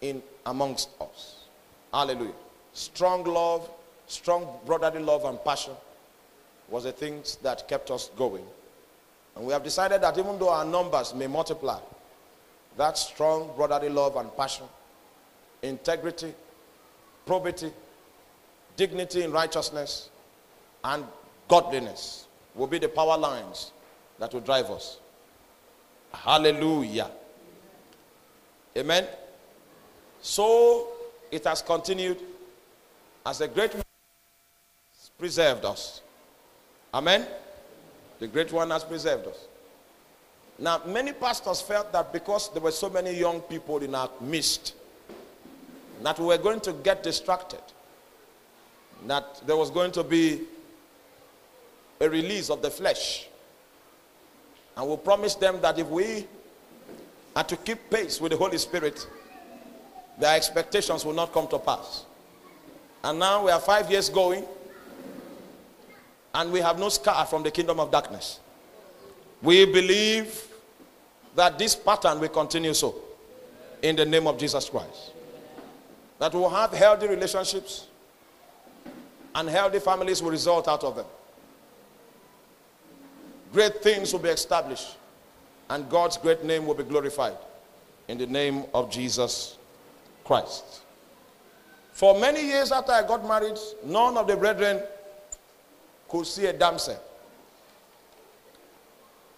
in 0.00 0.22
amongst 0.46 0.90
us. 1.00 1.44
Hallelujah. 1.92 2.32
Strong 2.72 3.24
love, 3.24 3.70
strong 4.06 4.58
brotherly 4.66 5.00
love 5.00 5.24
and 5.24 5.42
passion 5.44 5.72
was 6.68 6.84
the 6.84 6.92
things 6.92 7.36
that 7.36 7.68
kept 7.68 7.90
us 7.90 8.10
going. 8.16 8.44
And 9.36 9.46
we 9.46 9.52
have 9.52 9.62
decided 9.62 10.00
that 10.02 10.16
even 10.18 10.38
though 10.38 10.50
our 10.50 10.64
numbers 10.64 11.14
may 11.14 11.26
multiply, 11.26 11.80
that 12.76 12.98
strong 12.98 13.50
brotherly 13.56 13.88
love 13.88 14.16
and 14.16 14.34
passion, 14.36 14.66
integrity, 15.62 16.34
probity, 17.26 17.72
dignity 18.76 19.22
in 19.22 19.32
righteousness, 19.32 20.10
and 20.82 21.04
godliness 21.48 22.26
will 22.54 22.66
be 22.66 22.78
the 22.78 22.88
power 22.88 23.16
lines 23.16 23.72
that 24.18 24.32
will 24.32 24.40
drive 24.40 24.70
us. 24.70 24.98
Hallelujah. 26.12 27.10
Amen. 28.76 29.06
So 30.20 30.88
it 31.30 31.44
has 31.44 31.62
continued 31.62 32.20
as 33.26 33.38
the 33.38 33.48
great 33.48 33.74
one 33.74 33.82
preserved 35.18 35.64
us. 35.64 36.00
Amen. 36.92 37.26
The 38.20 38.28
great 38.28 38.52
one 38.52 38.70
has 38.70 38.84
preserved 38.84 39.26
us. 39.26 39.38
Now, 40.58 40.80
many 40.86 41.12
pastors 41.12 41.60
felt 41.60 41.92
that 41.92 42.12
because 42.12 42.52
there 42.52 42.62
were 42.62 42.70
so 42.70 42.88
many 42.88 43.12
young 43.12 43.40
people 43.40 43.78
in 43.78 43.94
our 43.94 44.08
midst, 44.20 44.74
that 46.02 46.18
we 46.18 46.26
were 46.26 46.38
going 46.38 46.60
to 46.60 46.72
get 46.72 47.02
distracted, 47.02 47.60
that 49.06 49.44
there 49.46 49.56
was 49.56 49.70
going 49.70 49.90
to 49.92 50.04
be 50.04 50.42
a 52.00 52.08
release 52.08 52.50
of 52.50 52.62
the 52.62 52.70
flesh. 52.70 53.28
And 54.76 54.88
we 54.88 54.96
promise 54.96 55.34
them 55.34 55.60
that 55.60 55.78
if 55.78 55.86
we 55.88 56.26
are 57.36 57.44
to 57.44 57.56
keep 57.56 57.90
pace 57.90 58.20
with 58.20 58.32
the 58.32 58.38
Holy 58.38 58.58
Spirit, 58.58 59.06
their 60.18 60.36
expectations 60.36 61.04
will 61.04 61.12
not 61.12 61.32
come 61.32 61.48
to 61.48 61.58
pass. 61.58 62.04
And 63.02 63.18
now 63.18 63.44
we 63.44 63.50
are 63.50 63.60
five 63.60 63.90
years 63.90 64.08
going, 64.08 64.44
and 66.34 66.52
we 66.52 66.60
have 66.60 66.78
no 66.78 66.88
scar 66.88 67.26
from 67.26 67.42
the 67.42 67.50
kingdom 67.50 67.78
of 67.78 67.90
darkness. 67.90 68.40
We 69.42 69.64
believe 69.66 70.48
that 71.36 71.58
this 71.58 71.76
pattern 71.76 72.20
will 72.20 72.28
continue 72.28 72.74
so 72.74 72.94
in 73.82 73.96
the 73.96 74.04
name 74.04 74.26
of 74.26 74.38
Jesus 74.38 74.68
Christ. 74.68 75.12
That 76.18 76.32
we'll 76.32 76.48
have 76.48 76.72
healthy 76.72 77.08
relationships 77.08 77.86
and 79.34 79.48
healthy 79.48 79.80
families 79.80 80.22
will 80.22 80.30
result 80.30 80.68
out 80.68 80.82
of 80.84 80.96
them 80.96 81.06
great 83.54 83.82
things 83.82 84.12
will 84.12 84.20
be 84.20 84.28
established 84.28 84.96
and 85.70 85.88
God's 85.88 86.18
great 86.18 86.44
name 86.44 86.66
will 86.66 86.74
be 86.74 86.82
glorified 86.82 87.36
in 88.08 88.18
the 88.18 88.26
name 88.26 88.64
of 88.74 88.90
Jesus 88.90 89.56
Christ. 90.24 90.82
For 91.92 92.18
many 92.18 92.44
years 92.44 92.72
after 92.72 92.92
I 92.92 93.06
got 93.06 93.26
married, 93.26 93.56
none 93.84 94.18
of 94.18 94.26
the 94.26 94.36
brethren 94.36 94.82
could 96.08 96.26
see 96.26 96.46
a 96.46 96.52
damsel. 96.52 96.98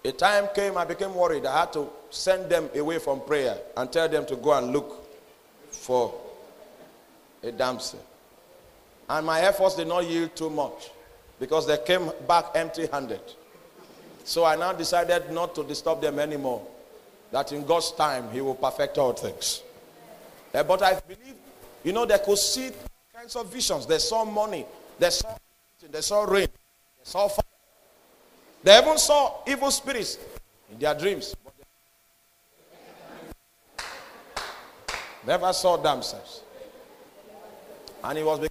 A 0.05 0.12
time 0.12 0.49
came, 0.55 0.79
I 0.79 0.85
became 0.85 1.14
worried. 1.14 1.45
I 1.45 1.61
had 1.61 1.73
to 1.75 1.89
send 2.11 2.49
them 2.49 2.71
away 2.75 2.99
from 2.99 3.21
prayer 3.21 3.59
and 3.77 3.93
tell 3.93 4.09
them 4.09 4.25
to 4.27 4.37
go 4.37 4.53
and 4.55 4.73
look 4.73 5.05
for 5.71 6.14
a 7.43 7.53
damsel. 7.53 8.03
And 9.09 9.27
my 9.27 9.41
efforts 9.41 9.77
did 9.77 9.89
not 9.89 10.07
yield 10.07 10.35
too 10.35 10.49
much 10.49 10.91
because 11.39 11.67
they 11.67 11.77
came 11.79 12.11
back 12.27 12.47
empty 12.55 12.87
handed. 12.87 13.21
So 14.27 14.45
I 14.45 14.57
now 14.57 14.72
decided 14.72 15.31
not 15.31 15.55
to 15.55 15.62
disturb 15.62 16.01
them 16.01 16.18
anymore. 16.18 16.61
That 17.31 17.53
in 17.53 17.64
God's 17.64 17.93
time, 17.93 18.29
He 18.33 18.41
will 18.41 18.57
perfect 18.57 18.99
all 18.99 19.12
things. 19.12 19.62
Uh, 20.53 20.64
but 20.64 20.83
I 20.83 20.99
believe, 20.99 21.37
you 21.85 21.93
know, 21.93 22.05
they 22.05 22.18
could 22.18 22.37
see 22.37 22.72
kinds 23.14 23.37
of 23.37 23.53
visions. 23.53 23.87
They 23.87 23.99
saw 23.99 24.24
money, 24.24 24.66
they 24.99 25.11
saw, 25.11 25.29
they 25.89 26.01
saw 26.01 26.24
rain, 26.24 26.49
they 26.49 27.05
saw 27.05 27.29
fire. 27.29 27.45
They 28.64 28.77
even 28.77 28.99
saw 28.99 29.45
evil 29.47 29.70
spirits 29.70 30.18
in 30.72 30.79
their 30.81 30.95
dreams. 30.97 31.37
Never 35.24 35.53
saw 35.53 35.77
themselves. 35.77 36.43
And 38.03 38.18
it 38.18 38.24
was 38.24 38.49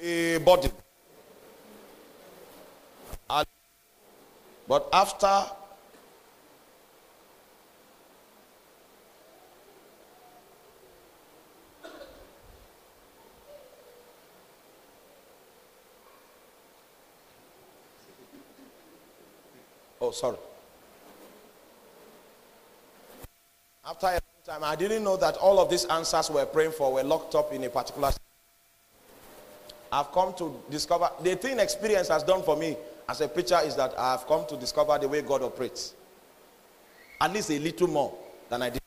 a 0.00 0.38
body. 0.38 0.70
But 4.68 4.86
after 4.92 5.46
Oh, 20.00 20.12
sorry. 20.12 20.36
After 23.84 24.06
a 24.06 24.10
long 24.12 24.20
time, 24.46 24.64
I 24.64 24.76
didn't 24.76 25.02
know 25.02 25.16
that 25.16 25.36
all 25.38 25.58
of 25.58 25.68
these 25.68 25.86
answers 25.86 26.30
we're 26.30 26.46
praying 26.46 26.70
for 26.70 26.92
were 26.92 27.02
locked 27.02 27.34
up 27.34 27.52
in 27.52 27.64
a 27.64 27.68
particular. 27.68 28.12
I've 29.90 30.12
come 30.12 30.34
to 30.34 30.62
discover 30.70 31.10
the 31.20 31.34
thing 31.34 31.58
experience 31.58 32.08
has 32.08 32.22
done 32.22 32.44
for 32.44 32.56
me 32.56 32.76
as 33.08 33.20
a 33.22 33.28
preacher 33.28 33.58
is 33.64 33.74
that 33.76 33.98
I 33.98 34.12
have 34.12 34.26
come 34.26 34.46
to 34.46 34.56
discover 34.56 34.98
the 34.98 35.08
way 35.08 35.22
God 35.22 35.42
operates. 35.42 35.94
At 37.20 37.32
least 37.32 37.50
a 37.50 37.58
little 37.58 37.88
more 37.88 38.14
than 38.48 38.62
I 38.62 38.70
did. 38.70 38.82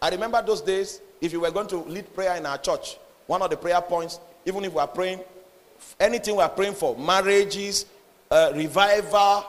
I 0.00 0.10
remember 0.10 0.40
those 0.40 0.60
days, 0.60 1.00
if 1.20 1.32
you 1.32 1.40
were 1.40 1.50
going 1.50 1.66
to 1.68 1.78
lead 1.78 2.14
prayer 2.14 2.36
in 2.36 2.46
our 2.46 2.58
church, 2.58 2.96
one 3.26 3.42
of 3.42 3.50
the 3.50 3.56
prayer 3.56 3.80
points, 3.80 4.20
even 4.46 4.64
if 4.64 4.72
we 4.72 4.80
are 4.80 4.86
praying, 4.86 5.20
anything 5.98 6.36
we 6.36 6.42
are 6.42 6.48
praying 6.48 6.74
for, 6.74 6.96
marriages, 6.96 7.86
uh, 8.30 8.52
revival, 8.54 9.44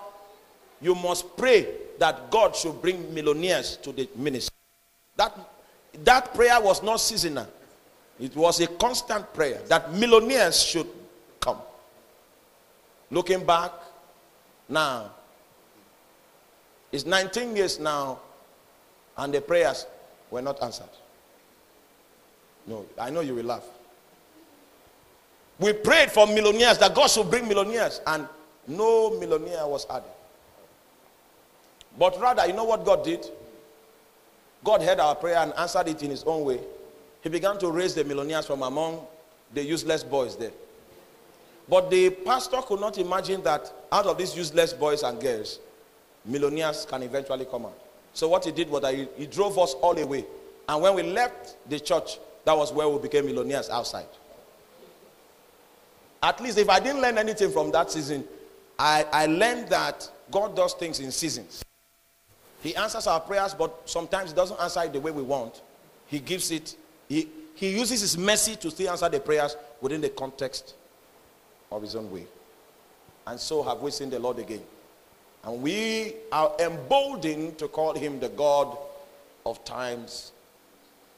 you 0.82 0.96
must 0.96 1.38
pray 1.38 1.68
that 2.00 2.32
God 2.32 2.56
should 2.56 2.82
bring 2.82 3.14
millionaires 3.14 3.78
to 3.78 3.92
the 3.92 4.10
ministry. 4.16 4.56
That, 5.16 5.38
that 6.04 6.34
prayer 6.34 6.60
was 6.60 6.82
not 6.82 6.98
seasonal, 6.98 7.48
it 8.20 8.36
was 8.36 8.60
a 8.62 8.68
constant 8.68 9.32
prayer 9.34 9.62
that 9.68 9.94
millionaires 9.94 10.62
should. 10.62 10.88
Looking 13.12 13.46
back, 13.46 13.72
now, 14.68 15.12
it's 16.92 17.06
19 17.06 17.56
years 17.56 17.80
now, 17.80 18.20
and 19.18 19.34
the 19.34 19.42
prayers 19.42 19.86
were 20.30 20.42
not 20.42 20.62
answered. 20.62 20.90
No, 22.68 22.86
I 23.00 23.10
know 23.10 23.22
you 23.22 23.36
will 23.36 23.46
laugh. 23.46 23.64
We 25.60 25.74
prayed 25.74 26.12
for 26.12 26.28
millionaires 26.28 26.78
that 26.78 26.94
God 26.96 27.10
should 27.10 27.30
bring 27.30 27.48
millionaires, 27.48 28.00
and 28.06 28.28
no 28.68 29.10
millionaire 29.20 29.68
was 29.68 29.86
added. 29.90 30.12
But 31.98 32.20
rather, 32.22 32.46
you 32.46 32.54
know 32.54 32.64
what 32.64 32.86
God 32.86 33.04
did? 33.04 33.26
God 34.64 34.82
heard 34.82 35.00
our 35.00 35.16
prayer 35.16 35.38
and 35.38 35.54
answered 35.58 35.88
it 35.88 36.04
in 36.04 36.12
his 36.12 36.24
own 36.24 36.46
way. 36.46 36.60
He 37.22 37.30
began 37.30 37.58
to 37.60 37.72
raise 37.72 37.96
the 37.96 38.04
millionaires 38.04 38.46
from 38.46 38.62
among 38.62 39.06
the 39.54 39.64
useless 39.64 40.04
boys 40.04 40.38
there. 40.38 40.52
But 41.70 41.92
the 41.92 42.10
pastor 42.10 42.58
could 42.64 42.80
not 42.80 42.98
imagine 42.98 43.44
that 43.44 43.72
out 43.92 44.08
of 44.08 44.18
these 44.18 44.36
useless 44.36 44.74
boys 44.74 45.04
and 45.04 45.22
girls, 45.22 45.60
millionaires 46.26 46.86
can 46.90 47.04
eventually 47.04 47.46
come 47.46 47.66
out. 47.66 47.78
So 48.14 48.28
what 48.28 48.44
he 48.44 48.52
did 48.52 48.70
was 48.70 48.82
that 48.82 48.96
he, 48.96 49.08
he 49.16 49.28
drove 49.28 49.58
us 49.60 49.74
all 49.76 49.98
away. 49.98 50.26
And 50.68 50.82
when 50.82 50.96
we 50.96 51.04
left 51.04 51.58
the 51.70 51.80
church, 51.80 52.18
that 52.46 52.58
was 52.58 52.74
where 52.74 52.90
we 52.90 52.98
became 53.00 53.28
millionaires 53.28 53.70
outside. 53.70 54.08
At 56.24 56.42
least 56.42 56.58
if 56.58 56.70
I 56.70 56.80
didn't 56.80 57.02
learn 57.02 57.18
anything 57.20 57.52
from 57.52 57.72
that 57.72 57.92
season, 57.92 58.26
I, 58.78 59.06
I 59.12 59.26
learned 59.28 59.70
that 59.70 60.10
God 60.32 60.56
does 60.56 60.74
things 60.74 61.00
in 61.00 61.12
seasons. 61.12 61.64
He 62.62 62.76
answers 62.76 63.06
our 63.06 63.20
prayers, 63.20 63.54
but 63.54 63.88
sometimes 63.88 64.32
he 64.32 64.36
doesn't 64.36 64.60
answer 64.60 64.82
it 64.84 64.94
the 64.94 65.00
way 65.00 65.12
we 65.12 65.22
want. 65.22 65.62
He 66.08 66.20
gives 66.20 66.50
it, 66.52 66.76
he, 67.08 67.28
he 67.54 67.70
uses 67.70 68.02
his 68.02 68.18
mercy 68.18 68.56
to 68.58 68.72
still 68.72 68.90
answer 68.90 69.08
the 69.08 69.20
prayers 69.20 69.56
within 69.82 70.02
the 70.02 70.10
context 70.10 70.74
of 71.72 71.82
his 71.82 71.96
own 71.96 72.12
way. 72.12 72.26
And 73.28 73.40
so 73.40 73.64
have 73.64 73.80
we 73.80 73.92
seen 73.92 74.10
the 74.10 74.20
Lord 74.20 74.40
again. 74.40 74.62
And 75.44 75.62
we 75.62 76.16
are 76.32 76.54
emboldened 76.60 77.58
to 77.60 77.68
call 77.68 77.94
him 77.94 78.20
the 78.20 78.30
God 78.30 78.78
of 79.46 79.64
times 79.64 80.32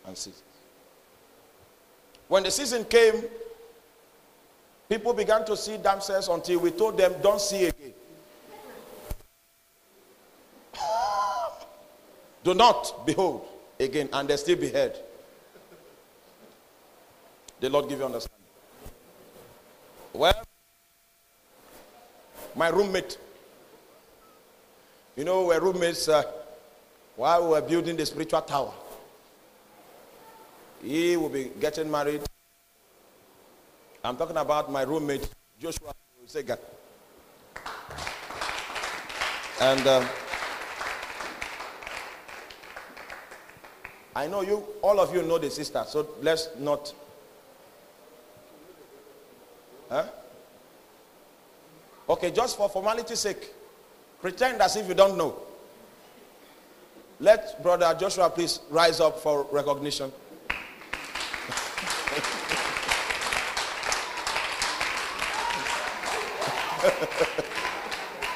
and 0.05 0.17
seasons. 0.17 0.43
When 2.27 2.43
the 2.43 2.51
season 2.51 2.85
came, 2.85 3.23
people 4.87 5.13
began 5.13 5.45
to 5.45 5.57
see 5.57 5.77
themselves 5.77 6.27
until 6.27 6.59
we 6.59 6.71
told 6.71 6.97
them, 6.97 7.13
don't 7.21 7.41
see 7.41 7.65
again. 7.65 7.93
Do 12.43 12.53
not 12.53 13.05
behold 13.05 13.45
again, 13.79 14.09
and 14.13 14.29
they 14.29 14.37
still 14.37 14.57
behead. 14.57 14.97
The 17.59 17.69
Lord 17.69 17.89
give 17.89 17.99
you 17.99 18.05
understanding. 18.05 18.40
Well, 20.13 20.43
my 22.55 22.67
roommate, 22.67 23.17
you 25.15 25.23
know, 25.23 25.45
we're 25.45 25.59
roommates 25.61 26.09
uh, 26.09 26.23
while 27.15 27.43
we 27.43 27.49
were 27.51 27.61
building 27.61 27.95
the 27.95 28.05
spiritual 28.05 28.41
tower. 28.41 28.73
He 30.83 31.15
will 31.15 31.29
be 31.29 31.51
getting 31.59 31.89
married. 31.89 32.21
I'm 34.03 34.17
talking 34.17 34.35
about 34.35 34.69
my 34.71 34.81
roommate, 34.81 35.29
Joshua 35.59 35.93
Sega. 36.27 36.57
And 39.61 39.87
uh, 39.87 40.05
I 44.15 44.27
know 44.27 44.41
you, 44.41 44.65
all 44.81 44.99
of 44.99 45.13
you 45.15 45.21
know 45.23 45.37
the 45.37 45.49
sister, 45.49 45.85
so 45.87 46.15
let's 46.21 46.49
not. 46.59 46.93
Huh? 49.91 50.05
Okay, 52.07 52.31
just 52.31 52.55
for 52.55 52.69
formality's 52.69 53.19
sake, 53.19 53.53
pretend 54.21 54.61
as 54.61 54.77
if 54.77 54.87
you 54.87 54.93
don't 54.93 55.17
know. 55.17 55.35
Let 57.19 57.61
Brother 57.61 57.93
Joshua 57.99 58.29
please 58.29 58.61
rise 58.69 59.01
up 59.01 59.19
for 59.19 59.45
recognition. 59.51 60.09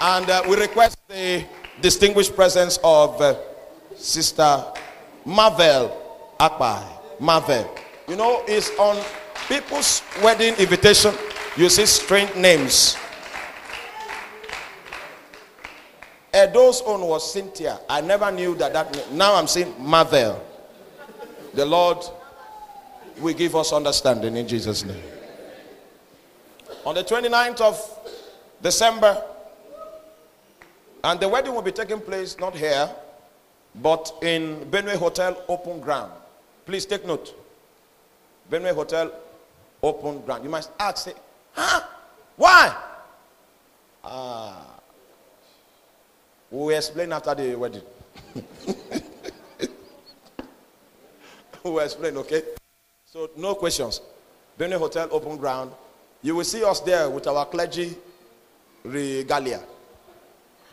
and 0.01 0.29
uh, 0.29 0.43
we 0.49 0.57
request 0.57 0.97
the 1.07 1.45
distinguished 1.81 2.35
presence 2.35 2.77
of 2.83 3.21
uh, 3.21 3.35
Sister 3.95 4.61
Marvel 5.23 6.35
Akpai. 6.37 6.83
Marvel. 7.21 7.73
You 8.09 8.17
know, 8.17 8.43
it's 8.45 8.69
on 8.77 9.01
people's 9.47 10.01
wedding 10.21 10.53
invitation. 10.55 11.15
You 11.57 11.69
see 11.69 11.85
strange 11.85 12.35
names. 12.35 12.97
Edo's 16.33 16.81
own 16.85 17.01
was 17.01 17.31
Cynthia. 17.31 17.79
I 17.87 18.01
never 18.01 18.29
knew 18.29 18.55
that 18.55 18.73
that. 18.73 19.11
Now 19.13 19.35
I'm 19.35 19.47
saying 19.47 19.73
Marvel. 19.79 20.43
The 21.53 21.65
Lord 21.65 21.99
will 23.21 23.33
give 23.33 23.55
us 23.55 23.71
understanding 23.71 24.35
in 24.35 24.45
Jesus' 24.45 24.83
name. 24.83 25.01
On 26.85 26.93
the 26.93 27.03
29th 27.03 27.61
of 27.61 27.99
December, 28.61 29.23
and 31.05 31.19
the 31.21 31.29
wedding 31.29 31.53
will 31.53 31.61
be 31.61 31.71
taking 31.71 32.01
place 32.01 32.37
not 32.37 32.53
here, 32.53 32.89
but 33.75 34.11
in 34.21 34.65
Benue 34.69 34.97
Hotel 34.97 35.41
open 35.47 35.79
ground. 35.79 36.11
Please 36.65 36.85
take 36.85 37.05
note. 37.05 37.33
Benue 38.51 38.73
Hotel 38.75 39.09
open 39.81 40.19
ground. 40.21 40.43
You 40.43 40.49
must 40.49 40.71
ask, 40.79 41.07
huh? 41.55 41.81
Why? 42.35 42.75
Ah. 44.03 44.75
We'll 46.51 46.75
explain 46.75 47.11
after 47.11 47.33
the 47.35 47.55
wedding. 47.55 47.81
we'll 51.63 51.79
explain, 51.79 52.17
okay? 52.17 52.43
So, 53.05 53.29
no 53.37 53.55
questions. 53.55 54.01
Benue 54.59 54.77
Hotel 54.77 55.07
open 55.11 55.37
ground. 55.37 55.71
You 56.21 56.35
will 56.35 56.43
see 56.43 56.63
us 56.63 56.79
there 56.81 57.09
with 57.09 57.27
our 57.27 57.45
clergy 57.45 57.95
regalia. 58.83 59.61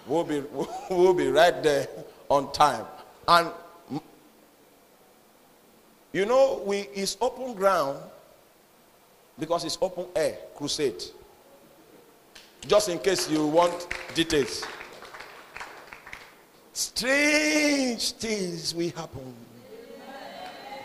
We'll 0.06 0.24
be, 0.24 0.42
we'll 0.90 1.14
be 1.14 1.28
right 1.28 1.62
there 1.62 1.88
on 2.28 2.52
time. 2.52 2.84
And 3.26 3.50
you 6.12 6.26
know, 6.26 6.62
we 6.66 6.88
it's 6.94 7.16
open 7.20 7.54
ground 7.54 7.98
because 9.38 9.64
it's 9.64 9.78
open 9.80 10.06
air 10.14 10.36
crusade. 10.56 11.02
Just 12.66 12.88
in 12.88 12.98
case 12.98 13.28
you 13.30 13.46
want 13.46 13.86
details. 14.14 14.64
Strange 16.72 18.12
things 18.12 18.74
will 18.74 18.90
happen 18.90 19.34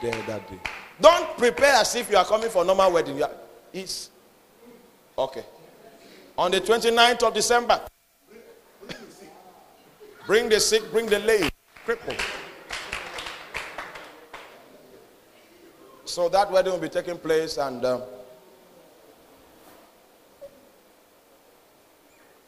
there 0.02 0.22
that 0.28 0.50
day. 0.50 0.60
Don't 1.00 1.38
prepare 1.38 1.76
as 1.76 1.96
if 1.96 2.10
you 2.10 2.18
are 2.18 2.26
coming 2.26 2.50
for 2.50 2.66
normal 2.66 2.92
wedding. 2.92 3.22
It's 3.72 4.10
okay. 5.18 5.46
On 6.38 6.52
the 6.52 6.60
29th 6.62 7.24
of 7.24 7.34
December, 7.34 7.82
bring 10.26 10.50
the 10.50 10.60
sick, 10.60 10.92
bring 10.92 11.06
the 11.08 11.20
lame 11.20 11.50
crippled. 11.86 12.18
So 16.06 16.30
that 16.30 16.52
wedding 16.52 16.74
will 16.74 16.80
be 16.80 16.90
taking 16.90 17.18
place, 17.18 17.58
and 17.58 17.84
uh, 17.86 18.02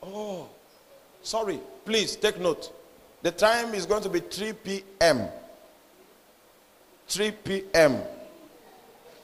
oh, 0.03 0.47
sorry, 1.21 1.59
please 1.85 2.15
take 2.15 2.39
note. 2.39 2.71
The 3.21 3.31
time 3.31 3.73
is 3.73 3.85
going 3.85 4.03
to 4.03 4.09
be 4.09 4.19
3 4.19 4.53
p.m. 4.53 5.27
3 7.07 7.31
p.m. 7.31 8.01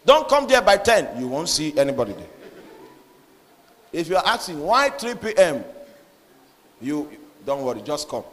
Don't 0.06 0.28
come 0.28 0.48
there 0.48 0.62
by 0.62 0.78
10, 0.78 1.20
you 1.20 1.28
won't 1.28 1.50
see 1.50 1.78
anybody 1.78 2.14
there. 2.14 2.28
If 3.94 4.10
you 4.10 4.18
are 4.18 4.26
asking 4.26 4.60
why 4.60 4.90
3 4.90 5.16
p.m., 5.16 5.64
you 6.82 7.10
don't 7.46 7.64
worry, 7.64 7.82
just 7.82 8.10
come. 8.10 8.24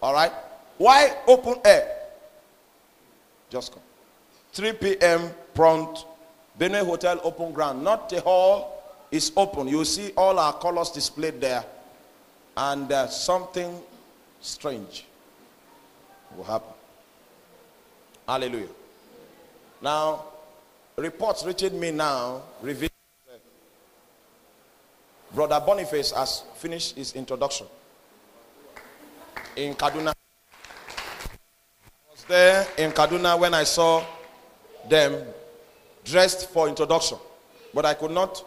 All 0.00 0.14
right? 0.14 0.32
Why 0.76 1.16
open 1.26 1.56
air? 1.64 1.96
Just 3.50 3.72
come. 3.72 3.82
3 4.52 4.72
p.m. 4.74 5.30
prompt. 5.54 6.06
Benue 6.58 6.84
Hotel 6.84 7.20
open 7.24 7.52
ground. 7.52 7.82
Not 7.82 8.08
the 8.08 8.20
hall 8.20 8.77
is 9.10 9.32
open. 9.36 9.68
You 9.68 9.84
see 9.84 10.12
all 10.16 10.38
our 10.38 10.52
colors 10.54 10.90
displayed 10.90 11.40
there. 11.40 11.64
And 12.56 12.90
uh, 12.90 13.06
something 13.08 13.80
strange 14.40 15.04
will 16.36 16.44
happen. 16.44 16.74
Hallelujah. 18.26 18.68
Now, 19.80 20.24
reports 20.96 21.44
reaching 21.44 21.78
me 21.78 21.90
now 21.92 22.42
reveal 22.60 22.88
Brother 25.34 25.60
Boniface 25.64 26.10
has 26.12 26.42
finished 26.56 26.96
his 26.96 27.12
introduction 27.12 27.66
in 29.56 29.74
Kaduna. 29.74 30.08
I 30.08 30.14
was 32.10 32.24
there 32.24 32.66
in 32.78 32.90
Kaduna 32.92 33.38
when 33.38 33.54
I 33.54 33.64
saw 33.64 34.02
them 34.88 35.22
dressed 36.04 36.48
for 36.50 36.68
introduction, 36.68 37.18
but 37.74 37.84
I 37.84 37.94
could 37.94 38.10
not 38.10 38.42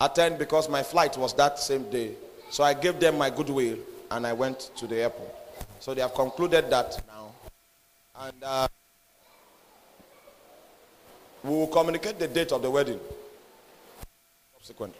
attend 0.00 0.38
because 0.38 0.68
my 0.68 0.82
flight 0.82 1.16
was 1.16 1.34
that 1.34 1.58
same 1.58 1.90
day. 1.90 2.14
So 2.50 2.64
I 2.64 2.74
gave 2.74 3.00
them 3.00 3.18
my 3.18 3.30
goodwill 3.30 3.78
and 4.10 4.26
I 4.26 4.32
went 4.32 4.70
to 4.76 4.86
the 4.86 4.96
airport. 4.96 5.34
So 5.80 5.94
they 5.94 6.00
have 6.00 6.14
concluded 6.14 6.70
that 6.70 7.02
now. 7.06 7.32
And 8.16 8.42
uh, 8.42 8.68
we 11.42 11.50
will 11.50 11.66
communicate 11.66 12.18
the 12.18 12.28
date 12.28 12.52
of 12.52 12.62
the 12.62 12.70
wedding 12.70 13.00
subsequently. 14.54 14.98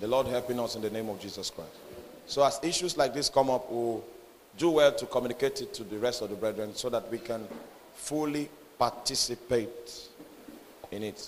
The 0.00 0.06
Lord 0.06 0.26
helping 0.26 0.60
us 0.60 0.76
in 0.76 0.82
the 0.82 0.90
name 0.90 1.08
of 1.08 1.20
Jesus 1.20 1.50
Christ. 1.50 1.70
So 2.26 2.44
as 2.44 2.60
issues 2.62 2.96
like 2.96 3.14
this 3.14 3.28
come 3.28 3.50
up, 3.50 3.70
we'll 3.70 4.04
do 4.56 4.70
well 4.70 4.92
to 4.92 5.06
communicate 5.06 5.60
it 5.60 5.74
to 5.74 5.84
the 5.84 5.98
rest 5.98 6.22
of 6.22 6.30
the 6.30 6.36
brethren 6.36 6.74
so 6.74 6.88
that 6.90 7.10
we 7.10 7.18
can 7.18 7.46
fully 7.94 8.48
participate 8.78 10.08
in 10.90 11.02
it. 11.02 11.26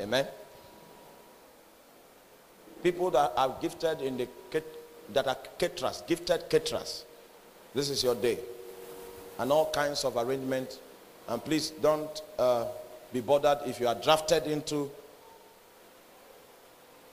Amen. 0.00 0.26
People 2.82 3.10
that 3.10 3.32
are 3.36 3.56
gifted 3.60 4.00
in 4.00 4.16
the 4.16 4.28
that 5.12 5.26
are 5.26 5.36
caterers, 5.58 6.02
gifted 6.06 6.48
caterers. 6.48 7.04
This 7.74 7.90
is 7.90 8.02
your 8.02 8.14
day. 8.14 8.38
And 9.38 9.50
all 9.52 9.70
kinds 9.70 10.04
of 10.04 10.16
arrangement. 10.16 10.78
And 11.28 11.44
please 11.44 11.70
don't 11.70 12.22
uh, 12.38 12.66
be 13.12 13.20
bothered 13.20 13.58
if 13.66 13.80
you 13.80 13.88
are 13.88 13.94
drafted 13.94 14.46
into 14.46 14.90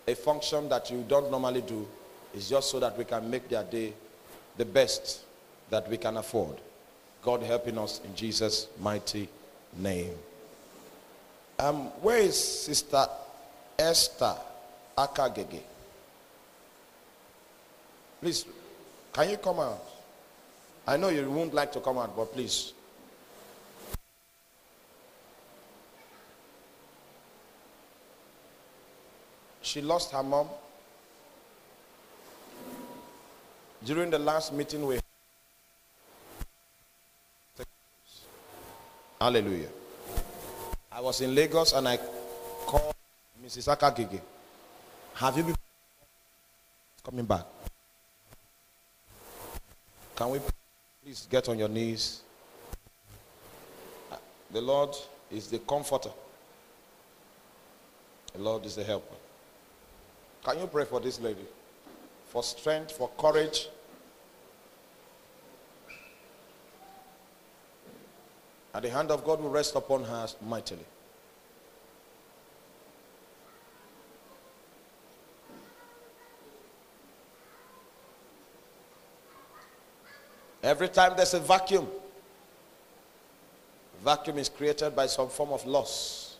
a 0.07 0.15
function 0.15 0.69
that 0.69 0.91
you 0.91 1.03
don't 1.07 1.31
normally 1.31 1.61
do. 1.61 1.87
It's 2.33 2.49
just 2.49 2.69
so 2.69 2.79
that 2.79 2.97
we 2.97 3.05
can 3.05 3.29
make 3.29 3.49
their 3.49 3.63
day 3.63 3.93
the 4.57 4.65
best 4.65 5.21
that 5.69 5.89
we 5.89 5.97
can 5.97 6.17
afford. 6.17 6.57
God 7.21 7.41
helping 7.43 7.77
us 7.77 8.01
in 8.03 8.15
Jesus' 8.15 8.67
mighty 8.79 9.27
name. 9.77 10.13
Um, 11.57 11.85
where 12.01 12.19
is 12.19 12.37
Sister 12.37 13.07
Esther 13.79 14.35
Akagege? 14.97 15.61
Please, 18.21 18.45
can 19.13 19.29
you 19.29 19.37
come 19.37 19.59
out? 19.59 19.83
I 20.87 20.97
know 20.97 21.09
you 21.09 21.29
won't 21.29 21.53
like 21.53 21.71
to 21.73 21.79
come 21.79 21.97
out, 21.97 22.15
but 22.15 22.31
please. 22.33 22.73
She 29.61 29.81
lost 29.81 30.11
her 30.11 30.23
mom 30.23 30.47
during 33.83 34.09
the 34.09 34.19
last 34.19 34.53
meeting 34.53 34.85
we 34.85 34.99
Hallelujah. 39.19 39.69
I 40.91 41.01
was 41.01 41.21
in 41.21 41.33
Lagos 41.33 41.73
and 41.73 41.87
I 41.87 41.97
called 42.67 42.93
Mrs. 43.43 43.75
Akagege. 43.75 44.21
Have 45.15 45.37
you 45.37 45.43
been 45.43 45.55
coming 47.01 47.23
back? 47.23 47.45
Can 50.13 50.29
we 50.29 50.39
please 51.01 51.25
get 51.31 51.47
on 51.47 51.57
your 51.57 51.69
knees? 51.69 52.19
Uh, 54.11 54.17
the 54.51 54.59
Lord 54.59 54.93
is 55.31 55.47
the 55.47 55.59
comforter. 55.59 56.09
The 58.33 58.41
Lord 58.41 58.65
is 58.65 58.75
the 58.75 58.83
helper. 58.83 59.15
Can 60.43 60.59
you 60.59 60.67
pray 60.67 60.83
for 60.83 60.99
this 60.99 61.17
lady? 61.21 61.45
For 62.27 62.43
strength, 62.43 62.91
for 62.91 63.09
courage. 63.17 63.69
And 68.73 68.83
the 68.83 68.89
hand 68.89 69.11
of 69.11 69.23
God 69.23 69.39
will 69.39 69.49
rest 69.49 69.75
upon 69.77 70.03
her 70.03 70.27
mightily. 70.45 70.85
Every 80.65 80.89
time 80.89 81.13
there's 81.15 81.35
a 81.35 81.39
vacuum, 81.39 81.87
vacuum 84.03 84.39
is 84.39 84.49
created 84.49 84.95
by 84.95 85.05
some 85.05 85.29
form 85.29 85.51
of 85.51 85.63
loss. 85.67 86.37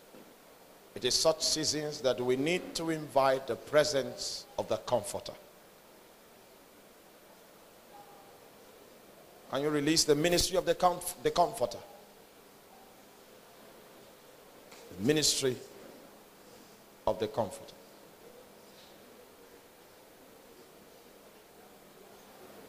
It 0.96 1.04
is 1.04 1.14
such 1.14 1.42
seasons 1.42 2.00
that 2.00 2.20
we 2.20 2.34
need 2.34 2.74
to 2.74 2.90
invite 2.90 3.46
the 3.46 3.54
presence 3.54 4.46
of 4.58 4.66
the 4.66 4.78
Comforter. 4.78 5.32
Can 9.52 9.62
you 9.62 9.70
release 9.70 10.02
the 10.02 10.16
ministry 10.16 10.56
of 10.56 10.66
the, 10.66 10.74
comf- 10.74 11.14
the 11.22 11.30
Comforter? 11.30 11.78
The 14.98 15.06
ministry 15.06 15.54
of 17.06 17.20
the 17.20 17.28
Comforter. 17.28 17.74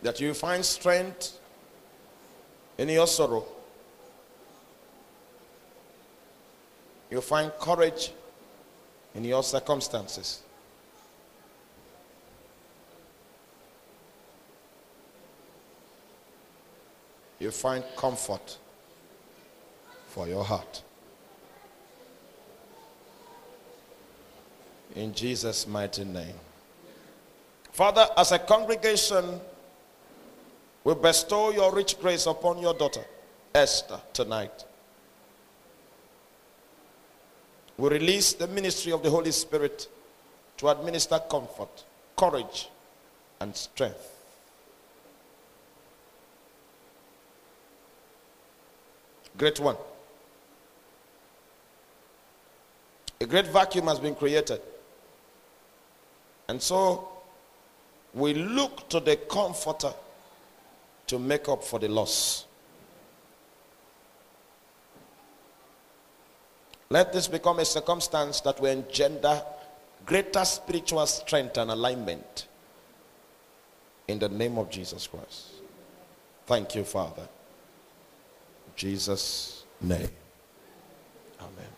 That 0.04 0.20
you 0.20 0.36
find 0.36 0.64
strength 0.64 1.40
in 2.78 2.90
your 2.90 3.08
sorrow. 3.08 3.46
You 7.10 7.22
find 7.22 7.52
courage 7.60 8.12
in 9.16 9.24
your 9.24 9.44
circumstances. 9.44 10.42
You 17.40 17.52
find 17.52 17.84
comfort 17.96 18.58
for 20.08 20.28
your 20.28 20.44
heart. 20.44 20.82
In 24.96 25.14
Jesus' 25.14 25.68
mighty 25.68 26.04
name. 26.04 26.34
Father, 27.72 28.08
as 28.18 28.32
a 28.32 28.40
congregation, 28.40 29.40
we 30.88 30.96
bestow 30.96 31.52
your 31.52 31.76
rich 31.76 32.00
grace 32.00 32.28
upon 32.28 32.60
your 32.60 32.74
daughter, 32.74 33.04
Esther, 33.54 34.00
tonight. 34.14 34.64
We 37.78 37.90
release 37.90 38.32
the 38.32 38.48
ministry 38.48 38.94
of 38.94 39.04
the 39.04 39.10
Holy 39.10 39.32
Spirit 39.32 39.90
to 40.56 40.70
administer 40.70 41.20
comfort, 41.30 41.84
courage, 42.16 42.70
and 43.42 43.54
strength. 43.54 44.16
Great 49.38 49.60
one. 49.60 49.76
A 53.20 53.26
great 53.26 53.48
vacuum 53.48 53.88
has 53.88 54.00
been 54.00 54.16
created. 54.16 54.62
And 56.48 56.62
so 56.62 57.10
we 58.14 58.34
look 58.34 58.88
to 58.88 59.02
the 59.02 59.18
comforter 59.18 59.92
to 61.08 61.18
make 61.18 61.48
up 61.50 61.64
for 61.64 61.80
the 61.80 61.88
loss. 61.88 62.46
Let 66.90 67.12
this 67.12 67.28
become 67.28 67.60
a 67.60 67.66
circumstance 67.66 68.42
that 68.42 68.60
will 68.62 68.72
engender 68.72 69.42
greater 70.06 70.46
spiritual 70.46 71.06
strength 71.06 71.58
and 71.58 71.72
alignment 71.72 72.48
in 74.08 74.20
the 74.20 74.30
name 74.30 74.58
of 74.58 74.70
Jesus 74.70 75.06
Christ. 75.08 75.52
Thank 76.46 76.76
you, 76.76 76.86
Father. 76.86 77.28
In 78.68 78.74
Jesus' 78.76 79.66
name. 79.82 80.10
Amen. 81.42 81.77